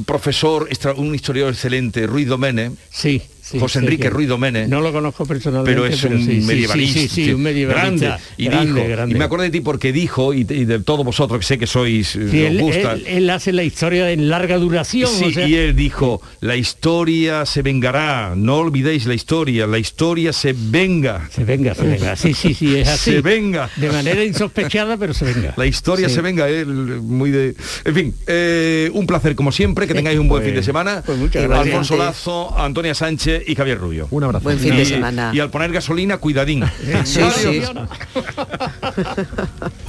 profesor, 0.07 0.68
un 0.97 1.14
historiador 1.14 1.53
excelente, 1.53 2.07
Ruiz 2.07 2.26
Domene, 2.28 2.72
sí, 2.91 3.22
sí, 3.53 3.59
José 3.59 3.78
sé 3.80 3.84
Enrique 3.84 4.05
que- 4.05 4.11
Ruiz 4.11 4.28
Domene. 4.28 4.66
No 4.68 4.80
lo 4.80 4.92
conozco 4.92 5.26
personalmente, 5.26 5.70
pero 5.80 5.86
es 5.86 6.03
un 6.05 6.24
sí, 6.24 6.40
medievalista 6.46 7.14
Sí, 7.14 7.32
un 7.32 7.42
medievalista. 7.42 7.80
grande 8.07 8.22
y 8.36 8.44
grande, 8.46 8.74
dijo 8.80 8.88
grande. 8.88 9.14
y 9.14 9.18
me 9.18 9.24
acuerdo 9.24 9.42
de 9.44 9.51
ti 9.51 9.61
porque 9.61 9.92
dijo 9.92 10.34
y, 10.34 10.40
y 10.40 10.64
de 10.64 10.80
todos 10.80 11.05
vosotros 11.05 11.38
que 11.40 11.46
sé 11.46 11.59
que 11.59 11.66
sois 11.66 12.16
eh, 12.16 12.46
él, 12.49 12.59
gusta 12.61 12.92
él- 12.94 13.05
él 13.07 13.30
hace 13.30 13.53
la 13.53 13.62
historia 13.62 14.11
en 14.11 14.28
larga 14.28 14.59
duración. 14.59 15.09
Sí, 15.11 15.24
o 15.24 15.30
sea- 15.32 15.46
y 15.49 15.55
él 15.55 15.74
dijo, 15.76 16.20
la 16.40 16.57
historia 16.57 17.44
se 17.46 17.62
vengará, 17.62 18.34
no 18.36 18.57
olvidéis 18.57 19.07
la 19.07 19.14
historia, 19.14 19.66
la 19.66 19.78
historia 19.78 20.32
se 20.32 20.55
venga. 20.57 21.28
Se 21.32 21.44
venga, 21.44 21.74
se 21.74 21.82
venga. 21.82 22.16
Sí, 22.16 22.34
sí, 22.34 22.55
sí, 22.55 22.76
es 22.76 22.88
así. 22.88 23.12
Se 23.12 23.20
venga. 23.20 23.70
De 23.76 23.90
manera 23.90 24.24
insospechada, 24.24 24.96
pero 24.96 25.14
se 25.14 25.24
venga. 25.24 25.55
La 25.57 25.66
historia 25.66 26.09
se 26.09 26.20
venga, 26.20 26.49
él 26.49 26.66
muy 26.66 27.30
de... 27.30 27.55
En 27.84 27.94
fin, 27.94 28.14
eh, 28.26 28.90
un 28.92 29.07
placer 29.07 29.34
como 29.34 29.53
siempre, 29.53 29.86
que 29.86 29.94
tengáis 29.94 30.18
un 30.18 30.28
buen 30.28 30.42
Pues- 30.42 30.51
fin 30.51 30.57
de 30.57 30.62
semana. 30.62 31.03
pues 31.05 31.18
muchas 31.18 31.42
gracias. 31.44 31.66
Alfonso 31.66 31.96
Lazo, 31.96 32.59
Antonia 32.59 32.94
Sánchez 32.94 33.38
y 33.47 33.55
Javier 33.55 33.78
Rubio. 33.78 34.09
Un 34.11 34.24
abrazo. 34.24 34.45
Buen 34.45 34.59
fin 34.59 34.76
de 34.76 34.84
semana. 34.84 35.30
Y 35.34 35.41
al 35.41 35.51
poner 35.51 35.72
gasolina, 35.72 36.18
cuidadín. 36.18 36.64
Sí, 37.05 37.20
sí. 37.36 37.62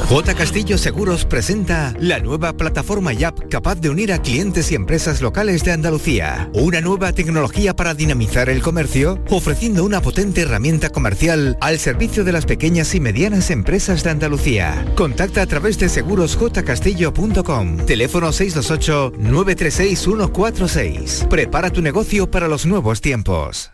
J. 0.10 0.34
Castillo 0.34 0.78
Seguros 0.80 1.26
presenta 1.26 1.93
la 1.99 2.20
nueva 2.20 2.53
plataforma 2.53 3.14
y 3.14 3.24
app 3.24 3.47
capaz 3.47 3.76
de 3.76 3.91
unir 3.91 4.12
a 4.12 4.20
clientes 4.20 4.72
y 4.72 4.76
empresas 4.76 5.22
locales 5.22 5.64
de 5.64 5.72
Andalucía. 5.72 6.49
Una 6.55 6.82
nueva 6.82 7.14
tecnología 7.14 7.76
para 7.76 7.93
dinamizar 7.93 8.49
el 8.49 8.64
comercio, 8.64 9.24
ofreciendo 9.30 9.84
una 9.84 10.01
potente 10.01 10.41
herramienta 10.41 10.89
comercial 10.89 11.60
al 11.62 11.78
servicio 11.78 12.24
de 12.24 12.32
las 12.32 12.47
pequeñas 12.47 12.95
y 12.95 12.99
medianas 12.99 13.51
empresas 13.51 14.03
de 14.03 14.10
Andalucía. 14.10 14.84
Contacta 14.95 15.43
a 15.43 15.45
través 15.45 15.78
de 15.78 15.89
segurosjcastillo.com. 15.89 17.86
Teléfono 17.86 18.30
628-936-146. 18.30 21.28
Prepara 21.28 21.70
tu 21.70 21.84
negocio 21.84 22.32
para 22.32 22.47
los 22.47 22.66
nuevos 22.66 23.01
tiempos. 23.01 23.74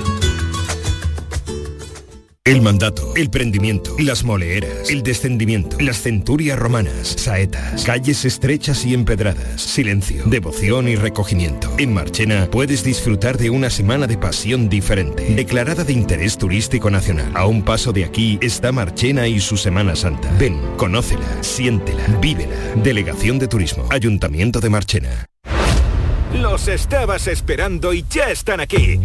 El 2.43 2.63
mandato, 2.63 3.13
el 3.15 3.29
prendimiento, 3.29 3.95
las 3.99 4.23
moleeras, 4.23 4.89
el 4.89 5.03
descendimiento, 5.03 5.77
las 5.79 6.01
centurias 6.01 6.57
romanas, 6.57 7.13
saetas, 7.19 7.83
calles 7.83 8.25
estrechas 8.25 8.83
y 8.83 8.95
empedradas, 8.95 9.61
silencio, 9.61 10.23
devoción 10.25 10.87
y 10.87 10.95
recogimiento. 10.95 11.71
En 11.77 11.93
Marchena 11.93 12.47
puedes 12.49 12.83
disfrutar 12.83 13.37
de 13.37 13.51
una 13.51 13.69
semana 13.69 14.07
de 14.07 14.17
pasión 14.17 14.69
diferente, 14.69 15.23
declarada 15.35 15.83
de 15.83 15.93
interés 15.93 16.35
turístico 16.39 16.89
nacional. 16.89 17.31
A 17.35 17.45
un 17.45 17.61
paso 17.61 17.93
de 17.93 18.05
aquí 18.05 18.39
está 18.41 18.71
Marchena 18.71 19.27
y 19.27 19.39
su 19.39 19.55
Semana 19.55 19.95
Santa. 19.95 20.35
Ven, 20.39 20.59
conócela, 20.77 21.43
siéntela, 21.43 22.03
vívela. 22.19 22.57
Delegación 22.77 23.37
de 23.37 23.49
Turismo, 23.49 23.85
Ayuntamiento 23.91 24.59
de 24.59 24.69
Marchena. 24.71 25.27
Los 26.33 26.67
estabas 26.67 27.27
esperando 27.27 27.93
y 27.93 28.03
ya 28.09 28.31
están 28.31 28.61
aquí. 28.61 28.99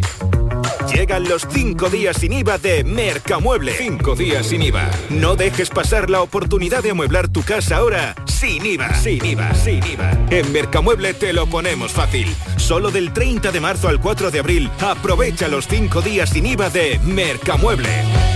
Llegan 0.92 1.24
los 1.24 1.46
cinco 1.50 1.90
días 1.90 2.16
sin 2.18 2.32
IVA 2.32 2.58
de 2.58 2.84
Mercamueble. 2.84 3.72
Cinco 3.72 4.14
días 4.14 4.46
sin 4.46 4.62
IVA. 4.62 4.88
No 5.10 5.34
dejes 5.34 5.68
pasar 5.70 6.08
la 6.10 6.22
oportunidad 6.22 6.82
de 6.82 6.90
amueblar 6.90 7.28
tu 7.28 7.42
casa 7.42 7.78
ahora 7.78 8.14
sin 8.26 8.64
IVA. 8.64 8.94
Sin 8.94 9.24
IVA, 9.24 9.54
sin 9.54 9.84
IVA. 9.84 10.12
En 10.30 10.52
Mercamueble 10.52 11.14
te 11.14 11.32
lo 11.32 11.46
ponemos 11.46 11.92
fácil. 11.92 12.32
Solo 12.56 12.90
del 12.90 13.12
30 13.12 13.50
de 13.50 13.60
marzo 13.60 13.88
al 13.88 14.00
4 14.00 14.30
de 14.30 14.38
abril, 14.38 14.70
aprovecha 14.80 15.48
los 15.48 15.66
cinco 15.66 16.02
días 16.02 16.30
sin 16.30 16.46
IVA 16.46 16.70
de 16.70 17.00
Mercamueble. 17.04 18.35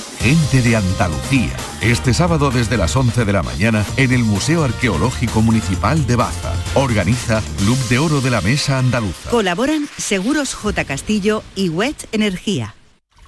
Gente 0.21 0.61
de 0.61 0.75
Andalucía. 0.75 1.49
Este 1.81 2.13
sábado 2.13 2.51
desde 2.51 2.77
las 2.77 2.95
11 2.95 3.25
de 3.25 3.33
la 3.33 3.41
mañana 3.41 3.83
en 3.97 4.11
el 4.11 4.23
Museo 4.23 4.63
Arqueológico 4.63 5.41
Municipal 5.41 6.05
de 6.05 6.15
Baza. 6.15 6.53
Organiza 6.75 7.41
Club 7.57 7.75
de 7.89 7.97
Oro 7.97 8.21
de 8.21 8.29
la 8.29 8.39
Mesa 8.41 8.77
Andaluza. 8.77 9.31
Colaboran 9.31 9.87
Seguros 9.97 10.53
J. 10.53 10.85
Castillo 10.85 11.41
y 11.55 11.69
WET 11.69 12.07
Energía. 12.11 12.75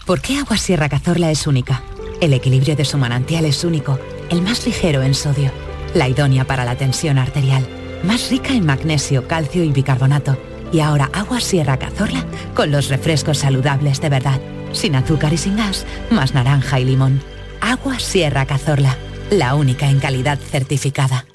¿Por 0.06 0.22
qué 0.22 0.38
Agua 0.38 0.58
Sierra 0.58 0.88
Cazorla 0.88 1.32
es 1.32 1.48
única? 1.48 1.82
El 2.22 2.32
equilibrio 2.32 2.76
de 2.76 2.86
su 2.86 3.00
manantial 3.00 3.46
es 3.46 3.64
único, 3.64 3.98
el 4.30 4.44
más 4.44 4.64
ligero 4.64 5.02
en 5.02 5.16
sodio, 5.16 5.52
la 5.96 6.08
idónea 6.08 6.46
para 6.46 6.64
la 6.64 6.76
tensión 6.76 7.18
arterial, 7.18 7.68
más 8.04 8.30
rica 8.30 8.54
en 8.54 8.68
magnesio, 8.68 9.28
calcio 9.28 9.64
y 9.64 9.72
bicarbonato. 9.72 10.38
Y 10.74 10.80
ahora 10.80 11.10
Agua 11.14 11.40
Sierra 11.40 11.78
Cazorla 11.78 12.26
con 12.56 12.72
los 12.72 12.90
refrescos 12.90 13.38
saludables 13.38 14.02
de 14.02 14.10
verdad, 14.10 14.42
sin 14.74 14.96
azúcar 14.96 15.32
y 15.32 15.38
sin 15.38 15.56
gas, 15.56 15.86
más 16.10 16.34
naranja 16.34 16.80
y 16.80 16.86
limón. 16.86 17.22
Agua 17.62 18.00
Sierra 18.00 18.48
Cazorla, 18.48 18.98
la 19.30 19.54
única 19.54 19.88
en 19.88 20.00
calidad 20.00 20.40
certificada. 20.40 21.26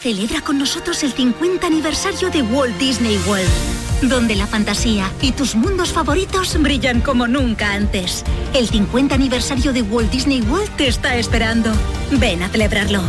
Celebra 0.00 0.40
con 0.40 0.58
nosotros 0.58 1.02
el 1.04 1.12
50 1.12 1.64
aniversario 1.66 2.30
de 2.30 2.42
Walt 2.42 2.76
Disney 2.78 3.20
World, 3.28 4.10
donde 4.10 4.34
la 4.34 4.46
fantasía 4.46 5.08
y 5.20 5.32
tus 5.32 5.54
mundos 5.54 5.92
favoritos 5.92 6.60
brillan 6.60 7.02
como 7.02 7.28
nunca 7.28 7.74
antes. 7.74 8.24
El 8.54 8.66
50 8.66 9.14
aniversario 9.14 9.72
de 9.72 9.82
Walt 9.82 10.10
Disney 10.10 10.40
World 10.40 10.74
te 10.76 10.88
está 10.88 11.16
esperando. 11.16 11.70
Ven 12.10 12.42
a 12.42 12.48
celebrarlo. 12.48 13.02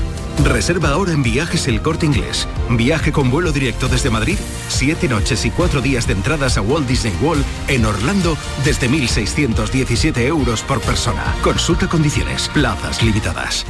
Reserva 0.44 0.90
ahora 0.90 1.14
en 1.14 1.24
Viajes 1.24 1.68
El 1.68 1.82
Corte 1.82 2.06
Inglés. 2.06 2.48
Viaje 2.70 3.12
con 3.12 3.30
vuelo 3.30 3.52
directo 3.52 3.88
desde 3.88 4.10
Madrid, 4.10 4.38
siete 4.68 5.08
noches 5.08 5.46
y 5.46 5.52
cuatro 5.52 5.82
días 5.82 6.08
de 6.08 6.14
entradas 6.14 6.58
a 6.58 6.62
Walt 6.62 6.88
Disney 6.88 7.14
World 7.22 7.46
en 7.68 7.86
Orlando 7.86 8.38
desde 8.66 8.90
1.617 8.90 10.18
euros 10.28 10.62
por 10.62 10.82
persona. 10.82 11.24
Consulta 11.44 11.88
condiciones, 11.88 12.50
plazas 12.50 13.02
limitadas. 13.04 13.66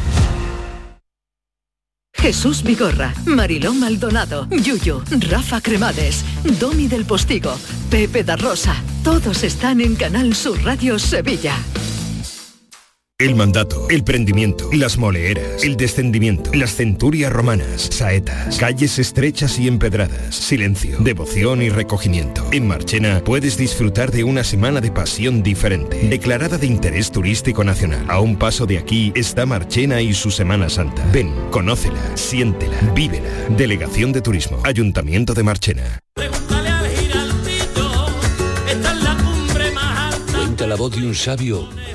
Jesús 2.16 2.64
Vigorra, 2.64 3.14
Mariló 3.26 3.74
Maldonado, 3.74 4.48
Yuyu, 4.50 5.04
Rafa 5.30 5.60
Cremades, 5.60 6.24
Domi 6.58 6.88
del 6.88 7.06
Postigo, 7.06 7.54
Pepe 7.90 8.24
da 8.24 8.38
Rosa. 8.38 8.76
Todos 9.04 9.44
están 9.44 9.82
en 9.82 9.96
Canal 9.96 10.34
Sur 10.34 10.64
Radio 10.64 11.00
Sevilla. 11.00 11.56
El 13.24 13.36
mandato, 13.36 13.88
el 13.90 14.04
prendimiento, 14.04 14.70
las 14.74 14.98
moleeras, 14.98 15.64
el 15.64 15.78
descendimiento, 15.78 16.52
las 16.54 16.76
centurias 16.76 17.32
romanas, 17.32 17.88
saetas, 17.90 18.58
calles 18.58 19.00
estrechas 19.00 19.58
y 19.60 19.70
empedradas, 19.70 20.36
silencio, 20.36 20.98
devoción 21.00 21.62
y 21.62 21.70
recogimiento. 21.70 22.46
En 22.52 22.68
Marchena 22.68 23.22
puedes 23.24 23.56
disfrutar 23.56 24.12
de 24.12 24.26
una 24.26 24.44
semana 24.44 24.82
de 24.82 24.92
pasión 24.92 25.42
diferente, 25.42 26.06
declarada 26.10 26.58
de 26.58 26.68
interés 26.68 27.12
turístico 27.12 27.64
nacional. 27.64 28.06
A 28.10 28.20
un 28.20 28.36
paso 28.36 28.66
de 28.66 28.78
aquí 28.78 29.14
está 29.16 29.46
Marchena 29.46 30.02
y 30.02 30.14
su 30.14 30.30
Semana 30.30 30.68
Santa. 30.68 31.10
Ven, 31.14 31.34
conócela, 31.50 32.18
siéntela, 32.18 32.78
vívela. 32.94 33.30
Delegación 33.56 34.12
de 34.12 34.20
Turismo, 34.20 34.60
Ayuntamiento 34.66 35.34
de 35.34 35.44
Marchena. 35.44 36.00
Cuenta 40.36 40.68
la 40.68 40.76
voz 40.76 40.92
de 40.92 41.08
un 41.08 41.16
sabio 41.16 41.70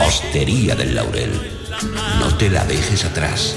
Hostería 0.00 0.74
del 0.74 0.94
Laurel, 0.94 1.30
no 2.18 2.34
te 2.36 2.50
la 2.50 2.64
dejes 2.64 3.04
atrás. 3.04 3.56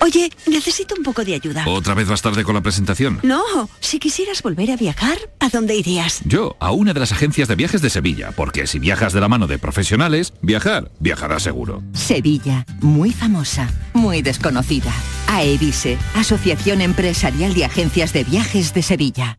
Oye, 0.00 0.30
necesito 0.46 0.94
un 0.96 1.02
poco 1.02 1.24
de 1.24 1.34
ayuda. 1.34 1.64
¿Otra 1.66 1.92
vez 1.94 2.08
vas 2.08 2.22
tarde 2.22 2.42
con 2.42 2.54
la 2.54 2.62
presentación? 2.62 3.20
No, 3.22 3.68
si 3.80 3.98
quisieras 3.98 4.42
volver 4.42 4.70
a 4.70 4.76
viajar, 4.76 5.18
¿a 5.38 5.50
dónde 5.50 5.76
irías? 5.76 6.20
Yo, 6.24 6.56
a 6.60 6.72
una 6.72 6.94
de 6.94 7.00
las 7.00 7.12
agencias 7.12 7.46
de 7.46 7.56
viajes 7.56 7.82
de 7.82 7.90
Sevilla, 7.90 8.32
porque 8.32 8.66
si 8.66 8.78
viajas 8.78 9.12
de 9.12 9.20
la 9.20 9.28
mano 9.28 9.46
de 9.46 9.58
profesionales, 9.58 10.32
viajar, 10.40 10.90
viajarás 10.98 11.42
seguro. 11.42 11.82
Sevilla, 11.92 12.64
muy 12.80 13.12
famosa, 13.12 13.70
muy 13.92 14.22
desconocida. 14.22 14.92
AEVISE, 15.26 15.98
Asociación 16.14 16.80
Empresarial 16.80 17.52
de 17.52 17.66
Agencias 17.66 18.12
de 18.12 18.24
Viajes 18.24 18.72
de 18.72 18.82
Sevilla. 18.82 19.38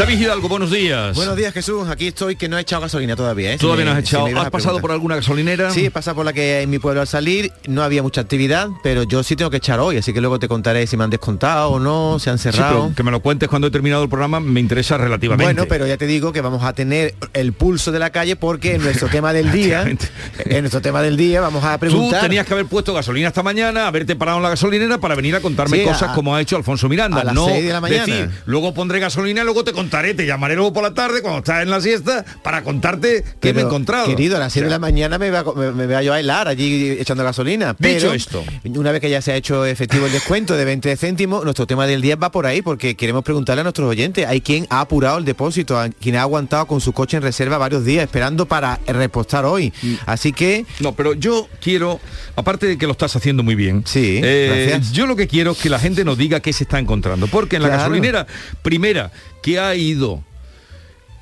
David 0.00 0.18
Hidalgo, 0.18 0.48
buenos 0.48 0.70
días. 0.70 1.14
Buenos 1.14 1.36
días, 1.36 1.52
Jesús. 1.52 1.86
Aquí 1.90 2.06
estoy, 2.06 2.34
que 2.34 2.48
no 2.48 2.56
he 2.56 2.62
echado 2.62 2.80
gasolina 2.80 3.16
todavía. 3.16 3.50
¿eh? 3.50 3.58
Si 3.58 3.58
Todavía 3.58 3.84
no 3.84 3.90
has 3.90 3.98
si 3.98 4.02
echado. 4.04 4.28
ibas 4.30 4.46
¿Has 4.46 4.50
pasado 4.50 4.76
preguntar. 4.76 4.80
por 4.80 4.90
alguna 4.92 5.16
gasolinera? 5.16 5.70
Sí, 5.72 5.84
he 5.84 5.90
pasado 5.90 6.14
por 6.16 6.24
la 6.24 6.32
que 6.32 6.62
en 6.62 6.70
mi 6.70 6.78
pueblo 6.78 7.02
al 7.02 7.06
salir. 7.06 7.52
No 7.68 7.82
había 7.82 8.02
mucha 8.02 8.22
actividad, 8.22 8.68
pero 8.82 9.02
yo 9.02 9.22
sí 9.22 9.36
tengo 9.36 9.50
que 9.50 9.58
echar 9.58 9.78
hoy, 9.78 9.98
así 9.98 10.14
que 10.14 10.22
luego 10.22 10.38
te 10.38 10.48
contaré 10.48 10.86
si 10.86 10.96
me 10.96 11.04
han 11.04 11.10
descontado 11.10 11.72
o 11.72 11.78
no, 11.78 12.18
se 12.18 12.30
han 12.30 12.38
cerrado. 12.38 12.94
que 12.96 13.02
me 13.02 13.10
lo 13.10 13.20
cuentes 13.20 13.50
cuando 13.50 13.68
he 13.68 13.70
terminado 13.70 14.02
el 14.02 14.08
programa 14.08 14.40
me 14.40 14.58
interesa 14.58 14.96
relativamente. 14.96 15.44
Bueno, 15.52 15.66
pero 15.68 15.86
ya 15.86 15.98
te 15.98 16.06
digo 16.06 16.32
que 16.32 16.40
vamos 16.40 16.64
a 16.64 16.72
tener 16.72 17.14
el 17.34 17.52
pulso 17.52 17.92
de 17.92 17.98
la 17.98 18.08
calle 18.08 18.36
porque 18.36 18.76
en 18.76 18.82
nuestro 18.82 19.08
tema 19.08 19.34
del 19.34 19.52
día, 19.52 19.82
en 19.82 20.60
nuestro 20.62 20.80
tema 20.80 21.02
del 21.02 21.18
día 21.18 21.42
vamos 21.42 21.62
a 21.62 21.74
Tú 21.74 21.80
preguntar. 21.80 22.22
tenías 22.22 22.46
que 22.46 22.54
haber 22.54 22.64
puesto 22.64 22.94
gasolina 22.94 23.28
esta 23.28 23.42
mañana, 23.42 23.86
haberte 23.86 24.16
parado 24.16 24.38
en 24.38 24.44
la 24.44 24.48
gasolinera 24.48 24.96
para 24.96 25.14
venir 25.14 25.36
a 25.36 25.40
contarme 25.40 25.76
Sí, 25.76 25.84
cosas 25.84 26.12
a- 26.12 26.14
como 26.14 26.34
ha 26.34 26.40
hecho 26.40 26.56
Alfonso 26.56 26.88
Miranda. 26.88 27.20
a 27.20 27.24
las 27.24 27.34
no 27.34 27.44
seis 27.44 27.66
de 27.66 27.72
la 27.74 27.82
mañana. 27.82 28.06
decir, 28.06 28.30
luego 28.46 28.72
pondré 28.72 28.98
gasolina 28.98 29.42
y 29.42 29.44
luego 29.44 29.62
te 29.62 29.72
contaré, 29.72 29.89
te 29.90 30.24
llamaré 30.26 30.54
luego 30.54 30.72
por 30.72 30.82
la 30.82 30.94
tarde 30.94 31.20
cuando 31.20 31.38
estás 31.40 31.62
en 31.62 31.70
la 31.70 31.80
siesta 31.80 32.24
para 32.42 32.62
contarte 32.62 33.22
qué 33.40 33.48
me 33.48 33.50
he 33.50 33.54
Pero, 33.54 33.66
encontrado. 33.66 34.06
Querido, 34.06 34.36
a 34.36 34.40
las 34.40 34.52
7 34.52 34.64
O 34.66 34.68
de 34.68 34.70
la 34.70 34.78
mañana 34.78 35.18
me 35.18 35.30
va, 35.30 35.44
me, 35.54 35.72
me 35.72 35.86
voy 35.86 36.04
yo 36.04 36.12
a 36.12 36.20
helar 36.20 36.48
allí 36.48 36.90
echando 36.98 37.24
gasolina. 37.24 37.74
Dicho 37.78 37.78
Pero, 38.08 38.12
esto. 38.14 38.44
una 38.64 38.92
vez 38.92 39.00
que 39.00 39.10
ya 39.10 39.20
se 39.20 39.32
ha 39.32 39.36
hecho 39.36 39.64
efectivo 39.66 40.06
el 40.06 40.12
descuento 40.12 40.56
de 40.56 40.64
20 40.64 40.96
céntimos, 40.96 41.44
nuestro 41.44 41.66
tema 41.66 41.86
del 41.86 42.00
día 42.00 42.16
va 42.16 42.30
por 42.30 42.46
ahí 42.46 42.62
porque 42.62 42.94
queremos 42.96 43.24
preguntarle 43.24 43.60
a 43.60 43.64
nuestros 43.64 43.88
oyentes. 43.88 44.26
Hay 44.26 44.40
quien 44.40 44.66
ha 44.70 44.80
apurado 44.80 45.18
el 45.18 45.24
depósito, 45.24 45.78
a 45.78 45.88
quien 45.88 46.16
ha 46.16 46.22
aguantado 46.22 46.66
con 46.66 46.80
su 46.80 46.92
coche 46.92 47.16
en 47.16 47.22
reserva 47.22 47.58
varios 47.58 47.84
días 47.84 48.04
esperando 48.04 48.46
para 48.46 48.78
repostar 48.86 49.44
hoy. 49.44 49.72
Mm. 49.82 49.94
Así 50.06 50.32
que... 50.32 50.64
No, 50.80 50.94
pero 50.94 51.14
yo 51.14 51.48
quiero, 51.60 52.00
aparte 52.36 52.66
de 52.66 52.78
que 52.78 52.86
lo 52.86 52.92
estás 52.92 53.14
haciendo 53.16 53.42
muy 53.42 53.54
bien, 53.54 53.82
sí, 53.86 54.20
eh, 54.22 54.80
yo 54.92 55.06
lo 55.06 55.16
que 55.16 55.26
quiero 55.26 55.52
es 55.52 55.58
que 55.58 55.68
la 55.68 55.78
gente 55.78 56.04
nos 56.04 56.16
diga 56.16 56.40
qué 56.40 56.52
se 56.52 56.64
está 56.64 56.78
encontrando. 56.78 57.26
Porque 57.26 57.56
en 57.56 57.62
la 57.62 57.68
Claro. 57.68 57.82
gasolinera 57.82 58.26
primera 58.62 59.10
que 59.42 59.58
ha 59.58 59.74
ido 59.74 60.22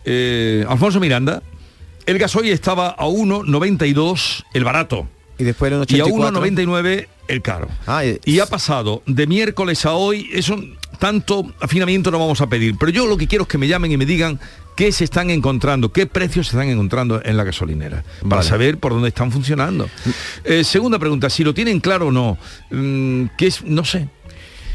eh, 0.04 0.64
Alfonso 0.68 1.00
Miranda, 1.00 1.42
el 2.06 2.18
gasoil 2.18 2.50
estaba 2.50 2.88
a 2.90 3.06
1,92 3.06 4.44
el 4.54 4.64
barato. 4.64 5.06
Y 5.38 5.44
después 5.44 5.70
el 5.70 5.84
Y 5.88 6.00
a 6.00 6.04
1,84. 6.04 6.32
1,99 6.32 7.06
el 7.28 7.42
caro. 7.42 7.68
Ah, 7.86 8.02
y 8.24 8.40
ha 8.40 8.46
pasado 8.46 9.02
de 9.06 9.26
miércoles 9.26 9.84
a 9.84 9.92
hoy, 9.92 10.30
eso 10.32 10.58
tanto 10.98 11.52
afinamiento 11.60 12.10
no 12.10 12.18
vamos 12.18 12.40
a 12.40 12.48
pedir, 12.48 12.76
pero 12.78 12.90
yo 12.90 13.06
lo 13.06 13.16
que 13.16 13.28
quiero 13.28 13.42
es 13.42 13.48
que 13.48 13.58
me 13.58 13.68
llamen 13.68 13.92
y 13.92 13.96
me 13.96 14.06
digan 14.06 14.40
qué 14.76 14.90
se 14.92 15.04
están 15.04 15.30
encontrando, 15.30 15.92
qué 15.92 16.06
precios 16.06 16.48
se 16.48 16.56
están 16.56 16.70
encontrando 16.70 17.20
en 17.24 17.36
la 17.36 17.44
gasolinera, 17.44 18.04
para 18.28 18.42
saber 18.42 18.78
por 18.78 18.92
dónde 18.92 19.08
están 19.08 19.30
funcionando. 19.30 19.88
Eh, 20.44 20.64
segunda 20.64 20.98
pregunta, 20.98 21.28
si 21.30 21.44
lo 21.44 21.52
tienen 21.52 21.80
claro 21.80 22.08
o 22.08 22.12
no, 22.12 22.38
mm, 22.70 23.26
¿qué 23.36 23.48
es? 23.48 23.64
No 23.64 23.84
sé. 23.84 24.08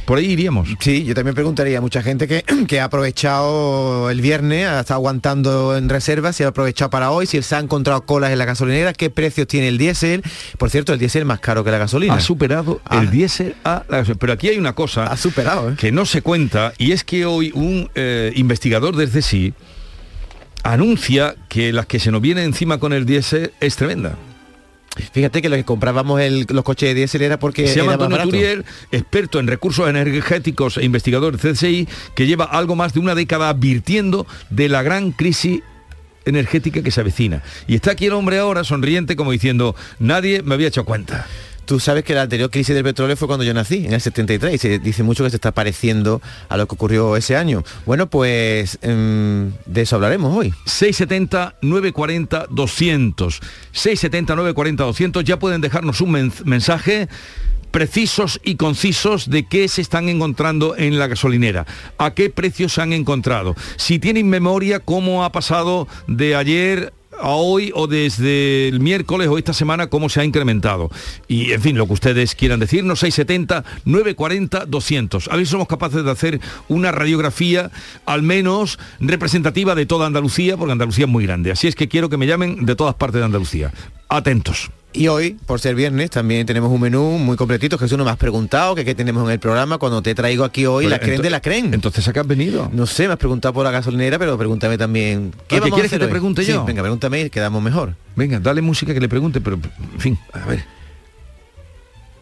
Por 0.05 0.17
ahí 0.17 0.25
iríamos. 0.25 0.69
Sí, 0.79 1.05
yo 1.05 1.15
también 1.15 1.33
preguntaría 1.33 1.77
a 1.77 1.81
mucha 1.81 2.01
gente 2.03 2.27
que, 2.27 2.43
que 2.67 2.79
ha 2.79 2.85
aprovechado 2.85 4.09
el 4.09 4.21
viernes, 4.21 4.67
ha 4.67 4.81
estado 4.81 4.97
aguantando 4.97 5.77
en 5.77 5.89
reserva, 5.89 6.33
si 6.33 6.43
ha 6.43 6.49
aprovechado 6.49 6.89
para 6.89 7.11
hoy, 7.11 7.25
si 7.25 7.41
se 7.41 7.55
ha 7.55 7.59
encontrado 7.59 8.01
colas 8.05 8.31
en 8.31 8.39
la 8.39 8.45
gasolinera, 8.45 8.93
qué 8.93 9.09
precios 9.09 9.47
tiene 9.47 9.69
el 9.69 9.77
diésel. 9.77 10.23
Por 10.57 10.69
cierto, 10.69 10.93
el 10.93 10.99
diésel 10.99 11.25
más 11.25 11.39
caro 11.39 11.63
que 11.63 11.71
la 11.71 11.77
gasolina. 11.77 12.15
Ha 12.15 12.19
superado 12.19 12.81
el 12.91 13.09
diésel 13.09 13.55
a 13.63 13.83
la 13.87 13.97
gasolina. 13.97 14.19
Pero 14.19 14.33
aquí 14.33 14.49
hay 14.49 14.57
una 14.57 14.73
cosa 14.73 15.05
Ha 15.05 15.17
superado, 15.17 15.71
¿eh? 15.71 15.75
que 15.77 15.91
no 15.91 16.05
se 16.05 16.21
cuenta 16.21 16.73
y 16.77 16.91
es 16.91 17.03
que 17.03 17.25
hoy 17.25 17.51
un 17.53 17.89
eh, 17.95 18.31
investigador 18.35 18.95
desde 18.95 19.21
sí 19.21 19.53
anuncia 20.63 21.35
que 21.49 21.73
las 21.73 21.85
que 21.85 21.99
se 21.99 22.11
nos 22.11 22.21
viene 22.21 22.43
encima 22.43 22.79
con 22.79 22.93
el 22.93 23.05
diésel 23.05 23.51
es 23.59 23.75
tremenda. 23.75 24.15
Fíjate 25.11 25.41
que 25.41 25.49
lo 25.49 25.55
que 25.55 25.63
comprábamos 25.63 26.21
el- 26.21 26.45
los 26.49 26.63
coches 26.63 26.89
de 26.89 26.93
diésel 26.93 27.23
era 27.23 27.39
porque 27.39 27.67
Se 27.67 27.79
llama 27.79 27.93
Antonio 28.05 28.63
experto 28.91 29.39
en 29.39 29.47
recursos 29.47 29.89
energéticos 29.89 30.77
e 30.77 30.85
investigador 30.85 31.35
del 31.37 31.53
CSI, 31.55 31.87
que 32.15 32.27
lleva 32.27 32.45
algo 32.45 32.75
más 32.75 32.93
de 32.93 32.99
una 32.99 33.15
década 33.15 33.49
advirtiendo 33.49 34.27
de 34.51 34.69
la 34.69 34.83
gran 34.83 35.11
crisis 35.11 35.61
energética 36.25 36.81
que 36.83 36.91
se 36.91 37.01
avecina. 37.01 37.41
Y 37.67 37.75
está 37.75 37.91
aquí 37.91 38.05
el 38.05 38.13
hombre 38.13 38.37
ahora 38.39 38.63
sonriente 38.63 39.15
como 39.15 39.31
diciendo, 39.31 39.75
nadie 39.99 40.41
me 40.43 40.53
había 40.53 40.67
hecho 40.67 40.85
cuenta. 40.85 41.27
Tú 41.65 41.79
sabes 41.79 42.03
que 42.03 42.13
la 42.13 42.23
anterior 42.23 42.49
crisis 42.51 42.75
del 42.75 42.83
petróleo 42.83 43.15
fue 43.15 43.27
cuando 43.27 43.43
yo 43.45 43.53
nací, 43.53 43.85
en 43.85 43.93
el 43.93 44.01
73, 44.01 44.53
y 44.55 44.57
se 44.57 44.79
dice 44.79 45.01
mucho 45.03 45.23
que 45.23 45.29
se 45.29 45.37
está 45.37 45.51
pareciendo 45.53 46.21
a 46.49 46.57
lo 46.57 46.67
que 46.67 46.75
ocurrió 46.75 47.15
ese 47.15 47.35
año. 47.37 47.63
Bueno, 47.85 48.09
pues 48.09 48.77
em, 48.81 49.51
de 49.65 49.81
eso 49.81 49.95
hablaremos 49.95 50.35
hoy. 50.35 50.53
670 50.65 51.55
940 51.61 52.47
200 52.49 53.39
670 53.71 54.35
940 54.35 54.83
200 54.83 55.23
ya 55.23 55.39
pueden 55.39 55.61
dejarnos 55.61 56.01
un 56.01 56.11
men- 56.11 56.33
mensaje 56.45 57.07
precisos 57.71 58.39
y 58.43 58.55
concisos 58.55 59.29
de 59.31 59.47
qué 59.47 59.67
se 59.67 59.81
están 59.81 60.07
encontrando 60.07 60.75
en 60.77 60.99
la 60.99 61.07
gasolinera, 61.07 61.65
a 61.97 62.13
qué 62.13 62.29
precios 62.29 62.73
se 62.73 62.81
han 62.81 62.93
encontrado, 62.93 63.55
si 63.77 63.97
tienen 63.97 64.29
memoria 64.29 64.79
cómo 64.79 65.23
ha 65.23 65.31
pasado 65.31 65.87
de 66.07 66.35
ayer 66.35 66.93
a 67.19 67.29
hoy 67.29 67.71
o 67.75 67.87
desde 67.87 68.67
el 68.67 68.79
miércoles 68.79 69.27
o 69.27 69.37
esta 69.37 69.53
semana 69.53 69.87
cómo 69.87 70.09
se 70.09 70.21
ha 70.21 70.23
incrementado. 70.23 70.89
Y 71.27 71.51
en 71.51 71.61
fin, 71.61 71.77
lo 71.77 71.87
que 71.87 71.93
ustedes 71.93 72.35
quieran 72.35 72.59
decirnos, 72.59 72.99
670 72.99 73.63
940 73.85 74.65
200. 74.65 75.27
A 75.27 75.35
ver 75.35 75.45
si 75.45 75.51
somos 75.51 75.67
capaces 75.67 76.03
de 76.03 76.11
hacer 76.11 76.41
una 76.67 76.91
radiografía 76.91 77.71
al 78.05 78.23
menos 78.23 78.79
representativa 78.99 79.75
de 79.75 79.85
toda 79.85 80.07
Andalucía, 80.07 80.57
porque 80.57 80.73
Andalucía 80.73 81.05
es 81.05 81.11
muy 81.11 81.25
grande. 81.25 81.51
Así 81.51 81.67
es 81.67 81.75
que 81.75 81.87
quiero 81.87 82.09
que 82.09 82.17
me 82.17 82.27
llamen 82.27 82.65
de 82.65 82.75
todas 82.75 82.95
partes 82.95 83.19
de 83.19 83.25
Andalucía. 83.25 83.71
Atentos. 84.09 84.69
Y 84.95 85.07
hoy, 85.07 85.31
por 85.47 85.59
ser 85.59 85.73
viernes, 85.73 86.11
también 86.11 86.45
tenemos 86.45 86.71
un 86.71 86.79
menú 86.79 87.17
muy 87.17 87.35
completito. 87.35 87.79
Jesús 87.79 87.97
no 87.97 88.05
me 88.05 88.11
has 88.11 88.17
preguntado 88.17 88.75
que 88.75 88.85
qué 88.85 88.93
tenemos 88.93 89.25
en 89.25 89.31
el 89.31 89.39
programa 89.39 89.79
cuando 89.79 90.03
te 90.03 90.13
traigo 90.13 90.43
aquí 90.43 90.67
hoy 90.67 90.85
Pero 90.85 90.95
la 90.95 90.99
creen 90.99 91.21
de 91.21 91.29
la 91.31 91.41
creen. 91.41 91.73
Entonces, 91.73 92.07
¿a 92.07 92.13
qué 92.13 92.19
has 92.19 92.27
venido? 92.27 92.69
No 92.71 92.85
sé, 92.85 93.07
me 93.07 93.13
has 93.13 93.19
preguntado 93.19 93.53
por 93.55 93.63
la 93.65 93.71
gasolinera, 93.71 94.19
pero 94.19 94.37
pregúntame 94.37 94.77
también. 94.77 95.33
¿Qué 95.47 95.59
vamos 95.59 95.71
a 95.71 95.75
quieres 95.75 95.89
que 95.89 95.95
hacer 95.95 95.99
te 96.01 96.05
hoy? 96.05 96.11
pregunte 96.11 96.43
Sí, 96.45 96.51
yo? 96.51 96.63
venga, 96.63 96.83
pregúntame 96.83 97.21
y 97.21 97.29
quedamos 97.31 97.63
mejor. 97.63 97.95
Venga, 98.15 98.39
dale 98.39 98.61
música 98.61 98.93
que 98.93 98.99
le 98.99 99.09
pregunte, 99.09 99.41
pero 99.41 99.55
en 99.93 99.99
fin, 99.99 100.19
a 100.31 100.45
ver. 100.45 100.63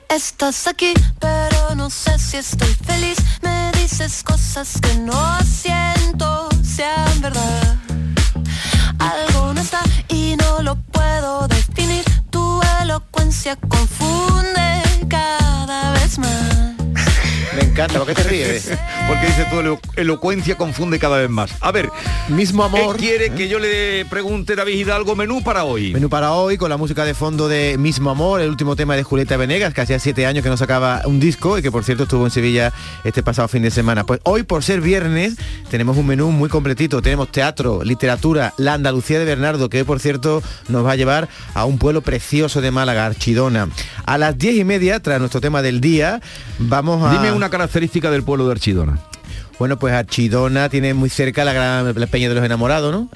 Estás 0.10 0.68
aquí, 0.68 0.94
pero 1.20 1.76
no 1.76 1.90
sé 1.90 2.18
si 2.20 2.38
estoy 2.38 2.74
feliz. 2.86 3.18
Me 3.42 3.72
dices 3.82 4.24
cosas 4.24 4.80
que 4.82 4.96
no 4.96 5.40
siento 5.46 6.50
sean 6.64 7.22
verdad. 7.22 7.76
Algo 9.00 9.54
no 9.54 9.62
está 9.62 9.82
y 10.10 10.36
no 10.38 10.62
lo 10.62 10.76
puedo 10.76 11.48
definir. 11.48 11.61
Tu 13.32 13.48
elocuencia 13.48 13.56
confunde 13.70 15.08
cada 15.08 15.94
vez 15.94 16.20
más. 16.20 16.81
Me 17.56 17.64
encanta, 17.64 17.98
¿por 17.98 18.08
qué 18.08 18.14
te 18.14 18.24
ríes? 18.24 18.72
Porque 19.08 19.26
dice 19.28 19.46
tu 19.50 19.58
elo- 19.60 19.80
elocuencia 19.98 20.56
confunde 20.56 21.00
cada 21.00 21.18
vez 21.18 21.30
más. 21.30 21.52
A 21.60 21.72
ver, 21.72 21.90
mismo 22.30 22.64
amor. 22.64 22.96
¿Qué 22.96 23.08
quiere 23.08 23.32
que 23.34 23.50
yo 23.50 23.60
le 23.60 24.06
pregunte 24.06 24.56
David 24.56 24.74
Hidalgo 24.76 25.16
menú 25.16 25.44
para 25.44 25.66
hoy? 25.66 25.92
Menú 25.94 26.10
para 26.10 26.32
hoy 26.32 26.58
con 26.58 26.70
la 26.70 26.78
música 26.78 27.04
de 27.04 27.14
fondo 27.14 27.50
de 27.50 27.78
Mismo 27.78 28.10
Amor, 28.10 28.40
el 28.40 28.50
último 28.50 28.76
tema 28.78 28.96
de 28.96 29.04
Julieta 29.04 29.36
Venegas, 29.36 29.74
que 29.74 29.82
hacía 29.82 30.00
siete 30.00 30.26
años 30.26 30.44
que 30.44 30.50
no 30.50 30.56
sacaba 30.56 31.02
un 31.06 31.20
disco 31.20 31.58
y 31.58 31.62
que 31.62 31.72
por 31.72 31.84
cierto 31.84 32.04
estuvo 32.04 32.24
en 32.26 32.32
Sevilla 32.32 32.72
este 33.04 33.22
pasado 33.22 33.48
fin 33.50 33.64
de 33.64 33.72
semana. 33.72 34.06
Pues 34.06 34.22
hoy 34.24 34.44
por 34.44 34.64
ser 34.64 34.80
viernes 34.80 35.36
tenemos 35.70 35.98
un 35.98 36.08
menú 36.08 36.32
muy 36.32 36.48
completito. 36.48 37.02
Tenemos 37.02 37.32
teatro, 37.32 37.84
literatura, 37.84 38.54
la 38.58 38.76
Andalucía 38.76 39.20
de 39.20 39.26
Bernardo, 39.26 39.70
que 39.70 39.80
hoy 39.80 39.84
por 39.84 40.00
cierto 40.00 40.42
nos 40.70 40.86
va 40.86 40.94
a 40.94 40.96
llevar 40.96 41.28
a 41.54 41.66
un 41.66 41.78
pueblo 41.78 42.02
precioso 42.02 42.62
de 42.62 42.72
Málaga, 42.72 43.06
Archidona. 43.06 43.68
A 44.06 44.18
las 44.18 44.38
diez 44.38 44.56
y 44.56 44.64
media, 44.64 45.02
tras 45.02 45.20
nuestro 45.20 45.42
tema 45.42 45.62
del 45.62 45.82
día, 45.82 46.22
vamos 46.60 47.04
a... 47.06 47.12
Dime 47.12 47.41
una 47.42 47.50
característica 47.50 48.12
del 48.12 48.22
pueblo 48.24 48.46
de 48.46 48.52
Archidona. 48.52 49.00
Bueno, 49.58 49.78
pues 49.80 49.94
Archidona 49.94 50.70
tiene 50.70 50.94
muy 50.94 51.10
cerca 51.10 51.44
la 51.44 51.54
gran 51.54 51.94
la 52.00 52.08
Peña 52.08 52.30
de 52.30 52.36
los 52.36 52.44
Enamorados, 52.44 52.92
¿no? 52.92 53.10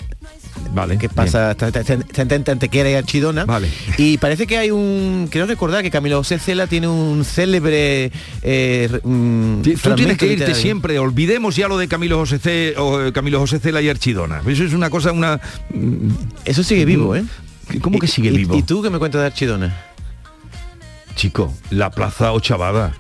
Vale. 0.74 0.98
que 0.98 1.10
pasa 1.10 1.52
está, 1.52 1.68
está, 1.68 1.82
está- 1.82 2.22
entre 2.36 2.52
Antequera 2.54 2.90
y 2.90 2.94
Archidona 2.96 3.46
Vale. 3.46 3.70
y 3.98 4.18
parece 4.18 4.48
que 4.48 4.58
hay 4.58 4.72
un 4.72 5.28
quiero 5.30 5.48
recordar 5.48 5.84
que 5.84 5.92
Camilo 5.92 6.18
José 6.18 6.40
Cela 6.40 6.66
tiene 6.68 6.88
un 6.88 7.24
célebre 7.26 8.12
eh, 8.42 8.90
mm, 9.04 9.62
Tú 9.62 9.96
tienes 9.96 10.18
que 10.18 10.26
irte 10.26 10.28
literario. 10.28 10.56
siempre, 10.56 10.98
olvidemos 11.00 11.56
ya 11.56 11.68
lo 11.68 11.78
de 11.78 11.88
Camilo 11.88 12.18
José, 12.18 12.74
o, 12.78 13.12
Camilo 13.14 13.40
José 13.40 13.60
Cela 13.60 13.82
y 13.82 13.90
Archidona. 13.90 14.42
Eso 14.48 14.64
es 14.64 14.74
una 14.74 14.90
cosa, 14.90 15.12
una... 15.12 15.40
mm, 15.74 16.10
eso 16.46 16.64
sigue 16.64 16.86
vivo 16.86 17.16
¿eh? 17.16 17.24
¿Cómo 17.82 18.00
que 18.00 18.08
sigue 18.08 18.30
¿Y- 18.32 18.38
vivo? 18.38 18.56
¿Y 18.58 18.64
tú 18.64 18.82
qué 18.82 18.90
me 18.90 18.98
cuentas 18.98 19.22
de 19.22 19.28
Archidona? 19.28 19.76
Chico, 21.16 21.54
la 21.70 21.92
Plaza 21.92 22.32
Ochavada. 22.34 22.94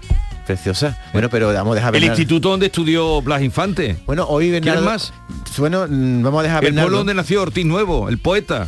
Preciosa. 0.46 0.98
Bueno, 1.12 1.30
pero 1.30 1.52
vamos 1.54 1.74
a 1.74 1.76
dejar 1.76 1.96
El 1.96 2.04
instituto 2.04 2.50
donde 2.50 2.68
estudió 2.68 3.22
Blas 3.22 3.42
Infante. 3.42 3.98
Bueno, 4.06 4.26
hoy 4.28 4.46
¿Quieres 4.46 4.64
Bernardo... 4.66 4.86
más? 4.86 5.14
Bueno, 5.58 5.88
mm, 5.90 6.22
vamos 6.24 6.40
a 6.42 6.44
dejar 6.44 6.64
El 6.64 6.68
Bernardo... 6.68 6.86
pueblo 6.86 6.98
donde 7.00 7.14
nació 7.14 7.42
Ortiz 7.42 7.66
Nuevo, 7.66 8.10
el 8.10 8.20
poeta. 8.20 8.68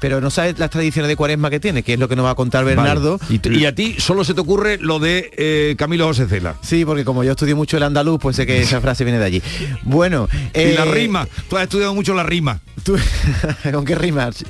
Pero 0.00 0.20
no 0.20 0.30
sabes 0.30 0.58
las 0.58 0.70
tradiciones 0.70 1.08
de 1.08 1.16
cuaresma 1.16 1.50
que 1.50 1.60
tiene, 1.60 1.82
que 1.82 1.94
es 1.94 1.98
lo 1.98 2.08
que 2.08 2.16
nos 2.16 2.24
va 2.26 2.30
a 2.30 2.34
contar 2.34 2.64
Bernardo. 2.64 3.18
Vale. 3.18 3.40
Y, 3.44 3.58
y 3.60 3.66
a 3.66 3.74
ti 3.74 3.96
solo 3.98 4.24
se 4.24 4.34
te 4.34 4.40
ocurre 4.40 4.78
lo 4.78 4.98
de 4.98 5.30
eh, 5.36 5.74
Camilo 5.78 6.06
José 6.06 6.26
Cela. 6.26 6.56
Sí, 6.62 6.84
porque 6.84 7.04
como 7.04 7.24
yo 7.24 7.32
estudié 7.32 7.54
mucho 7.54 7.76
el 7.76 7.82
andaluz, 7.82 8.18
pues 8.20 8.36
sé 8.36 8.46
que 8.46 8.60
esa 8.60 8.80
frase 8.82 9.04
viene 9.04 9.18
de 9.18 9.24
allí. 9.24 9.42
Bueno, 9.82 10.28
y 10.54 10.72
la 10.74 10.84
eh, 10.84 10.90
rima, 10.92 11.26
tú 11.48 11.56
has 11.56 11.64
estudiado 11.64 11.94
mucho 11.94 12.14
la 12.14 12.22
rima. 12.22 12.60
tú- 12.82 12.96
¿Con 13.72 13.84
qué 13.84 13.94
rimas? 13.94 14.44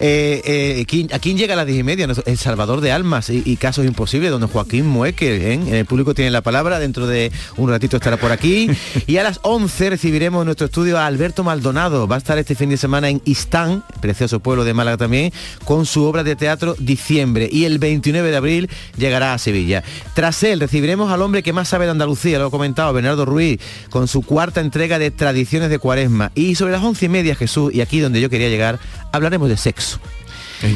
Eh, 0.00 0.40
eh, 0.44 0.84
¿quién- 0.86 1.12
¿A 1.12 1.18
quién 1.18 1.36
llega 1.36 1.54
a 1.54 1.56
las 1.56 1.66
diez 1.66 1.78
y 1.78 1.82
media? 1.82 2.06
El 2.26 2.38
Salvador 2.38 2.80
de 2.80 2.92
Almas 2.92 3.30
y, 3.30 3.42
y 3.44 3.56
Casos 3.56 3.84
Imposibles, 3.86 4.30
donde 4.30 4.46
Joaquín 4.46 4.86
Mueque, 4.86 5.52
en 5.52 5.68
el 5.74 5.84
público 5.86 6.14
tiene 6.14 6.30
la 6.30 6.40
palabra, 6.42 6.78
dentro 6.78 7.06
de 7.06 7.30
un 7.56 7.68
ratito 7.70 7.96
estará 7.96 8.16
por 8.16 8.32
aquí. 8.32 8.70
Y 9.06 9.16
a 9.16 9.22
las 9.24 9.40
11 9.42 9.90
recibiremos 9.90 10.42
en 10.42 10.46
nuestro 10.46 10.66
estudio 10.66 10.98
a 10.98 11.06
Alberto 11.06 11.44
Maldonado. 11.44 12.06
Va 12.06 12.14
a 12.16 12.18
estar 12.18 12.38
este 12.38 12.54
fin 12.54 12.70
de 12.70 12.76
semana 12.76 13.08
en 13.08 13.20
Istán, 13.24 13.84
precioso 14.00 14.40
pueblo 14.40 14.64
de 14.64 14.74
Málaga 14.74 14.91
también, 14.96 15.32
con 15.64 15.86
su 15.86 16.04
obra 16.04 16.22
de 16.24 16.36
teatro 16.36 16.74
Diciembre. 16.78 17.48
Y 17.50 17.64
el 17.64 17.78
29 17.78 18.30
de 18.30 18.36
abril 18.36 18.70
llegará 18.96 19.34
a 19.34 19.38
Sevilla. 19.38 19.82
Tras 20.14 20.42
él 20.42 20.60
recibiremos 20.60 21.12
al 21.12 21.22
hombre 21.22 21.42
que 21.42 21.52
más 21.52 21.68
sabe 21.68 21.84
de 21.86 21.92
Andalucía, 21.92 22.38
lo 22.38 22.48
he 22.48 22.50
comentado, 22.50 22.92
Bernardo 22.92 23.24
Ruiz, 23.24 23.60
con 23.90 24.08
su 24.08 24.22
cuarta 24.22 24.60
entrega 24.60 24.98
de 24.98 25.10
Tradiciones 25.10 25.70
de 25.70 25.78
Cuaresma. 25.78 26.32
Y 26.34 26.54
sobre 26.54 26.72
las 26.72 26.82
once 26.82 27.06
y 27.06 27.08
media, 27.08 27.34
Jesús, 27.34 27.72
y 27.74 27.80
aquí 27.80 28.00
donde 28.00 28.20
yo 28.20 28.30
quería 28.30 28.48
llegar, 28.48 28.78
hablaremos 29.12 29.48
de 29.48 29.56
sexo. 29.56 29.98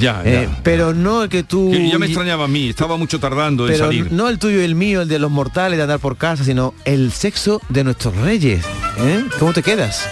Ya, 0.00 0.20
Eh, 0.24 0.48
pero 0.64 0.94
no 0.94 1.22
el 1.22 1.28
que 1.28 1.44
tú... 1.44 1.70
Que 1.70 1.88
ya 1.88 1.96
me 1.98 2.06
extrañaba 2.06 2.46
a 2.46 2.48
mí, 2.48 2.70
estaba 2.70 2.96
mucho 2.96 3.20
tardando 3.20 3.66
en 3.68 3.72
Pero 3.72 3.84
salir. 3.86 4.10
no 4.10 4.28
el 4.28 4.40
tuyo 4.40 4.60
y 4.60 4.64
el 4.64 4.74
mío, 4.74 5.02
el 5.02 5.08
de 5.08 5.20
los 5.20 5.30
mortales, 5.30 5.76
de 5.76 5.84
andar 5.84 6.00
por 6.00 6.16
casa, 6.16 6.42
sino 6.42 6.74
el 6.84 7.12
sexo 7.12 7.62
de 7.68 7.84
nuestros 7.84 8.16
reyes. 8.16 8.64
¿eh? 8.98 9.24
¿Cómo 9.38 9.52
te 9.52 9.62
quedas? 9.62 10.08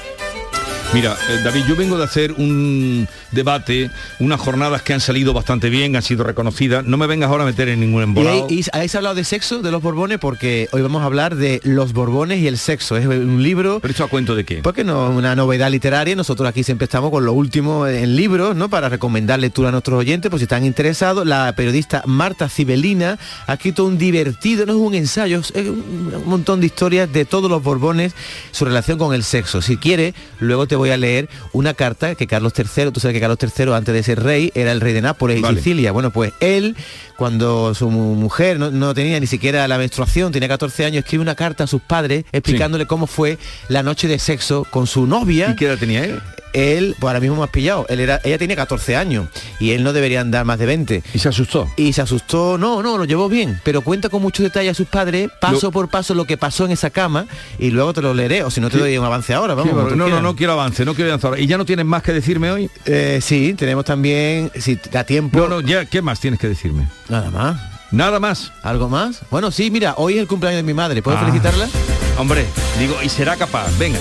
Mira, 0.92 1.16
eh, 1.28 1.40
David, 1.42 1.64
yo 1.68 1.74
vengo 1.74 1.98
de 1.98 2.04
hacer 2.04 2.32
un 2.34 3.08
debate, 3.32 3.90
unas 4.20 4.38
jornadas 4.40 4.80
que 4.82 4.92
han 4.94 5.00
salido 5.00 5.32
bastante 5.32 5.68
bien, 5.68 5.96
han 5.96 6.02
sido 6.02 6.22
reconocidas. 6.22 6.84
No 6.84 6.96
me 6.96 7.08
vengas 7.08 7.30
ahora 7.30 7.42
a 7.42 7.46
meter 7.46 7.68
en 7.68 7.80
ningún 7.80 8.00
¿Y, 8.00 8.04
embolado. 8.04 8.46
ahí- 8.48 8.60
y 8.60 8.64
habéis 8.72 8.94
hablado 8.94 9.16
de 9.16 9.24
sexo 9.24 9.60
de 9.60 9.72
los 9.72 9.82
Borbones? 9.82 10.18
Porque 10.20 10.68
hoy 10.70 10.82
vamos 10.82 11.02
a 11.02 11.06
hablar 11.06 11.34
de 11.34 11.60
los 11.64 11.92
Borbones 11.94 12.38
y 12.38 12.46
el 12.46 12.58
sexo. 12.58 12.96
Es 12.96 13.06
un 13.06 13.42
libro... 13.42 13.80
¿Pero 13.80 13.90
esto 13.90 14.04
a 14.04 14.08
cuento 14.08 14.36
de 14.36 14.44
qué? 14.44 14.58
Porque 14.62 14.84
no 14.84 15.10
es 15.10 15.16
una 15.16 15.34
novedad 15.34 15.68
literaria. 15.68 16.14
Nosotros 16.14 16.48
aquí 16.48 16.62
siempre 16.62 16.84
estamos 16.84 17.10
con 17.10 17.24
lo 17.24 17.32
último 17.32 17.88
en 17.88 18.14
libros, 18.14 18.54
¿no? 18.54 18.68
Para 18.68 18.88
recomendar 18.88 19.40
lectura 19.40 19.70
a 19.70 19.72
nuestros 19.72 19.98
oyentes, 19.98 20.30
por 20.30 20.38
si 20.38 20.44
están 20.44 20.64
interesados. 20.64 21.26
La 21.26 21.52
periodista 21.56 22.04
Marta 22.06 22.48
Cibelina 22.48 23.18
ha 23.48 23.54
escrito 23.54 23.84
un 23.84 23.98
divertido, 23.98 24.64
no 24.64 24.74
es 24.74 24.78
un 24.78 24.94
ensayo, 24.94 25.40
es 25.40 25.50
un 25.56 26.14
un 26.14 26.28
montón 26.30 26.60
de 26.60 26.66
historias 26.66 27.12
de 27.12 27.24
todos 27.24 27.50
los 27.50 27.62
Borbones, 27.64 28.14
su 28.52 28.64
relación 28.64 28.96
con 28.96 29.12
el 29.12 29.24
sexo. 29.24 29.60
Si 29.60 29.76
quiere, 29.76 30.14
luego 30.38 30.68
te 30.68 30.73
voy 30.76 30.90
a 30.90 30.96
leer 30.96 31.28
una 31.52 31.74
carta 31.74 32.14
que 32.14 32.26
Carlos 32.26 32.52
III, 32.56 32.90
tú 32.90 33.00
sabes 33.00 33.14
que 33.14 33.20
Carlos 33.20 33.38
III 33.40 33.72
antes 33.72 33.94
de 33.94 34.02
ser 34.02 34.22
rey 34.22 34.50
era 34.54 34.72
el 34.72 34.80
rey 34.80 34.92
de 34.92 35.02
Nápoles 35.02 35.38
y 35.38 35.42
Vale. 35.42 35.58
Sicilia. 35.58 35.92
Bueno, 35.92 36.10
pues 36.10 36.32
él, 36.40 36.76
cuando 37.16 37.74
su 37.74 37.90
mu- 37.90 38.14
mujer 38.14 38.58
no, 38.58 38.70
no 38.70 38.94
tenía 38.94 39.18
ni 39.20 39.26
siquiera 39.26 39.66
la 39.68 39.78
menstruación, 39.78 40.32
tenía 40.32 40.48
14 40.48 40.84
años, 40.84 41.04
escribe 41.04 41.22
una 41.22 41.34
carta 41.34 41.64
a 41.64 41.66
sus 41.66 41.82
padres 41.82 42.24
explicándole 42.32 42.86
cómo 42.86 43.06
fue 43.06 43.38
la 43.68 43.82
noche 43.82 44.08
de 44.08 44.18
sexo 44.18 44.66
con 44.70 44.86
su 44.86 45.06
novia. 45.06 45.50
¿Y 45.50 45.56
qué 45.56 45.66
edad 45.66 45.78
tenía 45.78 46.04
él? 46.04 46.20
Él, 46.52 46.94
pues 47.00 47.08
ahora 47.08 47.18
mismo 47.18 47.34
me 47.38 47.42
has 47.42 47.50
pillado, 47.50 47.84
él 47.88 47.98
era, 47.98 48.20
ella 48.22 48.38
tenía 48.38 48.54
14 48.54 48.94
años 48.94 49.26
y 49.58 49.72
él 49.72 49.82
no 49.82 49.92
debería 49.92 50.20
andar 50.20 50.44
más 50.44 50.56
de 50.56 50.66
20. 50.66 51.02
¿Y 51.12 51.18
se 51.18 51.28
asustó? 51.28 51.68
Y 51.76 51.92
se 51.94 52.00
asustó, 52.02 52.58
no, 52.58 52.80
no, 52.80 52.96
lo 52.96 53.04
llevó 53.06 53.28
bien, 53.28 53.60
pero 53.64 53.80
cuenta 53.82 54.08
con 54.08 54.22
mucho 54.22 54.40
detalle 54.44 54.70
a 54.70 54.74
sus 54.74 54.86
padres, 54.86 55.30
paso 55.40 55.58
Lo- 55.66 55.72
por 55.72 55.88
paso 55.88 56.14
lo 56.14 56.26
que 56.26 56.36
pasó 56.36 56.64
en 56.64 56.70
esa 56.70 56.90
cama 56.90 57.26
y 57.58 57.70
luego 57.70 57.92
te 57.92 58.02
lo 58.02 58.14
leeré, 58.14 58.44
o 58.44 58.52
si 58.52 58.60
no 58.60 58.70
te 58.70 58.78
doy 58.78 58.96
un 58.96 59.04
avance 59.04 59.34
ahora, 59.34 59.54
vamos. 59.54 59.90
Sí, 59.90 59.96
no, 59.96 60.06
no, 60.08 60.22
no 60.22 60.36
quiero 60.36 60.52
avance, 60.52 60.84
no 60.84 60.94
quiero 60.94 61.10
avance 61.10 61.26
ahora. 61.26 61.40
¿Y 61.40 61.48
ya 61.48 61.58
no 61.58 61.64
tienes 61.64 61.86
más 61.86 62.04
que 62.04 62.12
decirme 62.12 62.52
hoy? 62.52 62.70
Eh, 62.86 63.18
sí, 63.20 63.54
tenemos 63.58 63.84
también, 63.84 64.52
si 64.56 64.78
da 64.92 65.02
tiempo. 65.02 65.36
No, 65.36 65.48
no, 65.48 65.60
ya, 65.60 65.86
¿qué 65.86 66.02
más 66.02 66.20
tienes 66.20 66.38
que 66.38 66.46
decirme? 66.46 66.86
Nada 67.08 67.30
más. 67.30 67.60
Nada 67.90 68.18
más. 68.18 68.52
¿Algo 68.62 68.88
más? 68.88 69.20
Bueno, 69.30 69.50
sí, 69.50 69.70
mira, 69.70 69.94
hoy 69.98 70.14
es 70.14 70.20
el 70.20 70.26
cumpleaños 70.26 70.58
de 70.58 70.62
mi 70.64 70.74
madre, 70.74 71.02
¿puedo 71.02 71.16
Ah. 71.16 71.20
felicitarla? 71.20 71.68
Hombre, 72.18 72.44
digo, 72.78 72.96
y 73.02 73.08
será 73.08 73.36
capaz, 73.36 73.66
venga. 73.78 73.98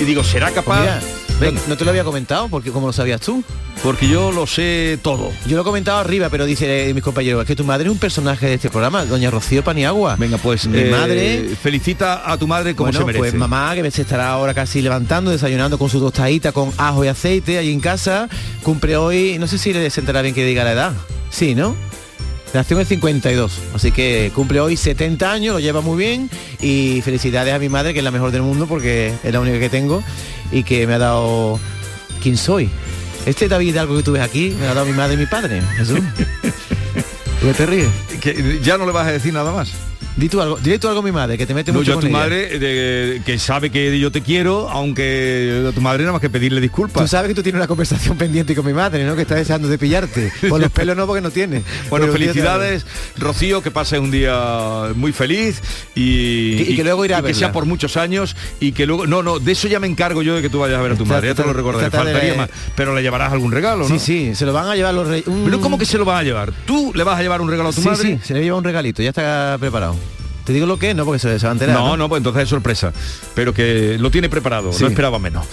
Y 0.00 0.04
digo, 0.04 0.22
será 0.24 0.50
capaz. 0.52 0.78
Pues 0.78 0.80
mira, 0.80 1.00
venga. 1.40 1.60
no, 1.62 1.68
no 1.68 1.76
te 1.76 1.84
lo 1.84 1.90
había 1.90 2.04
comentado, 2.04 2.48
porque 2.48 2.70
como 2.70 2.86
lo 2.86 2.92
sabías 2.92 3.20
tú. 3.20 3.42
Porque 3.82 4.08
yo 4.08 4.32
lo 4.32 4.46
sé 4.46 4.98
todo. 5.02 5.30
Yo 5.46 5.56
lo 5.56 5.62
he 5.62 5.64
comentado 5.64 5.98
arriba, 5.98 6.28
pero 6.30 6.46
dice 6.46 6.88
eh, 6.88 6.94
mis 6.94 7.02
compañeros, 7.02 7.42
es 7.42 7.46
que 7.46 7.54
tu 7.54 7.64
madre 7.64 7.84
es 7.86 7.92
un 7.92 7.98
personaje 7.98 8.46
de 8.46 8.54
este 8.54 8.70
programa, 8.70 9.04
doña 9.04 9.30
Rocío 9.30 9.62
Paniagua. 9.62 10.16
Venga, 10.16 10.38
pues 10.38 10.66
mi 10.66 10.78
eh, 10.78 10.90
madre 10.90 11.50
felicita 11.62 12.30
a 12.30 12.38
tu 12.38 12.46
madre 12.46 12.74
como 12.74 12.86
bueno, 12.86 13.00
se 13.00 13.04
merece. 13.04 13.18
pues 13.20 13.34
mamá 13.34 13.74
que 13.74 13.90
se 13.90 14.02
estará 14.02 14.30
ahora 14.30 14.54
casi 14.54 14.80
levantando, 14.80 15.30
desayunando 15.30 15.78
con 15.78 15.90
su 15.90 16.00
tostadita 16.00 16.52
con 16.52 16.72
ajo 16.78 17.04
y 17.04 17.08
aceite 17.08 17.58
allí 17.58 17.70
en 17.72 17.80
casa, 17.80 18.28
cumple 18.62 18.96
hoy, 18.96 19.36
no 19.38 19.46
sé 19.46 19.58
si 19.58 19.74
le 19.74 19.90
sentará 19.90 20.22
bien 20.22 20.34
que 20.34 20.44
diga 20.44 20.64
la 20.64 20.72
edad. 20.72 20.92
Sí, 21.30 21.54
¿no? 21.54 21.76
Nació 22.54 22.76
en 22.76 22.80
el 22.82 22.86
52, 22.86 23.52
así 23.74 23.92
que 23.92 24.30
cumple 24.34 24.60
hoy 24.60 24.76
70 24.76 25.30
años, 25.30 25.54
lo 25.54 25.60
lleva 25.60 25.80
muy 25.80 25.98
bien 25.98 26.30
y 26.60 27.02
felicidades 27.02 27.52
a 27.52 27.58
mi 27.58 27.68
madre, 27.68 27.92
que 27.92 27.98
es 27.98 28.04
la 28.04 28.10
mejor 28.10 28.30
del 28.30 28.42
mundo 28.42 28.66
porque 28.66 29.12
es 29.22 29.32
la 29.32 29.40
única 29.40 29.58
que 29.58 29.68
tengo 29.68 30.02
y 30.52 30.62
que 30.62 30.86
me 30.86 30.94
ha 30.94 30.98
dado 30.98 31.60
quién 32.22 32.36
soy. 32.36 32.70
Este 33.26 33.48
David 33.48 33.70
Hidalgo 33.70 33.96
que 33.96 34.02
tú 34.02 34.12
ves 34.12 34.22
aquí 34.22 34.50
me 34.58 34.66
lo 34.66 34.70
ha 34.70 34.74
dado 34.74 34.86
mi 34.86 34.92
madre 34.92 35.14
y 35.14 35.18
mi 35.18 35.26
padre, 35.26 35.60
Jesús. 35.76 35.98
¿Tú 37.40 37.46
qué 37.46 37.54
te 37.54 37.66
ríes? 37.66 37.88
Que 38.20 38.60
ya 38.62 38.78
no 38.78 38.86
le 38.86 38.92
vas 38.92 39.06
a 39.06 39.12
decir 39.12 39.34
nada 39.34 39.52
más. 39.52 39.72
Di 40.16 40.30
tú 40.30 40.40
algo, 40.40 40.56
dile 40.56 40.78
tú 40.78 40.88
algo 40.88 41.00
a 41.00 41.02
mi 41.02 41.12
madre, 41.12 41.36
que 41.36 41.44
te 41.46 41.52
mete 41.52 41.72
No, 41.72 41.78
mucho 41.80 41.88
yo 41.88 41.92
a 41.92 41.96
con 41.96 42.00
tu 42.02 42.06
ella. 42.08 42.16
madre, 42.18 42.58
de- 42.58 43.20
que 43.24 43.38
sabe 43.38 43.68
que 43.70 43.98
yo 44.00 44.10
te 44.10 44.22
quiero, 44.22 44.70
aunque 44.70 45.66
a 45.68 45.72
tu 45.72 45.82
madre 45.82 46.04
nada 46.04 46.12
más 46.12 46.22
que 46.22 46.30
pedirle 46.30 46.58
Tú 46.58 46.62
disculpas. 46.62 47.10
sabes 47.10 47.28
que 47.28 47.34
tú 47.34 47.42
tienes 47.42 47.58
una 47.58 47.66
conversación 47.66 48.16
pendiente 48.18 48.54
con 48.54 48.64
mi 48.64 48.72
madre, 48.72 49.04
¿no? 49.04 49.14
Que 49.14 49.22
está 49.22 49.34
deseando 49.34 49.68
de 49.68 49.76
pillarte. 49.76 50.32
Por 50.48 50.58
los 50.60 50.70
pelos 50.72 50.96
no, 50.96 51.06
porque 51.06 51.20
no 51.20 51.30
tiene. 51.30 51.62
Bueno, 51.90 52.06
te 52.06 52.12
felicidades, 52.12 52.86
Rocío, 53.18 53.60
que 53.62 53.70
pases 53.70 53.98
un 54.00 54.10
día 54.10 54.84
muy 54.94 55.12
feliz 55.12 55.60
y, 55.94 56.62
Y 56.72 56.76
que 56.76 56.82
luego 56.84 57.04
irá 57.04 57.16
a 57.16 57.18
y 57.18 57.22
que 57.22 57.26
verla. 57.28 57.38
sea 57.38 57.52
por 57.52 57.66
muchos 57.66 57.98
años 57.98 58.36
y 58.58 58.72
que 58.72 58.86
luego 58.86 59.06
no, 59.06 59.22
no, 59.22 59.38
de 59.38 59.52
eso 59.52 59.68
ya 59.68 59.80
me 59.80 59.86
encargo 59.86 60.22
yo 60.22 60.34
de 60.36 60.40
que 60.42 60.48
tú 60.48 60.60
vayas 60.60 60.78
a 60.78 60.82
ver 60.82 60.92
a 60.92 60.96
tu 60.96 61.04
madre, 61.04 61.28
ya 61.28 61.34
te 61.34 61.42
lo 61.44 61.52
recordaré, 61.52 61.90
faltaría 61.90 62.34
más, 62.34 62.48
pero 62.74 62.94
le 62.94 63.02
llevarás 63.02 63.32
algún 63.32 63.52
regalo, 63.52 63.86
¿no? 63.86 63.98
Sí, 63.98 63.98
sí, 63.98 64.34
se 64.34 64.46
lo 64.46 64.52
van 64.54 64.66
a 64.68 64.76
llevar 64.76 64.94
los 64.94 65.06
reyes. 65.08 65.26
Pero 65.44 65.60
¿cómo 65.60 65.76
que 65.76 65.84
se 65.84 65.98
lo 65.98 66.04
van 66.06 66.18
a 66.18 66.22
llevar? 66.22 66.52
¿Tú 66.66 66.92
le 66.94 67.04
vas 67.04 67.18
a 67.18 67.22
llevar 67.22 67.40
un 67.42 67.50
regalo 67.50 67.68
a 67.68 67.72
tu 67.72 67.82
sí, 67.82 67.88
madre? 67.88 68.02
sí, 68.02 68.18
se 68.24 68.32
le 68.34 68.42
lleva 68.42 68.56
un 68.56 68.64
regalito, 68.64 69.02
ya 69.02 69.10
está 69.10 69.56
preparado. 69.60 69.94
¿Te 70.46 70.52
digo 70.54 70.64
lo 70.66 70.78
que 70.78 70.90
es? 70.90 70.96
No, 70.96 71.04
porque 71.04 71.18
se, 71.18 71.38
se 71.38 71.44
va 71.46 71.50
a 71.50 71.54
enterar. 71.54 71.76
No, 71.76 71.96
no, 71.98 72.08
pues 72.08 72.20
entonces 72.20 72.44
es 72.44 72.48
sorpresa. 72.48 72.92
Pero 73.34 73.52
que 73.52 73.98
lo 73.98 74.10
tiene 74.10 74.30
preparado, 74.30 74.72
Sí. 74.72 74.84
no 74.84 74.88
esperaba 74.88 75.18
menos. 75.18 75.44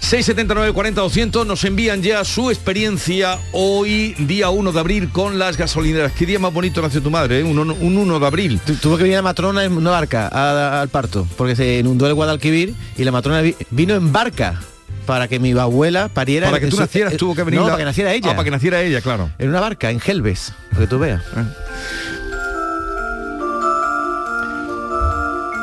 679 0.00 0.72
40 0.74 1.00
200 1.00 1.46
nos 1.46 1.64
envían 1.64 2.02
ya 2.02 2.24
su 2.24 2.50
experiencia 2.50 3.38
hoy, 3.52 4.14
día 4.18 4.50
1 4.50 4.70
de 4.72 4.80
abril, 4.80 5.08
con 5.10 5.38
las 5.38 5.56
gasolineras. 5.56 6.12
Qué 6.12 6.26
día 6.26 6.38
más 6.38 6.52
bonito 6.52 6.82
nació 6.82 7.00
tu 7.00 7.10
madre, 7.10 7.40
¿eh? 7.40 7.42
un, 7.42 7.58
un 7.58 7.96
1 7.96 8.20
de 8.20 8.26
abril. 8.26 8.60
Tu- 8.66 8.74
Tuvo 8.74 8.96
que 8.98 9.04
venir 9.04 9.16
la 9.16 9.22
matrona 9.22 9.64
en 9.64 9.74
una 9.74 9.90
barca 9.92 10.28
a- 10.28 10.82
al 10.82 10.88
parto, 10.90 11.26
porque 11.38 11.56
se 11.56 11.78
inundó 11.78 12.06
el 12.06 12.12
Guadalquivir 12.14 12.74
y 12.98 13.04
la 13.04 13.12
matrona 13.12 13.40
vi- 13.40 13.56
vino 13.70 13.94
en 13.94 14.12
barca 14.12 14.60
para 15.06 15.26
que 15.26 15.38
mi 15.38 15.52
abuela 15.52 16.08
pariera. 16.08 16.48
Para 16.48 16.60
que 16.60 16.66
tú 16.66 16.76
nacieras 16.78 17.16
tuvo 17.16 17.34
que 17.34 17.42
venir 17.42 17.60
No, 17.60 17.66
la- 17.66 17.72
para 17.72 17.80
que 17.80 17.86
naciera 17.86 18.12
ella. 18.12 18.30
Ah, 18.32 18.36
para 18.36 18.44
que 18.44 18.50
naciera 18.50 18.82
ella, 18.82 19.00
claro. 19.00 19.30
En 19.38 19.48
una 19.48 19.60
barca, 19.60 19.90
en 19.90 20.00
Gelbes, 20.00 20.52
para 20.70 20.82
que 20.82 20.86
tú 20.86 20.98
veas. 20.98 21.22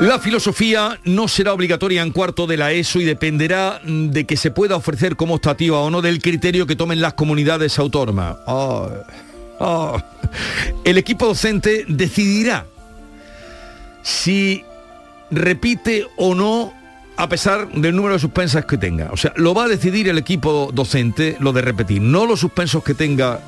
La 0.01 0.17
filosofía 0.17 0.99
no 1.05 1.27
será 1.27 1.53
obligatoria 1.53 2.01
en 2.01 2.09
cuarto 2.09 2.47
de 2.47 2.57
la 2.57 2.71
ESO 2.71 2.99
y 2.99 3.03
dependerá 3.03 3.79
de 3.85 4.25
que 4.25 4.35
se 4.35 4.49
pueda 4.49 4.75
ofrecer 4.75 5.15
como 5.15 5.35
optativa 5.35 5.77
o 5.77 5.91
no 5.91 6.01
del 6.01 6.19
criterio 6.19 6.65
que 6.65 6.75
tomen 6.75 7.01
las 7.01 7.13
comunidades 7.13 7.77
autónomas. 7.77 8.37
Oh, 8.47 8.89
oh. 9.59 10.01
El 10.83 10.97
equipo 10.97 11.27
docente 11.27 11.85
decidirá 11.87 12.65
si 14.01 14.63
repite 15.29 16.07
o 16.17 16.33
no 16.33 16.73
a 17.15 17.29
pesar 17.29 17.71
del 17.71 17.95
número 17.95 18.15
de 18.15 18.19
suspensas 18.19 18.65
que 18.65 18.79
tenga. 18.79 19.11
O 19.11 19.17
sea, 19.17 19.33
lo 19.35 19.53
va 19.53 19.65
a 19.65 19.67
decidir 19.67 20.09
el 20.09 20.17
equipo 20.17 20.71
docente 20.73 21.37
lo 21.39 21.53
de 21.53 21.61
repetir, 21.61 22.01
no 22.01 22.25
los 22.25 22.39
suspensos 22.39 22.83
que 22.83 22.95
tenga 22.95 23.39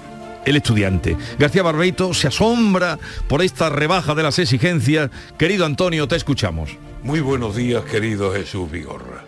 el 0.45 0.55
estudiante. 0.57 1.17
García 1.39 1.63
Barbeito 1.63 2.13
se 2.13 2.27
asombra 2.27 2.99
por 3.27 3.41
esta 3.41 3.69
rebaja 3.69 4.15
de 4.15 4.23
las 4.23 4.39
exigencias. 4.39 5.09
Querido 5.37 5.65
Antonio, 5.65 6.07
te 6.07 6.15
escuchamos. 6.15 6.77
Muy 7.03 7.19
buenos 7.19 7.55
días, 7.55 7.83
querido 7.83 8.33
Jesús 8.33 8.69
Vigorra. 8.69 9.23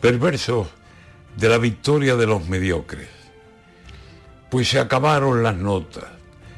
Perverso 0.00 0.68
de 1.36 1.48
la 1.48 1.58
victoria 1.58 2.16
de 2.16 2.26
los 2.26 2.48
mediocres. 2.48 3.08
Pues 4.50 4.68
se 4.68 4.78
acabaron 4.78 5.42
las 5.42 5.56
notas, 5.56 6.04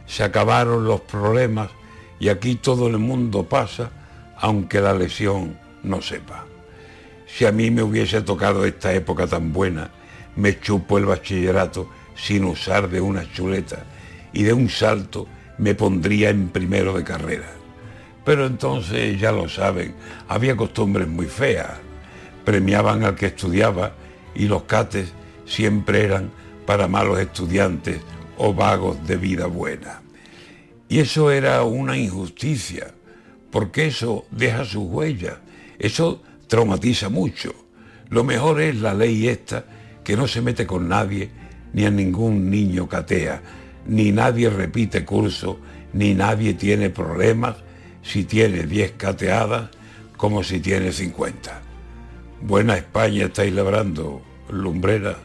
se 0.07 0.23
acabaron 0.23 0.85
los 0.85 1.01
problemas 1.01 1.71
y 2.19 2.29
aquí 2.29 2.57
todo 2.57 2.87
el 2.87 2.99
mundo 2.99 3.45
pasa 3.45 3.91
aunque 4.37 4.81
la 4.81 4.95
lesión 4.95 5.59
no 5.83 6.01
sepa. 6.01 6.47
Si 7.27 7.45
a 7.45 7.53
mí 7.53 7.71
me 7.71 7.83
hubiese 7.83 8.23
tocado 8.23 8.65
esta 8.65 8.93
época 8.93 9.27
tan 9.27 9.53
buena, 9.53 9.91
me 10.37 10.59
chupo 10.61 10.99
el 10.99 11.05
bachillerato 11.05 11.89
sin 12.21 12.45
usar 12.45 12.89
de 12.89 13.01
una 13.01 13.31
chuleta 13.33 13.85
y 14.33 14.43
de 14.43 14.53
un 14.53 14.69
salto 14.69 15.27
me 15.59 15.75
pondría 15.75 16.31
en 16.31 16.49
primero 16.49 16.93
de 16.93 17.05
carrera. 17.05 17.51
Pero 18.25 18.47
entonces, 18.47 19.19
ya 19.19 19.33
lo 19.33 19.49
saben, 19.49 19.95
había 20.29 20.57
costumbres 20.57 21.09
muy 21.09 21.27
feas. 21.27 21.79
Premiaban 22.45 23.05
al 23.05 23.15
que 23.15 23.27
estudiaba 23.27 23.93
y 24.35 24.47
los 24.47 24.65
cates 24.65 25.13
siempre 25.47 26.05
eran 26.05 26.31
para 26.67 26.89
malos 26.89 27.19
estudiantes 27.19 28.01
o 28.39 28.55
vagos 28.55 29.07
de 29.07 29.17
vida 29.17 29.47
buena. 29.47 30.03
Y 30.89 30.99
eso 30.99 31.31
era 31.31 31.63
una 31.65 31.97
injusticia, 31.97 32.93
porque 33.51 33.87
eso 33.87 34.27
deja 34.31 34.65
sus 34.65 34.85
huellas, 34.85 35.39
eso 35.79 36.23
traumatiza 36.49 37.09
mucho. 37.09 37.55
Lo 38.09 38.25
mejor 38.25 38.61
es 38.61 38.77
la 38.77 38.95
ley 38.95 39.29
esta, 39.29 39.65
que 40.03 40.17
no 40.17 40.27
se 40.27 40.43
mete 40.43 40.67
con 40.67 40.89
nadie, 40.89 41.31
ni 41.73 41.85
a 41.85 41.91
ningún 41.91 42.51
niño 42.51 42.89
catea, 42.89 43.43
ni 43.87 44.13
nadie 44.13 44.51
repite 44.51 45.05
curso, 45.05 45.59
ni 45.93 46.15
nadie 46.15 46.55
tiene 46.55 46.91
problemas 46.91 47.57
si 48.03 48.25
tiene 48.25 48.65
10 48.65 48.93
cateadas 48.93 49.71
como 50.17 50.43
si 50.43 50.61
tiene 50.61 50.93
50. 50.93 51.63
Buena 52.43 52.77
España 52.77 53.27
estáis 53.27 53.53
labrando, 53.53 54.23
lumbrera, 54.51 55.17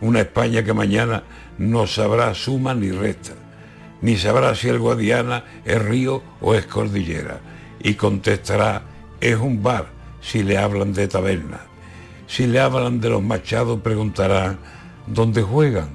una 0.00 0.20
España 0.20 0.62
que 0.62 0.72
mañana 0.72 1.24
no 1.58 1.86
sabrá 1.86 2.34
suma 2.34 2.74
ni 2.74 2.90
resta, 2.90 3.32
ni 4.02 4.16
sabrá 4.16 4.54
si 4.54 4.68
el 4.68 4.78
Guadiana 4.78 5.44
es 5.64 5.82
río 5.82 6.22
o 6.40 6.54
es 6.54 6.66
cordillera, 6.66 7.40
y 7.82 7.94
contestará, 7.94 8.82
es 9.20 9.36
un 9.36 9.62
bar 9.62 9.88
si 10.20 10.42
le 10.42 10.58
hablan 10.58 10.92
de 10.92 11.08
taberna. 11.08 11.60
Si 12.26 12.46
le 12.46 12.60
hablan 12.60 13.00
de 13.00 13.10
los 13.10 13.22
machados 13.22 13.80
preguntará, 13.80 14.58
¿dónde 15.06 15.42
juegan? 15.42 15.90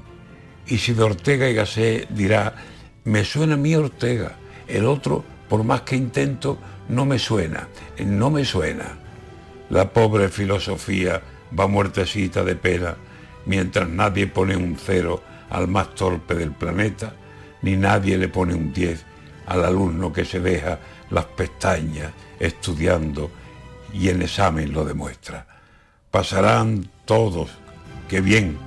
Y 0.68 0.78
si 0.78 0.94
de 0.94 1.04
Ortega 1.04 1.50
y 1.50 1.54
Gasset 1.54 2.10
dirá, 2.10 2.56
me 3.04 3.24
suena 3.24 3.54
a 3.54 3.58
mí 3.58 3.76
Ortega, 3.76 4.36
el 4.68 4.86
otro, 4.86 5.24
por 5.48 5.64
más 5.64 5.82
que 5.82 5.96
intento, 5.96 6.58
no 6.90 7.06
me 7.06 7.20
suena, 7.20 7.68
no 8.04 8.30
me 8.32 8.46
suena. 8.46 8.98
La 9.70 9.92
pobre 9.92 10.30
filosofía 10.30 11.22
va 11.58 11.68
muertecita 11.68 12.44
de 12.44 12.56
pena, 12.56 12.96
mientras 13.46 13.88
nadie 13.88 14.28
pone 14.28 14.56
un 14.56 14.78
cero 14.78 15.22
al 15.50 15.68
más 15.68 15.94
torpe 15.96 16.36
del 16.36 16.52
planeta, 16.52 17.14
ni 17.62 17.76
nadie 17.76 18.18
le 18.18 18.28
pone 18.28 18.54
un 18.54 18.74
10 18.74 19.06
al 19.48 19.66
alumno 19.66 20.12
que 20.12 20.26
se 20.26 20.40
deja 20.40 20.80
las 21.10 21.26
pestañas 21.26 22.12
estudiando 22.40 23.30
y 23.94 24.10
el 24.10 24.22
examen 24.22 24.74
lo 24.74 24.84
demuestra. 24.84 25.48
Pasarán 26.12 26.90
todos, 27.06 27.50
que 28.10 28.22
bien, 28.22 28.58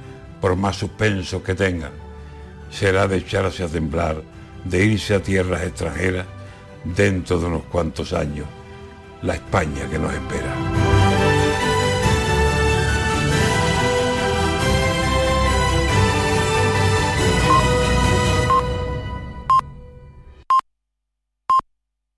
por 0.41 0.57
más 0.57 0.77
suspenso 0.77 1.43
que 1.43 1.55
tengan, 1.55 1.93
será 2.71 3.07
de 3.09 3.17
echarse 3.17 3.65
a 3.65 3.69
temblar, 3.69 4.23
de 4.65 4.85
irse 4.85 5.15
a 5.15 5.23
tierras 5.23 5.63
extranjeras 5.63 6.27
dentro 6.85 7.39
de 7.39 7.47
unos 7.47 7.65
cuantos 7.65 8.13
años, 8.13 8.47
la 9.23 9.35
España 9.35 9.89
que 9.91 9.99
nos 9.99 10.13
espera. 10.13 10.98